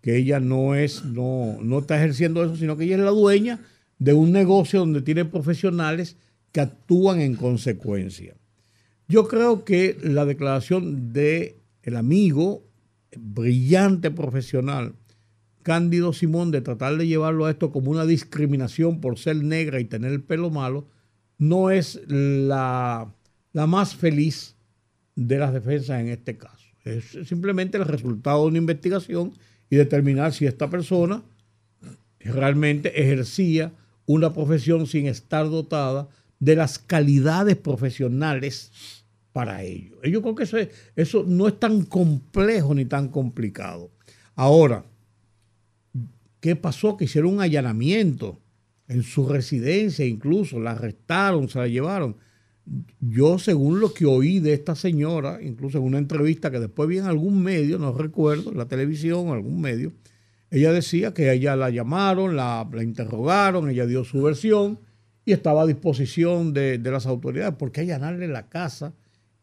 [0.00, 3.60] que ella no es, no, no está ejerciendo eso, sino que ella es la dueña
[3.98, 6.16] de un negocio donde tiene profesionales
[6.52, 8.36] que actúan en consecuencia.
[9.08, 12.64] Yo creo que la declaración de el amigo
[13.16, 14.94] brillante profesional,
[15.62, 19.84] Cándido Simón, de tratar de llevarlo a esto como una discriminación por ser negra y
[19.84, 20.88] tener el pelo malo,
[21.38, 23.12] no es la,
[23.52, 24.55] la más feliz
[25.16, 26.66] de las defensas en este caso.
[26.84, 29.32] Es simplemente el resultado de una investigación
[29.68, 31.22] y determinar si esta persona
[32.20, 33.72] realmente ejercía
[34.06, 40.00] una profesión sin estar dotada de las calidades profesionales para ello.
[40.02, 40.58] Yo creo que eso,
[40.94, 43.90] eso no es tan complejo ni tan complicado.
[44.34, 44.84] Ahora,
[46.40, 46.96] ¿qué pasó?
[46.96, 48.38] Que hicieron un allanamiento
[48.88, 52.16] en su residencia, incluso la arrestaron, se la llevaron.
[53.00, 56.98] Yo según lo que oí de esta señora, incluso en una entrevista que después vi
[56.98, 59.92] en algún medio, no recuerdo, en la televisión, en algún medio,
[60.50, 64.78] ella decía que ella la llamaron, la, interrogaron, ella dio su versión
[65.24, 67.54] y estaba a disposición de, las autoridades.
[67.54, 68.94] ¿Por qué allanarle la casa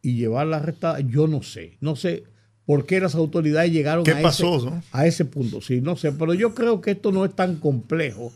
[0.02, 1.00] y llevarla arrestada?
[1.02, 1.78] Yo no sé.
[1.82, 2.24] No sé
[2.66, 4.46] por qué las autoridades llegaron a, ese,
[4.92, 5.62] a ese punto.
[5.62, 6.14] Sí, no sé.
[6.14, 8.32] Pero yo creo que esto no es tan complejo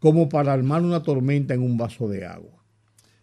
[0.00, 2.57] como para armar una tormenta en un vaso de agua.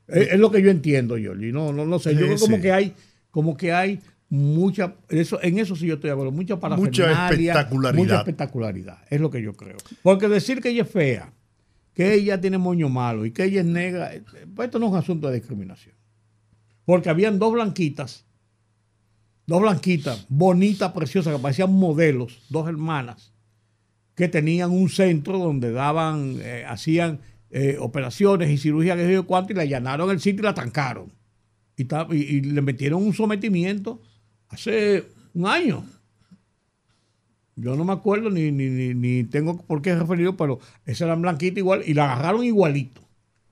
[0.07, 1.51] Es, lo que yo entiendo, Yoli.
[1.51, 2.13] No, no, no sé.
[2.13, 2.93] Yo creo como que hay,
[3.31, 3.99] como que hay
[4.29, 8.03] mucha, eso, en eso sí yo estoy de acuerdo, mucha Mucha espectacularidad.
[8.03, 9.77] Mucha espectacularidad, es lo que yo creo.
[10.03, 11.33] Porque decir que ella es fea,
[11.93, 14.23] que ella tiene moño malo y que ella es negra, eh,
[14.53, 15.95] pues esto no es un asunto de discriminación.
[16.85, 18.25] Porque habían dos blanquitas,
[19.47, 23.33] dos blanquitas, bonitas, preciosas, que parecían modelos, dos hermanas,
[24.15, 27.19] que tenían un centro donde daban, eh, hacían
[27.57, 30.53] eh, operaciones y cirugía, que sé yo cuánto, y le allanaron el sitio y la
[30.53, 31.13] trancaron.
[31.77, 31.83] Y,
[32.13, 34.01] y, le metieron un sometimiento
[34.49, 35.85] hace un año.
[37.55, 41.57] Yo no me acuerdo ni, ni, ni, tengo por qué referirlo, pero esa era blanquita
[41.61, 42.99] igual y la agarraron igualito.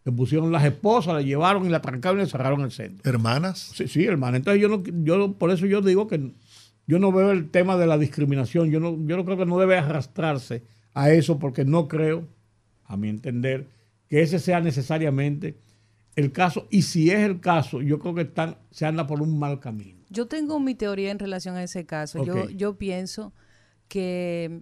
[0.03, 3.09] Le pusieron las esposas, la llevaron y la trancaron y le cerraron el centro.
[3.09, 3.71] ¿Hermanas?
[3.73, 4.39] Sí, sí, hermanas.
[4.39, 6.33] Entonces yo no, yo por eso yo digo que
[6.87, 8.69] yo no veo el tema de la discriminación.
[8.69, 10.63] Yo no, yo no creo que no debe arrastrarse
[10.93, 12.27] a eso porque no creo,
[12.83, 13.67] a mi entender,
[14.13, 15.57] que ese sea necesariamente
[16.15, 16.67] el caso.
[16.69, 20.03] Y si es el caso, yo creo que están, se anda por un mal camino.
[20.11, 22.23] Yo tengo mi teoría en relación a ese caso.
[22.23, 23.33] Yo, yo pienso
[23.87, 24.61] que,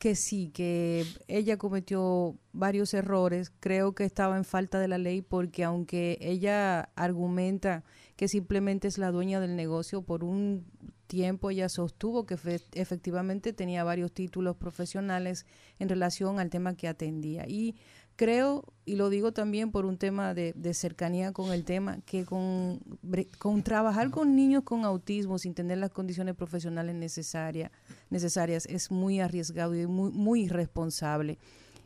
[0.00, 3.52] que sí, que ella cometió varios errores.
[3.60, 7.84] Creo que estaba en falta de la ley porque aunque ella argumenta
[8.24, 10.64] que simplemente es la dueña del negocio, por un
[11.08, 12.38] tiempo ella sostuvo que
[12.72, 15.44] efectivamente tenía varios títulos profesionales
[15.78, 17.44] en relación al tema que atendía.
[17.46, 17.76] Y
[18.16, 22.80] creo, y lo digo también por un tema de, cercanía con el tema, que con,
[23.36, 27.72] con, trabajar con niños con autismo sin tener las condiciones profesionales necesarias,
[28.08, 31.36] necesarias es muy arriesgado y muy, muy irresponsable.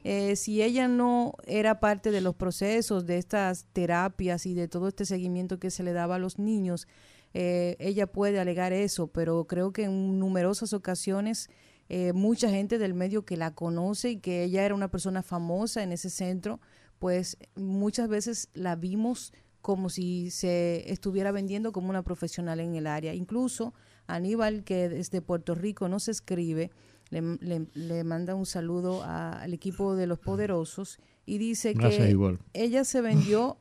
[0.05, 4.89] Eh, si ella no era parte de los procesos, de estas terapias y de todo
[4.89, 6.87] este seguimiento que se le daba a los niños,
[7.35, 11.51] eh, ella puede alegar eso, pero creo que en numerosas ocasiones
[11.89, 15.83] eh, mucha gente del medio que la conoce y que ella era una persona famosa
[15.83, 16.61] en ese centro,
[16.99, 22.87] pues muchas veces la vimos como si se estuviera vendiendo como una profesional en el
[22.87, 23.15] área.
[23.15, 23.75] Incluso
[24.07, 26.71] Aníbal, que desde Puerto Rico no se escribe,
[27.11, 32.17] le, manda un saludo al equipo de los poderosos y dice que
[32.53, 33.59] ella se vendió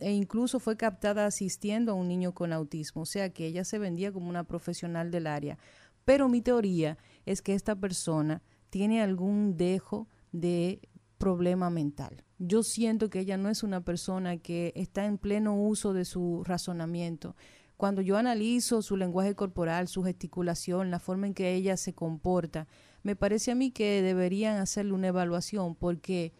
[0.00, 3.78] e incluso fue captada asistiendo a un niño con autismo, o sea que ella se
[3.78, 5.58] vendía como una profesional del área.
[6.04, 10.80] Pero mi teoría es que esta persona tiene algún dejo de
[11.18, 12.24] problema mental.
[12.38, 16.42] Yo siento que ella no es una persona que está en pleno uso de su
[16.44, 17.36] razonamiento.
[17.76, 22.66] Cuando yo analizo su lenguaje corporal, su gesticulación, la forma en que ella se comporta,
[23.02, 26.32] me parece a mí que deberían hacerle una evaluación porque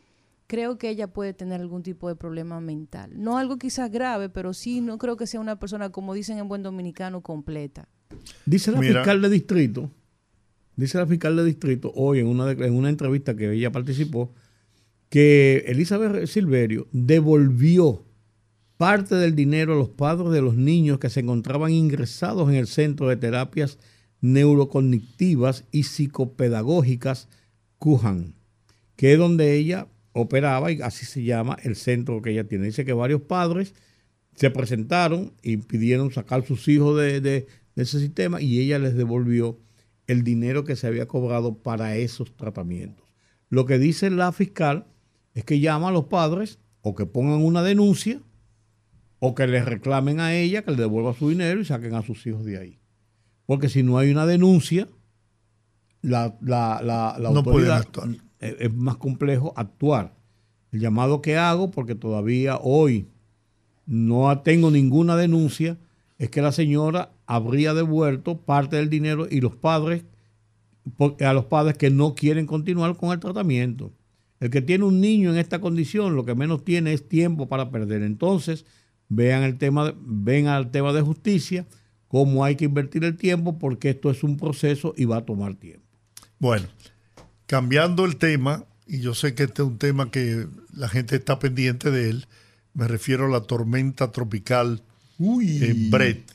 [0.47, 3.13] creo que ella puede tener algún tipo de problema mental.
[3.15, 6.49] No algo quizás grave, pero sí no creo que sea una persona, como dicen en
[6.49, 7.89] buen dominicano, completa.
[8.45, 9.91] Dice la fiscal de distrito,
[10.75, 14.35] dice la fiscal de distrito hoy en una, en una entrevista que ella participó,
[15.09, 18.05] que Elizabeth Silverio devolvió
[18.77, 22.67] parte del dinero a los padres de los niños que se encontraban ingresados en el
[22.67, 23.79] centro de terapias
[24.21, 27.29] neurocognitivas y psicopedagógicas
[27.79, 28.35] Kuhan,
[28.97, 32.67] que es donde ella operaba y así se llama el centro que ella tiene.
[32.67, 33.75] Dice que varios padres
[34.35, 39.59] se presentaron y pidieron sacar sus hijos de, ese sistema y ella les devolvió
[40.07, 43.07] el dinero que se había cobrado para esos tratamientos.
[43.49, 44.87] Lo que dice la fiscal
[45.35, 48.21] es que llama a los padres o que pongan una denuncia
[49.19, 52.27] o que les reclamen a ella que le devuelva su dinero y saquen a sus
[52.27, 52.80] hijos de ahí.
[53.51, 54.87] Porque si no hay una denuncia,
[56.03, 57.85] la, la, autoridad
[58.39, 60.15] es más complejo actuar.
[60.71, 63.09] El llamado que hago, porque todavía hoy
[63.87, 65.79] no tengo ninguna denuncia,
[66.17, 70.05] es que la señora habría devuelto parte del dinero y los padres,
[71.19, 73.91] a los padres que no quieren continuar con el tratamiento.
[74.39, 77.73] El que tiene un niño en esta condición, lo que menos tiene es tiempo para
[77.73, 78.03] perder.
[78.03, 78.65] Entonces,
[79.09, 81.67] vean el tema, ven al tema de justicia,
[82.11, 85.55] cómo hay que invertir el tiempo, porque esto es un proceso y va a tomar
[85.55, 85.87] tiempo.
[86.41, 86.67] Bueno,
[87.47, 91.39] cambiando el tema, y yo sé que este es un tema que la gente está
[91.39, 92.27] pendiente de él,
[92.75, 94.83] me refiero a la tormenta tropical
[95.21, 96.35] en Brett.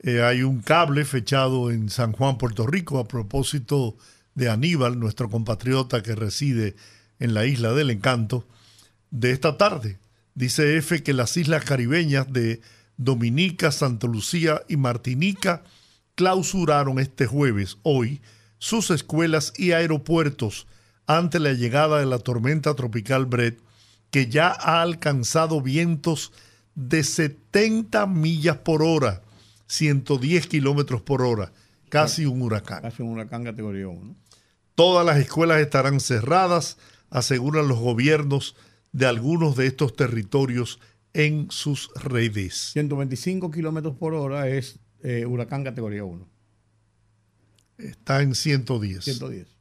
[0.00, 3.96] Eh, hay un cable fechado en San Juan, Puerto Rico, a propósito
[4.34, 6.76] de Aníbal, nuestro compatriota que reside
[7.18, 8.46] en la isla del encanto,
[9.10, 9.96] de esta tarde.
[10.34, 12.60] Dice F que las islas caribeñas de
[12.96, 15.62] Dominica, Santa Lucía y Martinica
[16.14, 18.20] clausuraron este jueves, hoy,
[18.58, 20.66] sus escuelas y aeropuertos
[21.06, 23.60] ante la llegada de la tormenta tropical Brett,
[24.10, 26.32] que ya ha alcanzado vientos
[26.74, 29.22] de 70 millas por hora,
[29.66, 31.52] 110 kilómetros por hora,
[31.88, 32.82] casi un huracán.
[32.82, 34.14] Casi un huracán categoría 1.
[34.74, 36.78] Todas las escuelas estarán cerradas,
[37.10, 38.56] aseguran los gobiernos
[38.92, 40.80] de algunos de estos territorios
[41.14, 42.72] en sus redes.
[42.72, 46.28] 125 kilómetros por hora es eh, huracán categoría 1.
[47.78, 49.04] Está en 110.
[49.04, 49.54] 110.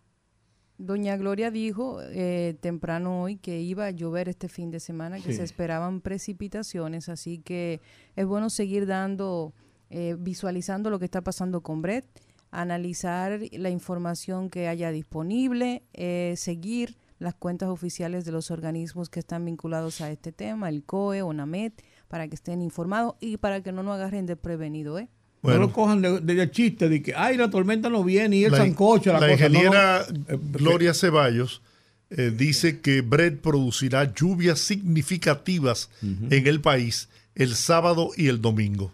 [0.78, 5.34] Doña Gloria dijo eh, temprano hoy que iba a llover este fin de semana, que
[5.34, 7.80] se esperaban precipitaciones, así que
[8.16, 9.54] es bueno seguir dando,
[9.90, 12.06] eh, visualizando lo que está pasando con Brett,
[12.52, 19.20] analizar la información que haya disponible, eh, seguir las cuentas oficiales de los organismos que
[19.20, 21.72] están vinculados a este tema, el COE, ONAMED,
[22.08, 25.10] para que estén informados y para que no nos agarren desprevenido, ¿eh?
[25.42, 29.12] no lo cojan de, chiste de que, ay, la tormenta no viene y el sancocho.
[29.20, 31.62] La, ingeniera eh, Gloria Ceballos
[32.10, 38.94] eh, dice que Brett producirá lluvias significativas en el país el sábado y el domingo.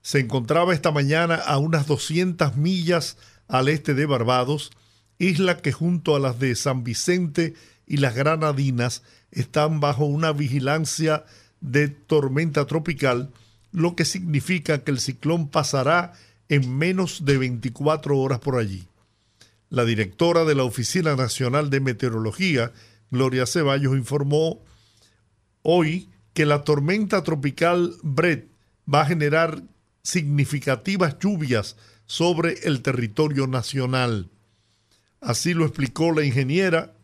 [0.00, 3.18] Se encontraba esta mañana a unas 200 millas
[3.48, 4.70] al este de Barbados,
[5.18, 7.54] isla que junto a las de San Vicente
[7.86, 11.24] y las Granadinas están bajo una vigilancia
[11.60, 13.30] de tormenta tropical
[13.76, 16.14] lo que significa que el ciclón pasará
[16.48, 18.86] en menos de 24 horas por allí.
[19.68, 22.72] La directora de la Oficina Nacional de Meteorología,
[23.10, 24.62] Gloria Ceballos, informó
[25.60, 28.48] hoy que la tormenta tropical Brett
[28.92, 29.62] va a generar
[30.02, 31.76] significativas lluvias
[32.06, 34.30] sobre el territorio nacional.
[35.26, 36.94] Así lo explicó la ingeniera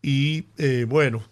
[0.00, 1.22] y eh, bueno,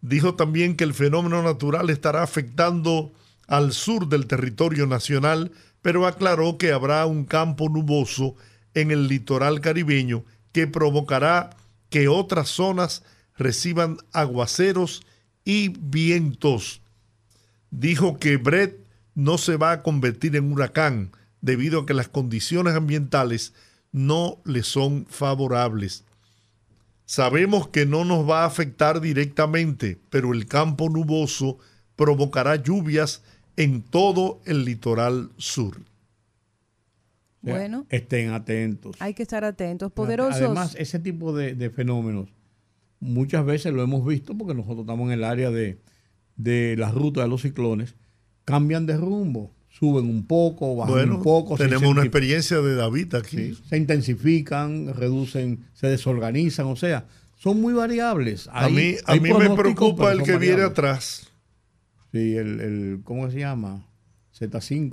[0.00, 3.12] dijo también que el fenómeno natural estará afectando
[3.48, 5.52] al sur del territorio nacional,
[5.82, 8.34] pero aclaró que habrá un campo nuboso
[8.72, 11.50] en el litoral caribeño que provocará
[11.90, 13.02] que otras zonas
[13.36, 15.02] reciban aguaceros
[15.44, 16.80] y vientos.
[17.70, 18.78] Dijo que Brett
[19.14, 21.12] no se va a convertir en huracán
[21.42, 23.52] debido a que las condiciones ambientales
[23.94, 26.04] no le son favorables.
[27.06, 31.58] Sabemos que no nos va a afectar directamente, pero el campo nuboso
[31.94, 33.22] provocará lluvias
[33.56, 35.80] en todo el litoral sur.
[37.40, 38.96] Bueno, estén atentos.
[38.98, 40.40] Hay que estar atentos, poderosos.
[40.40, 42.30] Además, ese tipo de, fenómenos
[42.98, 45.78] muchas veces lo hemos visto porque nosotros estamos en el área de,
[46.34, 47.94] de las rutas de los ciclones,
[48.44, 51.56] cambian de rumbo, suben un poco, bajan un poco.
[51.56, 53.58] Tenemos una experiencia de David aquí.
[53.68, 57.06] se intensifican, reducen, se desorganizan, o sea,
[57.36, 58.48] son muy variables.
[58.52, 61.30] a mí, a mí me preocupa el que viene atrás.
[62.12, 63.84] Sí, el, el ¿cómo se llama?
[64.38, 64.90] Z5,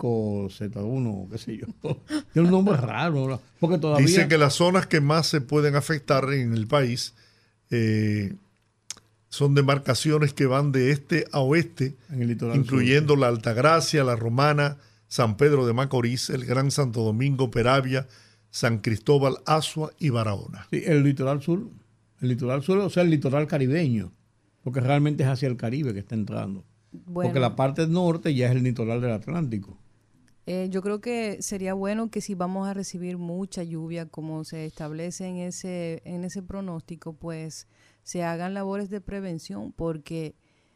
[0.50, 1.68] Z1, qué sé yo.
[2.34, 4.06] Tiene un nombre raro, porque todavía...
[4.06, 7.14] Dice que las zonas que más se pueden afectar en el país
[7.70, 8.36] eh,
[9.32, 11.96] son demarcaciones que van de este a oeste,
[12.54, 14.78] incluyendo la Altagracia, la Romana,
[15.08, 18.08] San Pedro de Macorís, el Gran Santo Domingo, Peravia,
[18.50, 20.68] San Cristóbal, Asua y Barahona.
[20.70, 21.66] Sí, el litoral sur,
[22.20, 24.12] el litoral sur, o sea, el litoral caribeño,
[24.66, 26.66] porque realmente es hacia el Caribe que está entrando.
[27.14, 29.78] Porque la parte norte ya es el litoral del Atlántico.
[30.46, 34.66] Eh, yo creo que sería bueno que si vamos a recibir mucha lluvia, como se
[34.66, 37.70] establece en ese, en ese pronóstico, pues
[38.04, 40.36] se hagan labores de prevención, porque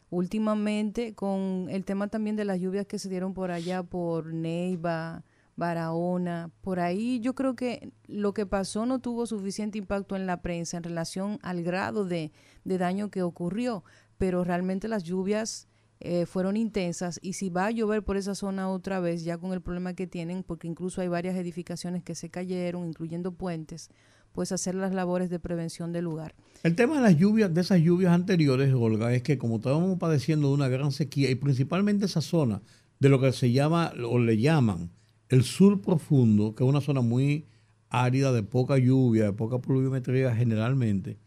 [0.09, 5.23] últimamente con el tema también de las lluvias que se dieron por allá, por Neiva,
[5.57, 10.41] Barahona, por ahí yo creo que lo que pasó no tuvo suficiente impacto en la
[10.41, 12.31] prensa en relación al grado de,
[12.65, 13.83] de daño que ocurrió,
[14.17, 15.67] pero realmente las lluvias
[16.01, 19.53] eh, fueron intensas y si va a llover por esa zona otra vez, ya con
[19.53, 23.89] el problema que tienen, porque incluso hay varias edificaciones que se cayeron, incluyendo puentes,
[24.35, 26.35] pues hacer las labores de prevención del lugar.
[26.61, 30.49] El tema de las lluvias, de esas lluvias anteriores, Olga, es que como estábamos padeciendo
[30.49, 32.61] de una gran sequía y principalmente esa zona
[32.99, 34.91] de lo que se llama o le llaman
[35.29, 37.45] el sur profundo, que es una zona muy
[37.89, 41.17] árida, de poca lluvia, de poca pluviometría generalmente,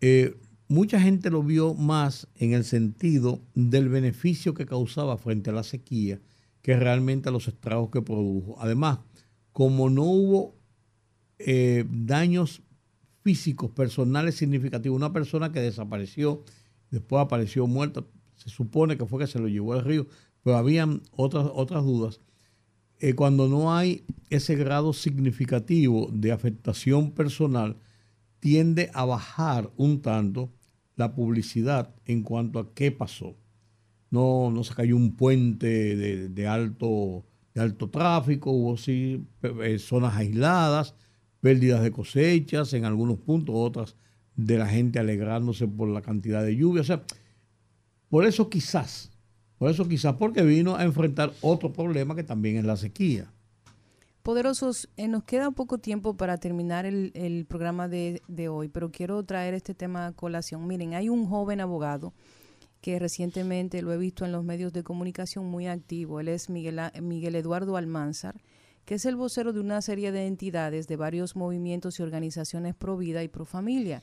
[0.00, 0.36] eh,
[0.68, 5.62] mucha gente lo vio más en el sentido del beneficio que causaba frente a la
[5.62, 6.20] sequía
[6.62, 8.56] que realmente a los estragos que produjo.
[8.60, 8.98] Además,
[9.52, 10.57] como no hubo
[11.38, 12.62] eh, daños
[13.22, 16.42] físicos, personales significativos, una persona que desapareció,
[16.90, 18.04] después apareció muerta,
[18.36, 20.06] se supone que fue que se lo llevó al río,
[20.42, 22.20] pero habían otras, otras dudas.
[23.00, 27.76] Eh, cuando no hay ese grado significativo de afectación personal,
[28.40, 30.52] tiende a bajar un tanto
[30.96, 33.36] la publicidad en cuanto a qué pasó.
[34.10, 35.96] no, no se cayó un puente
[36.28, 40.94] de, alto, de alto tráfico, hubo sí eh, zonas aisladas,
[41.40, 43.96] pérdidas de cosechas en algunos puntos, otras
[44.36, 46.82] de la gente alegrándose por la cantidad de lluvia.
[46.82, 47.02] O sea,
[48.08, 49.10] por eso quizás,
[49.58, 53.30] por eso quizás, porque vino a enfrentar otro problema que también es la sequía.
[54.22, 59.22] Poderosos, eh, nos queda poco tiempo para terminar el, programa de, de, hoy, pero quiero
[59.22, 60.66] traer este tema a colación.
[60.66, 62.12] Miren, hay un joven abogado
[62.80, 66.20] que recientemente lo he visto en los medios de comunicación muy activo.
[66.20, 68.40] Él es Miguel, Miguel Eduardo Almanzar,
[68.88, 72.96] que es el vocero de una serie de entidades de varios movimientos y organizaciones pro
[72.96, 74.02] vida y pro familia.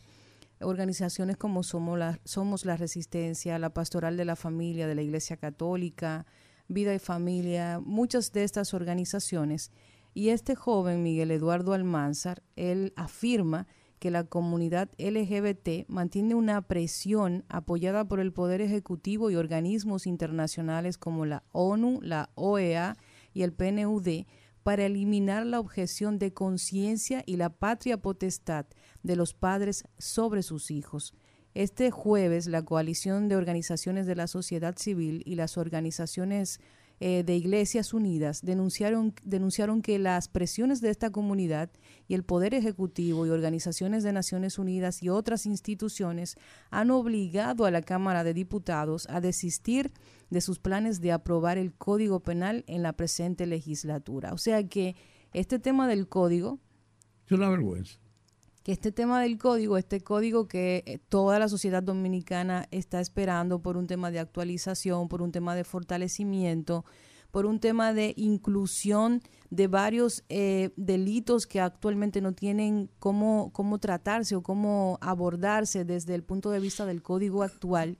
[0.61, 5.37] Organizaciones como Somos la, Somos la Resistencia, la Pastoral de la Familia de la Iglesia
[5.37, 6.27] Católica,
[6.67, 9.71] Vida y Familia, muchas de estas organizaciones.
[10.13, 13.65] Y este joven, Miguel Eduardo Almanzar, él afirma
[13.97, 20.99] que la comunidad LGBT mantiene una presión apoyada por el Poder Ejecutivo y organismos internacionales
[20.99, 22.97] como la ONU, la OEA
[23.33, 24.25] y el PNUD
[24.65, 28.65] para eliminar la objeción de conciencia y la patria potestad
[29.03, 31.13] de los padres sobre sus hijos.
[31.53, 36.59] Este jueves, la coalición de organizaciones de la sociedad civil y las organizaciones
[36.99, 39.11] eh, de Iglesias Unidas denunciaron,
[39.83, 41.69] que las presiones de esta comunidad
[42.07, 46.37] y el Poder Ejecutivo y organizaciones de Naciones Unidas y otras instituciones
[46.71, 49.95] han obligado a la Cámara de Diputados a desistir de
[50.41, 54.33] sus planes de aprobar el Código Penal en la presente legislatura.
[54.33, 54.95] O sea que
[55.33, 56.59] este tema del código...
[57.25, 57.99] Es una vergüenza
[58.65, 63.59] que este tema del código, este código que eh, toda la sociedad dominicana está esperando
[63.59, 66.83] por un tema de actualización, por un tema de fortalecimiento,
[67.29, 69.21] por un tema de inclusión
[69.51, 76.15] de varios eh, delitos que actualmente no tienen cómo, cómo tratarse o cómo abordarse desde
[76.15, 77.99] el punto de vista del código actual,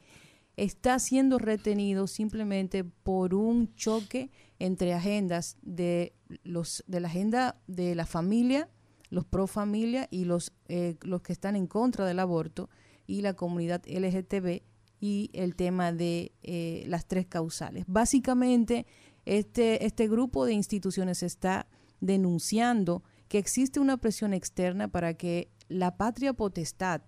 [0.57, 6.14] está siendo retenido simplemente por un choque entre agendas de
[6.44, 8.69] los de la agenda de la familia
[9.10, 12.69] los pro familia y los, eh, los que están en contra del aborto
[13.07, 14.61] y la comunidad LGTB
[14.99, 17.86] y el tema de eh, las tres causales.
[17.88, 18.86] Básicamente,
[19.26, 21.68] este, este grupo de instituciones está
[21.99, 27.02] denunciando que existe una presión externa para que la patria potestad,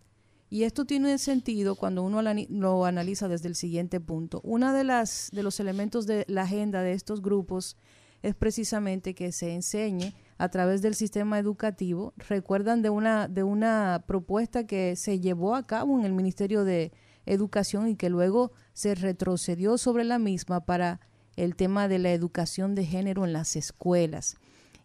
[0.50, 4.40] y esto tiene sentido cuando uno lo analiza desde el siguiente punto.
[4.44, 7.76] Uno de, las, de los elementos de la agenda de estos grupos
[8.24, 12.14] es precisamente que se enseñe a través del sistema educativo.
[12.30, 16.94] Recuerdan de una, de una propuesta que se llevó a cabo en el Ministerio de
[17.26, 21.02] Educación y que luego se retrocedió sobre la misma para
[21.36, 24.38] el tema de la educación de género en las escuelas.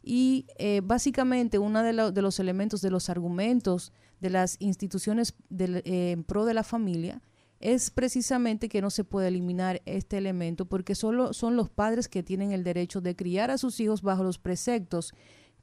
[0.02, 3.92] Y eh, básicamente uno de, de, los elementos, de los argumentos
[4.22, 7.20] de las instituciones eh, en pro de la familia
[7.58, 12.22] es precisamente que no se puede eliminar este elemento porque solo son los padres que
[12.22, 15.12] tienen el derecho de criar a sus hijos bajo los preceptos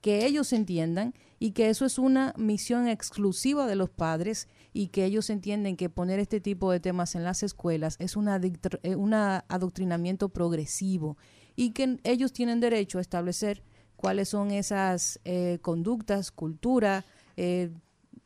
[0.02, 5.06] que ellos entiendan y que eso es una misión exclusiva de los padres y que
[5.06, 8.42] ellos entienden que poner este tipo de temas en las escuelas es una
[8.84, 11.18] eh, un adoctrinamiento progresivo
[11.56, 13.64] y que ellos tienen derecho a establecer
[13.96, 17.06] cuáles son esas eh, conductas, cultura,
[17.36, 17.70] eh,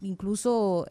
[0.03, 0.85] incluso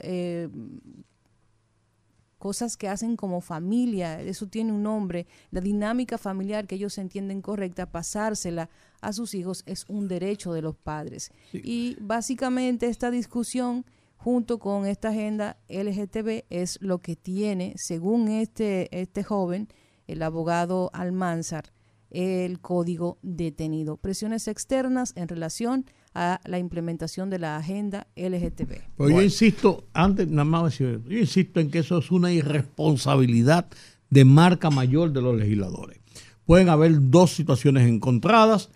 [2.42, 7.40] cosas que hacen como familia, eso tiene un nombre, la dinámica familiar que ellos entienden
[7.40, 8.68] correcta, pasársela
[9.00, 11.30] a sus hijos es un derecho de los padres.
[11.52, 13.86] Y básicamente esta discusión
[14.16, 19.68] junto con esta agenda LGTB es lo que tiene, según este, este joven,
[20.08, 21.72] el abogado Almanzar,
[22.10, 23.98] el código detenido.
[23.98, 28.96] Presiones externas en relación a la implementación de la agenda LGTB.
[28.96, 33.66] Pues yo insisto, antes nada más yo insisto en que eso es una irresponsabilidad
[34.10, 35.98] de marca mayor de los legisladores.
[36.44, 38.68] Pueden haber dos situaciones encontradas.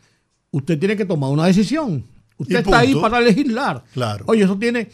[0.51, 2.05] Usted tiene que tomar una decisión.
[2.39, 3.85] Usted está ahí para legislar.
[3.93, 4.25] Claro.
[4.29, 4.89] Oye, eso tiene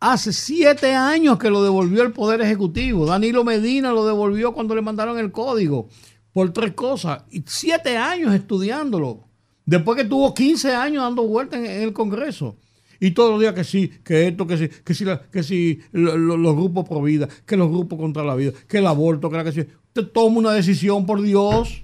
[0.00, 3.06] hace siete años que lo devolvió el Poder Ejecutivo.
[3.06, 5.88] Danilo Medina lo devolvió cuando le mandaron el código
[6.32, 7.22] por tres cosas.
[7.30, 9.24] Y siete años estudiándolo.
[9.66, 12.56] Después que tuvo 15 años dando vueltas en, el Congreso.
[13.00, 16.54] Y todos los días que sí, que esto, que sí, que sí, que sí los
[16.54, 19.52] grupos pro vida, que los grupos contra la vida, que el aborto, que la que
[19.52, 19.60] sí.
[19.60, 21.82] Usted toma una decisión, por Dios.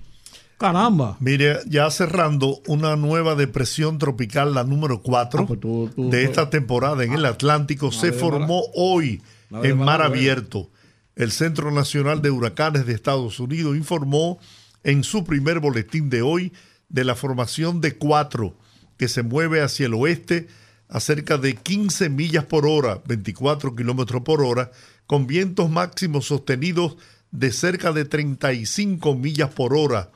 [0.57, 1.17] Caramba.
[1.21, 7.03] Mire, ya cerrando una nueva depresión tropical, la número 4 ah, pues de esta temporada
[7.03, 10.69] en el ah, Atlántico, se formó hoy en mar abierto.
[11.17, 14.39] El Centro Nacional de Huracanes de Estados Unidos informó
[14.85, 16.53] en su primer boletín de hoy
[16.91, 18.55] de la formación de cuatro
[18.99, 20.49] que se mueve hacia el oeste
[20.89, 24.73] a cerca de 15 millas por hora, 24 kilómetros por hora,
[25.07, 26.97] con vientos máximos sostenidos
[27.31, 30.11] de cerca de 35 millas por hora,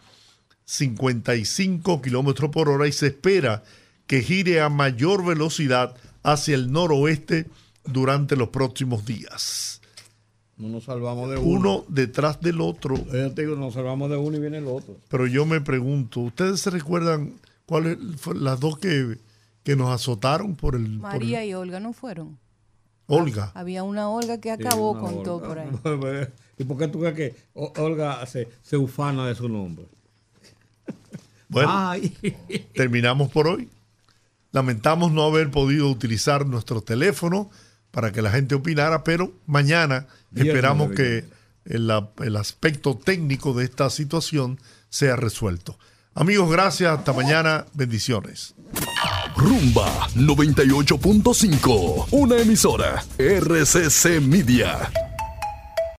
[0.66, 3.62] 55 kilómetros por hora, y se espera
[4.06, 7.46] que gire a mayor velocidad hacia el noroeste
[7.84, 9.80] durante los próximos días.
[10.56, 11.48] No nos salvamos de uno.
[11.48, 12.96] Uno detrás del otro.
[12.96, 14.96] Yo te digo, nos salvamos de uno y viene el otro.
[15.08, 17.34] Pero yo me pregunto, ¿ustedes se recuerdan
[17.66, 19.18] cuáles fueron las dos que,
[19.64, 20.88] que nos azotaron por el...
[20.88, 22.38] María y Olga no fueron.
[23.06, 23.52] Olga.
[23.54, 25.68] Había una Olga que acabó con todo por ahí.
[26.58, 29.86] ¿Y por qué tú crees que Olga se, se ufana de su nombre?
[31.46, 31.92] Bueno,
[32.74, 33.68] terminamos por hoy.
[34.50, 37.50] Lamentamos no haber podido utilizar nuestro teléfono
[37.92, 41.24] para que la gente opinara, pero mañana esperamos que
[41.64, 41.90] el,
[42.22, 45.78] el aspecto técnico de esta situación sea resuelto.
[46.14, 46.98] Amigos, gracias.
[46.98, 47.66] Hasta mañana.
[47.74, 48.54] Bendiciones.
[49.36, 52.06] Rumba 98.5.
[52.12, 53.04] Una emisora.
[53.18, 54.90] RCC Media.